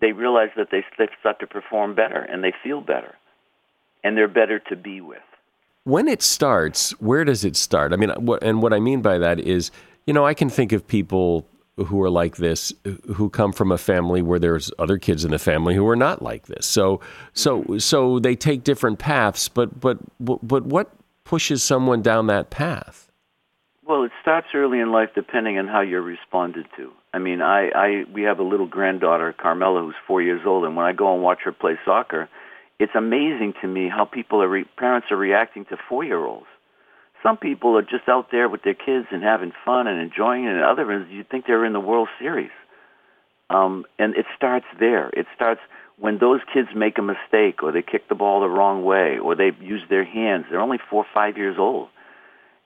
they 0.00 0.12
realize 0.12 0.50
that 0.56 0.68
they 0.70 0.84
start 1.18 1.40
to 1.40 1.46
perform 1.48 1.96
better 1.96 2.20
and 2.20 2.44
they 2.44 2.52
feel 2.62 2.80
better. 2.80 3.16
And 4.04 4.16
they're 4.16 4.28
better 4.28 4.60
to 4.60 4.76
be 4.76 5.00
with 5.00 5.18
when 5.84 6.08
it 6.08 6.22
starts, 6.22 6.90
where 6.92 7.24
does 7.24 7.44
it 7.44 7.56
start? 7.56 7.92
I 7.92 7.96
mean, 7.96 8.10
uh, 8.10 8.18
what, 8.18 8.42
and 8.42 8.62
what 8.62 8.72
I 8.72 8.80
mean 8.80 9.02
by 9.02 9.18
that 9.18 9.38
is, 9.38 9.70
you 10.06 10.12
know, 10.12 10.26
I 10.26 10.34
can 10.34 10.48
think 10.48 10.72
of 10.72 10.86
people 10.86 11.46
who 11.76 12.00
are 12.02 12.10
like 12.10 12.36
this 12.36 12.72
who 13.14 13.28
come 13.28 13.52
from 13.52 13.72
a 13.72 13.78
family 13.78 14.22
where 14.22 14.38
there's 14.38 14.70
other 14.78 14.96
kids 14.96 15.24
in 15.24 15.32
the 15.32 15.38
family 15.38 15.74
who 15.74 15.86
are 15.88 15.96
not 15.96 16.22
like 16.22 16.46
this. 16.46 16.66
So, 16.66 17.00
so, 17.32 17.62
mm-hmm. 17.62 17.78
so 17.78 18.18
they 18.18 18.36
take 18.36 18.64
different 18.64 18.98
paths. 18.98 19.48
But, 19.48 19.80
but, 19.80 19.98
but 20.20 20.64
what 20.64 20.92
pushes 21.24 21.62
someone 21.62 22.00
down 22.00 22.28
that 22.28 22.50
path? 22.50 23.10
Well, 23.86 24.04
it 24.04 24.12
starts 24.22 24.46
early 24.54 24.78
in 24.78 24.92
life, 24.92 25.10
depending 25.14 25.58
on 25.58 25.66
how 25.66 25.82
you're 25.82 26.00
responded 26.00 26.66
to. 26.76 26.90
I 27.12 27.18
mean, 27.18 27.42
I, 27.42 27.68
I, 27.74 28.04
we 28.12 28.22
have 28.22 28.38
a 28.38 28.42
little 28.42 28.66
granddaughter, 28.66 29.34
Carmela, 29.36 29.82
who's 29.82 29.94
four 30.06 30.22
years 30.22 30.40
old, 30.46 30.64
and 30.64 30.74
when 30.76 30.86
I 30.86 30.92
go 30.92 31.12
and 31.12 31.22
watch 31.22 31.40
her 31.44 31.52
play 31.52 31.78
soccer 31.84 32.28
it's 32.78 32.94
amazing 32.94 33.54
to 33.62 33.68
me 33.68 33.88
how 33.88 34.04
people 34.04 34.42
are 34.42 34.48
re- 34.48 34.64
parents 34.76 35.08
are 35.10 35.16
reacting 35.16 35.64
to 35.66 35.76
four-year-olds. 35.88 36.46
Some 37.22 37.36
people 37.36 37.76
are 37.78 37.82
just 37.82 38.08
out 38.08 38.30
there 38.30 38.48
with 38.48 38.62
their 38.62 38.74
kids 38.74 39.06
and 39.10 39.22
having 39.22 39.52
fun 39.64 39.86
and 39.86 40.00
enjoying 40.00 40.44
it, 40.44 40.52
and 40.52 40.62
others 40.62 41.06
you 41.10 41.24
think 41.24 41.46
they're 41.46 41.64
in 41.64 41.72
the 41.72 41.80
World 41.80 42.08
Series. 42.18 42.50
Um, 43.48 43.84
and 43.98 44.14
it 44.16 44.26
starts 44.36 44.66
there. 44.78 45.08
It 45.10 45.26
starts 45.34 45.60
when 45.98 46.18
those 46.18 46.40
kids 46.52 46.68
make 46.74 46.98
a 46.98 47.02
mistake, 47.02 47.62
or 47.62 47.72
they 47.72 47.82
kick 47.82 48.08
the 48.08 48.14
ball 48.14 48.40
the 48.40 48.48
wrong 48.48 48.84
way, 48.84 49.18
or 49.18 49.34
they 49.34 49.52
use 49.60 49.82
their 49.88 50.04
hands. 50.04 50.46
They're 50.50 50.60
only 50.60 50.80
four 50.90 51.04
or 51.04 51.06
five 51.14 51.38
years 51.38 51.56
old, 51.58 51.88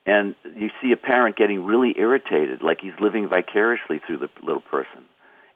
and 0.07 0.35
you 0.57 0.71
see 0.81 0.93
a 0.93 0.97
parent 0.97 1.37
getting 1.37 1.65
really 1.65 1.95
irritated, 1.99 2.63
like 2.63 2.81
he's 2.81 2.99
living 2.99 3.29
vicariously 3.29 4.01
through 4.05 4.19
the 4.19 4.31
little 4.43 4.63
person. 4.63 5.05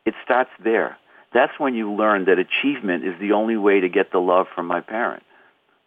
It 0.05 0.14
starts 0.22 0.50
there 0.62 0.98
that's 1.35 1.59
when 1.59 1.74
you 1.74 1.93
learn 1.93 2.26
that 2.26 2.39
achievement 2.39 3.05
is 3.05 3.14
the 3.20 3.33
only 3.33 3.57
way 3.57 3.80
to 3.80 3.89
get 3.89 4.12
the 4.12 4.18
love 4.18 4.47
from 4.55 4.66
my 4.66 4.80
parent 4.80 5.22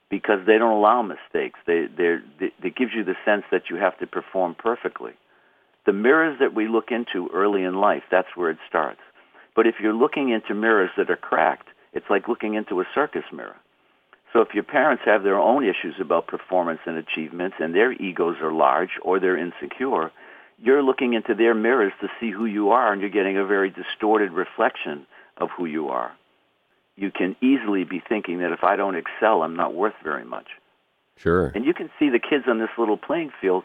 because 0.09 0.39
they 0.45 0.57
don't 0.57 0.77
allow 0.77 1.01
mistakes. 1.01 1.59
They, 1.65 1.87
they, 1.87 2.17
they, 2.61 2.69
gives 2.69 2.91
you 2.95 3.03
the 3.03 3.15
sense 3.25 3.43
that 3.51 3.69
you 3.69 3.77
have 3.77 3.97
to 3.99 4.07
perform 4.07 4.55
perfectly. 4.55 5.13
The 5.85 5.93
mirrors 5.93 6.39
that 6.39 6.53
we 6.53 6.67
look 6.67 6.91
into 6.91 7.29
early 7.33 7.63
in 7.63 7.75
life, 7.75 8.03
that's 8.09 8.35
where 8.35 8.49
it 8.49 8.57
starts. 8.67 9.01
But 9.55 9.67
if 9.67 9.75
you're 9.81 9.93
looking 9.93 10.29
into 10.29 10.53
mirrors 10.53 10.91
that 10.97 11.09
are 11.09 11.15
cracked, 11.15 11.69
it's 11.93 12.09
like 12.09 12.27
looking 12.27 12.55
into 12.55 12.81
a 12.81 12.87
circus 12.93 13.23
mirror. 13.31 13.55
So 14.33 14.41
if 14.41 14.53
your 14.53 14.63
parents 14.63 15.03
have 15.05 15.23
their 15.23 15.39
own 15.39 15.63
issues 15.63 15.95
about 15.99 16.27
performance 16.27 16.81
and 16.85 16.97
achievements 16.97 17.55
and 17.59 17.73
their 17.73 17.93
egos 17.93 18.35
are 18.41 18.51
large 18.51 18.99
or 19.01 19.19
they're 19.19 19.37
insecure, 19.37 20.11
you're 20.61 20.83
looking 20.83 21.13
into 21.13 21.33
their 21.35 21.53
mirrors 21.53 21.93
to 22.01 22.07
see 22.19 22.31
who 22.31 22.45
you 22.45 22.69
are 22.71 22.91
and 22.91 23.01
you're 23.01 23.09
getting 23.09 23.37
a 23.37 23.45
very 23.45 23.69
distorted 23.69 24.31
reflection 24.31 25.05
of 25.37 25.49
who 25.55 25.65
you 25.65 25.89
are. 25.89 26.11
You 26.95 27.11
can 27.11 27.35
easily 27.41 27.83
be 27.83 28.01
thinking 28.07 28.39
that 28.39 28.51
if 28.51 28.63
I 28.63 28.75
don't 28.75 28.95
excel, 28.95 29.43
I'm 29.43 29.55
not 29.55 29.73
worth 29.73 29.95
very 30.03 30.23
much. 30.23 30.47
Sure. 31.17 31.47
And 31.47 31.65
you 31.65 31.73
can 31.73 31.89
see 31.99 32.09
the 32.09 32.19
kids 32.19 32.45
on 32.47 32.59
this 32.59 32.69
little 32.77 32.97
playing 32.97 33.31
field, 33.41 33.63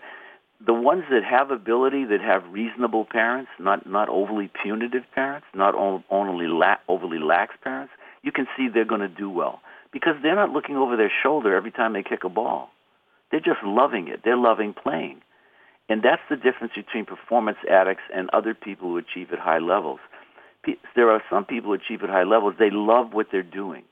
the 0.65 0.75
ones 0.75 1.05
that 1.11 1.23
have 1.25 1.51
ability, 1.51 2.05
that 2.07 2.21
have 2.21 2.43
reasonable 2.53 3.05
parents, 3.05 3.51
not 3.59 3.87
not 3.87 4.09
overly 4.09 4.51
punitive 4.63 5.05
parents, 5.15 5.47
not 5.55 5.75
only 5.75 6.47
la- 6.47 6.77
overly 6.89 7.19
lax 7.19 7.55
parents, 7.63 7.93
you 8.23 8.33
can 8.33 8.47
see 8.57 8.69
they're 8.69 8.85
going 8.85 9.01
to 9.01 9.09
do 9.09 9.31
well 9.31 9.61
because 9.93 10.15
they're 10.23 10.37
not 10.37 10.51
looking 10.51 10.77
over 10.77 10.97
their 10.97 11.13
shoulder 11.23 11.57
every 11.57 11.71
time 11.73 11.93
they 11.93 12.03
kick 12.03 12.25
a 12.25 12.29
ball. 12.29 12.71
They're 13.31 13.41
just 13.41 13.63
loving 13.65 14.09
it. 14.09 14.21
They're 14.25 14.37
loving 14.37 14.75
playing. 14.75 15.23
And 15.89 16.03
that's 16.03 16.23
the 16.29 16.37
difference 16.37 16.75
between 16.77 17.05
performance 17.05 17.59
addicts 17.69 18.05
and 18.15 18.31
other 18.33 18.55
people 18.55 18.89
who 18.89 18.99
achieve 18.99 19.33
at 19.33 19.39
high 19.39 19.59
levels 19.59 20.01
there 20.95 21.11
are 21.11 21.23
some 21.31 21.45
people 21.45 21.71
who 21.71 21.75
achieve 21.75 22.03
at 22.03 22.11
high 22.11 22.25
levels. 22.25 22.55
They 22.59 22.71
love 22.71 23.13
what 23.13 23.29
they're 23.33 23.43
doing. 23.43 23.85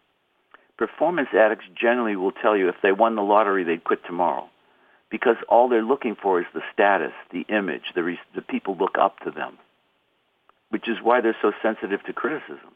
Performance 0.77 1.29
addicts 1.33 1.65
generally 1.75 2.17
will 2.17 2.33
tell 2.33 2.57
you 2.57 2.69
if 2.69 2.77
they 2.83 2.93
won 2.93 3.17
the 3.17 3.23
lottery, 3.23 3.65
they'd 3.65 3.83
quit 3.83 4.05
tomorrow 4.07 4.49
because 5.11 5.37
all 5.49 5.69
they're 5.69 5.83
looking 5.83 6.17
for 6.21 6.41
is 6.41 6.47
the 6.55 6.61
status, 6.73 7.13
the 7.33 7.45
image, 7.49 7.93
the, 7.95 8.03
re- 8.03 8.21
the 8.35 8.43
people 8.43 8.77
look 8.77 8.97
up 9.01 9.19
to 9.21 9.31
them, 9.31 9.59
which 10.69 10.89
is 10.89 10.97
why 11.03 11.21
they're 11.21 11.37
so 11.41 11.53
sensitive 11.63 12.03
to 12.05 12.13
criticism. 12.13 12.75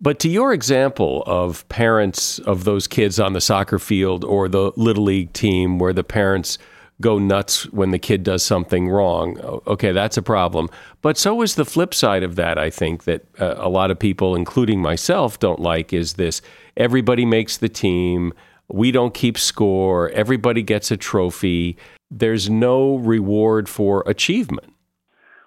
But 0.00 0.18
to 0.20 0.28
your 0.28 0.52
example 0.52 1.22
of 1.26 1.68
parents 1.68 2.38
of 2.40 2.64
those 2.64 2.88
kids 2.88 3.20
on 3.20 3.34
the 3.34 3.40
soccer 3.40 3.78
field 3.78 4.24
or 4.24 4.48
the 4.48 4.72
little 4.76 5.04
league 5.04 5.32
team 5.32 5.78
where 5.78 5.92
the 5.92 6.04
parents 6.04 6.58
go 7.02 7.18
nuts 7.18 7.70
when 7.72 7.90
the 7.90 7.98
kid 7.98 8.22
does 8.22 8.42
something 8.42 8.88
wrong. 8.88 9.36
Okay, 9.66 9.92
that's 9.92 10.16
a 10.16 10.22
problem. 10.22 10.70
But 11.02 11.18
so 11.18 11.42
is 11.42 11.56
the 11.56 11.66
flip 11.66 11.92
side 11.92 12.22
of 12.22 12.36
that, 12.36 12.56
I 12.56 12.70
think, 12.70 13.04
that 13.04 13.26
uh, 13.38 13.56
a 13.58 13.68
lot 13.68 13.90
of 13.90 13.98
people, 13.98 14.34
including 14.34 14.80
myself, 14.80 15.38
don't 15.38 15.60
like 15.60 15.92
is 15.92 16.14
this 16.14 16.40
everybody 16.76 17.26
makes 17.26 17.58
the 17.58 17.68
team, 17.68 18.32
we 18.68 18.90
don't 18.90 19.12
keep 19.12 19.36
score, 19.36 20.08
everybody 20.10 20.62
gets 20.62 20.90
a 20.90 20.96
trophy. 20.96 21.76
There's 22.10 22.48
no 22.48 22.96
reward 22.96 23.68
for 23.68 24.02
achievement. 24.06 24.72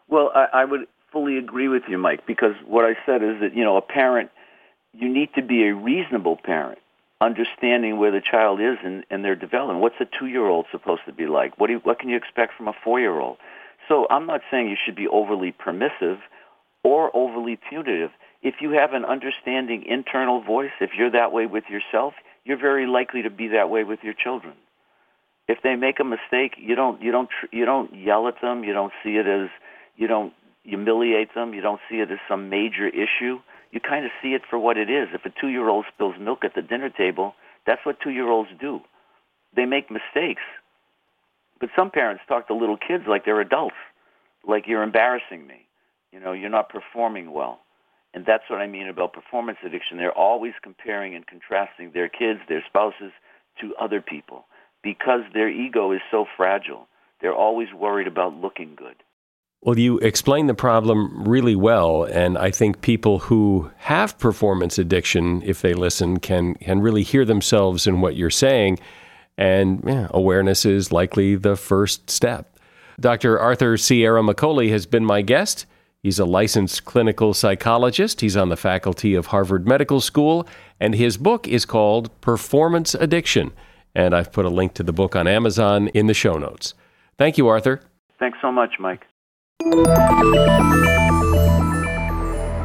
Well, 0.07 0.31
I, 0.35 0.61
I 0.61 0.65
would 0.65 0.81
fully 1.11 1.37
agree 1.37 1.67
with 1.67 1.83
you, 1.89 1.97
Mike, 1.97 2.27
because 2.27 2.53
what 2.67 2.85
I 2.85 2.93
said 3.05 3.23
is 3.23 3.39
that, 3.41 3.55
you 3.55 3.63
know, 3.63 3.77
a 3.77 3.81
parent, 3.81 4.29
you 4.93 5.11
need 5.11 5.29
to 5.35 5.41
be 5.41 5.63
a 5.63 5.73
reasonable 5.73 6.37
parent 6.43 6.79
understanding 7.21 7.97
where 7.97 8.11
the 8.11 8.21
child 8.21 8.59
is 8.59 8.77
in, 8.83 9.03
in 9.09 9.21
their 9.21 9.35
development. 9.35 9.79
What's 9.79 9.95
a 9.99 10.05
two-year-old 10.19 10.65
supposed 10.71 11.01
to 11.05 11.13
be 11.13 11.27
like? 11.27 11.57
What, 11.59 11.67
do 11.67 11.73
you, 11.73 11.79
what 11.79 11.99
can 11.99 12.09
you 12.09 12.17
expect 12.17 12.53
from 12.57 12.67
a 12.67 12.73
four-year-old? 12.83 13.37
So 13.87 14.07
I'm 14.09 14.25
not 14.25 14.41
saying 14.51 14.69
you 14.69 14.77
should 14.83 14.95
be 14.95 15.07
overly 15.07 15.51
permissive 15.51 16.19
or 16.83 17.15
overly 17.15 17.57
punitive. 17.69 18.11
If 18.41 18.55
you 18.61 18.71
have 18.71 18.93
an 18.93 19.05
understanding 19.05 19.85
internal 19.87 20.41
voice, 20.41 20.71
if 20.81 20.91
you're 20.97 21.11
that 21.11 21.31
way 21.31 21.45
with 21.45 21.63
yourself, 21.69 22.13
you're 22.43 22.59
very 22.59 22.85
likely 22.85 23.23
to 23.23 23.29
be 23.29 23.49
that 23.49 23.69
way 23.69 23.83
with 23.83 23.99
your 24.03 24.13
children. 24.13 24.53
If 25.47 25.59
they 25.63 25.75
make 25.75 25.99
a 25.99 26.03
mistake, 26.03 26.55
you 26.57 26.75
don't 26.75 27.01
you 27.01 27.11
don't 27.11 27.29
you 27.51 27.65
don't 27.65 27.93
yell 27.95 28.27
at 28.27 28.41
them. 28.41 28.63
You 28.63 28.73
don't 28.73 28.93
see 29.03 29.17
it 29.17 29.27
as 29.27 29.49
you 29.95 30.07
don't 30.07 30.33
humiliate 30.63 31.33
them. 31.35 31.53
You 31.53 31.61
don't 31.61 31.79
see 31.89 31.97
it 31.97 32.11
as 32.11 32.17
some 32.27 32.49
major 32.49 32.87
issue. 32.87 33.39
You 33.75 33.81
kind 33.81 34.05
of 34.05 34.11
see 34.23 34.29
it 34.29 34.43
for 34.49 34.57
what 34.57 34.77
it 34.77 34.89
is. 34.89 35.09
If 35.13 35.25
a 35.25 35.29
two-year-old 35.29 35.83
spills 35.93 36.15
milk 36.17 36.45
at 36.45 36.55
the 36.55 36.61
dinner 36.61 36.89
table, 36.89 37.35
that's 37.67 37.85
what 37.85 37.99
two-year-olds 37.99 38.51
do. 38.57 38.79
They 39.53 39.65
make 39.65 39.91
mistakes. 39.91 40.43
But 41.59 41.71
some 41.75 41.91
parents 41.91 42.23
talk 42.25 42.47
to 42.47 42.53
little 42.53 42.77
kids 42.77 43.03
like 43.05 43.25
they're 43.25 43.41
adults, 43.41 43.75
like 44.47 44.63
you're 44.65 44.81
embarrassing 44.81 45.45
me. 45.45 45.67
You 46.13 46.21
know, 46.21 46.31
you're 46.31 46.49
not 46.49 46.69
performing 46.69 47.33
well. 47.33 47.59
And 48.13 48.25
that's 48.25 48.45
what 48.47 48.61
I 48.61 48.67
mean 48.67 48.87
about 48.87 49.11
performance 49.11 49.57
addiction. 49.61 49.97
They're 49.97 50.17
always 50.17 50.53
comparing 50.63 51.13
and 51.13 51.27
contrasting 51.27 51.91
their 51.91 52.07
kids, 52.07 52.39
their 52.47 52.63
spouses, 52.65 53.11
to 53.59 53.75
other 53.75 53.99
people 53.99 54.45
because 54.83 55.23
their 55.33 55.49
ego 55.49 55.91
is 55.91 56.01
so 56.09 56.25
fragile. 56.37 56.87
They're 57.19 57.35
always 57.35 57.73
worried 57.73 58.07
about 58.07 58.35
looking 58.35 58.75
good. 58.75 58.95
Well, 59.65 59.79
you 59.79 59.97
explain 59.97 60.45
the 60.45 60.53
problem 60.53 61.27
really 61.27 61.55
well, 61.55 62.03
and 62.03 62.37
I 62.37 62.51
think 62.51 62.81
people 62.81 63.17
who 63.17 63.71
have 63.77 64.15
performance 64.19 64.77
addiction, 64.77 65.41
if 65.41 65.63
they 65.63 65.73
listen, 65.73 66.19
can 66.19 66.53
can 66.53 66.81
really 66.81 67.01
hear 67.01 67.25
themselves 67.25 67.87
in 67.87 67.99
what 67.99 68.15
you're 68.15 68.29
saying, 68.29 68.77
and 69.39 69.83
yeah, 69.83 70.07
awareness 70.11 70.65
is 70.65 70.91
likely 70.91 71.33
the 71.33 71.55
first 71.55 72.11
step. 72.11 72.59
Dr. 72.99 73.39
Arthur 73.39 73.75
Ciaramicoli 73.75 74.69
has 74.69 74.85
been 74.85 75.03
my 75.03 75.23
guest. 75.23 75.65
He's 76.03 76.19
a 76.19 76.25
licensed 76.25 76.85
clinical 76.85 77.33
psychologist. 77.33 78.21
He's 78.21 78.37
on 78.37 78.49
the 78.49 78.57
faculty 78.57 79.15
of 79.15 79.25
Harvard 79.25 79.67
Medical 79.67 79.99
School, 79.99 80.47
and 80.79 80.93
his 80.93 81.17
book 81.17 81.47
is 81.47 81.65
called 81.65 82.21
Performance 82.21 82.93
Addiction. 82.93 83.51
And 83.95 84.13
I've 84.13 84.31
put 84.31 84.45
a 84.45 84.49
link 84.49 84.75
to 84.75 84.83
the 84.83 84.93
book 84.93 85.15
on 85.15 85.27
Amazon 85.27 85.87
in 85.87 86.05
the 86.05 86.13
show 86.13 86.37
notes. 86.37 86.75
Thank 87.17 87.39
you, 87.39 87.47
Arthur. 87.47 87.81
Thanks 88.19 88.37
so 88.43 88.51
much, 88.51 88.75
Mike. 88.77 89.05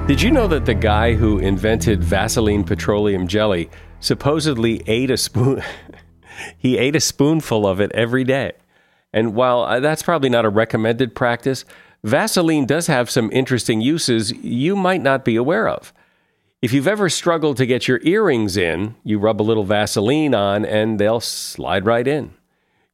Did 0.07 0.21
you 0.21 0.31
know 0.33 0.49
that 0.49 0.67
the 0.67 0.75
guy 0.75 1.15
who 1.15 1.39
invented 1.39 2.05
Vaseline 2.05 2.65
petroleum 2.65 3.27
jelly 3.27 3.71
supposedly 4.01 4.83
ate 4.87 5.11
a 5.11 5.17
spoon 5.17 5.63
he 6.59 6.77
ate 6.77 6.97
a 6.97 7.01
spoonful 7.01 7.67
of 7.67 7.81
it 7.81 7.93
every 7.93 8.25
day? 8.25 8.53
And 9.13 9.35
while 9.35 9.63
uh, 9.63 9.81
that's 9.81 10.03
probably 10.03 10.29
not 10.29 10.45
a 10.45 10.51
recommended 10.51 11.15
practice, 11.15 11.65
Vaseline 12.03 12.67
does 12.67 12.87
have 12.89 13.09
some 13.09 13.31
interesting 13.33 13.81
uses 13.81 14.33
you 14.33 14.75
might 14.75 15.01
not 15.01 15.25
be 15.25 15.37
aware 15.37 15.69
of. 15.69 15.93
If 16.61 16.73
you've 16.73 16.89
ever 16.89 17.09
struggled 17.09 17.57
to 17.59 17.67
get 17.67 17.89
your 17.89 18.01
earrings 18.03 18.57
in, 18.57 18.97
you 19.05 19.19
rub 19.19 19.41
a 19.41 19.45
little 19.45 19.65
Vaseline 19.65 20.35
on 20.35 20.65
and 20.65 20.99
they'll 20.99 21.21
slide 21.21 21.87
right 21.87 22.07
in. 22.07 22.35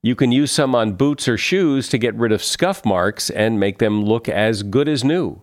You 0.06 0.14
can 0.14 0.30
use 0.30 0.52
some 0.52 0.72
on 0.76 0.92
boots 0.92 1.26
or 1.26 1.36
shoes 1.36 1.88
to 1.88 1.98
get 1.98 2.14
rid 2.14 2.30
of 2.30 2.40
scuff 2.40 2.84
marks 2.84 3.28
and 3.28 3.58
make 3.58 3.78
them 3.78 4.04
look 4.04 4.28
as 4.28 4.62
good 4.62 4.88
as 4.88 5.02
new. 5.02 5.42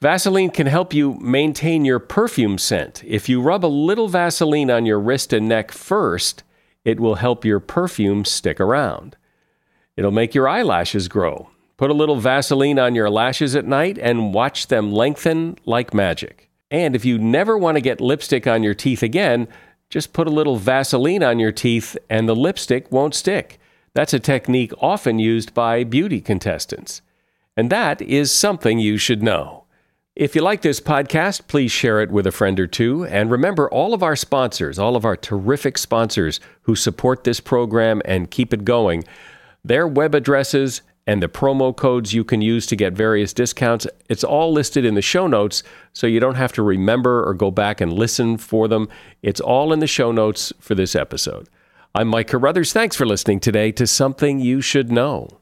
Vaseline 0.00 0.48
can 0.48 0.66
help 0.66 0.94
you 0.94 1.18
maintain 1.20 1.84
your 1.84 1.98
perfume 1.98 2.56
scent. 2.56 3.04
If 3.04 3.28
you 3.28 3.42
rub 3.42 3.62
a 3.62 3.66
little 3.66 4.08
Vaseline 4.08 4.70
on 4.70 4.86
your 4.86 4.98
wrist 4.98 5.34
and 5.34 5.50
neck 5.50 5.70
first, 5.70 6.44
it 6.86 6.98
will 6.98 7.16
help 7.16 7.44
your 7.44 7.60
perfume 7.60 8.24
stick 8.24 8.58
around. 8.58 9.18
It'll 9.98 10.12
make 10.12 10.34
your 10.34 10.48
eyelashes 10.48 11.08
grow. 11.08 11.50
Put 11.76 11.90
a 11.90 11.94
little 11.94 12.16
Vaseline 12.16 12.78
on 12.78 12.94
your 12.94 13.10
lashes 13.10 13.54
at 13.54 13.66
night 13.66 13.98
and 13.98 14.32
watch 14.32 14.68
them 14.68 14.90
lengthen 14.90 15.58
like 15.66 15.92
magic. 15.92 16.48
And 16.70 16.96
if 16.96 17.04
you 17.04 17.18
never 17.18 17.58
want 17.58 17.76
to 17.76 17.82
get 17.82 18.00
lipstick 18.00 18.46
on 18.46 18.62
your 18.62 18.72
teeth 18.72 19.02
again, 19.02 19.46
just 19.92 20.14
put 20.14 20.26
a 20.26 20.30
little 20.30 20.56
Vaseline 20.56 21.22
on 21.22 21.38
your 21.38 21.52
teeth 21.52 21.98
and 22.08 22.26
the 22.26 22.34
lipstick 22.34 22.90
won't 22.90 23.14
stick. 23.14 23.60
That's 23.92 24.14
a 24.14 24.18
technique 24.18 24.72
often 24.80 25.18
used 25.18 25.52
by 25.52 25.84
beauty 25.84 26.22
contestants. 26.22 27.02
And 27.58 27.68
that 27.68 28.00
is 28.00 28.32
something 28.32 28.78
you 28.78 28.96
should 28.96 29.22
know. 29.22 29.64
If 30.16 30.34
you 30.34 30.40
like 30.40 30.62
this 30.62 30.80
podcast, 30.80 31.46
please 31.46 31.70
share 31.70 32.00
it 32.00 32.10
with 32.10 32.26
a 32.26 32.32
friend 32.32 32.58
or 32.58 32.66
two. 32.66 33.04
And 33.04 33.30
remember, 33.30 33.68
all 33.68 33.92
of 33.92 34.02
our 34.02 34.16
sponsors, 34.16 34.78
all 34.78 34.96
of 34.96 35.04
our 35.04 35.14
terrific 35.14 35.76
sponsors 35.76 36.40
who 36.62 36.74
support 36.74 37.24
this 37.24 37.40
program 37.40 38.00
and 38.06 38.30
keep 38.30 38.54
it 38.54 38.64
going, 38.64 39.04
their 39.62 39.86
web 39.86 40.14
addresses 40.14 40.80
and 41.06 41.22
the 41.22 41.28
promo 41.28 41.76
codes 41.76 42.14
you 42.14 42.24
can 42.24 42.40
use 42.40 42.66
to 42.66 42.76
get 42.76 42.92
various 42.92 43.32
discounts. 43.32 43.86
It's 44.08 44.24
all 44.24 44.52
listed 44.52 44.84
in 44.84 44.94
the 44.94 45.02
show 45.02 45.26
notes, 45.26 45.62
so 45.92 46.06
you 46.06 46.20
don't 46.20 46.36
have 46.36 46.52
to 46.54 46.62
remember 46.62 47.26
or 47.28 47.34
go 47.34 47.50
back 47.50 47.80
and 47.80 47.92
listen 47.92 48.36
for 48.36 48.68
them. 48.68 48.88
It's 49.22 49.40
all 49.40 49.72
in 49.72 49.80
the 49.80 49.86
show 49.86 50.12
notes 50.12 50.52
for 50.60 50.74
this 50.74 50.94
episode. 50.94 51.48
I'm 51.94 52.08
Mike 52.08 52.28
Carruthers. 52.28 52.72
Thanks 52.72 52.96
for 52.96 53.04
listening 53.04 53.40
today 53.40 53.72
to 53.72 53.86
Something 53.86 54.40
You 54.40 54.60
Should 54.60 54.90
Know. 54.90 55.41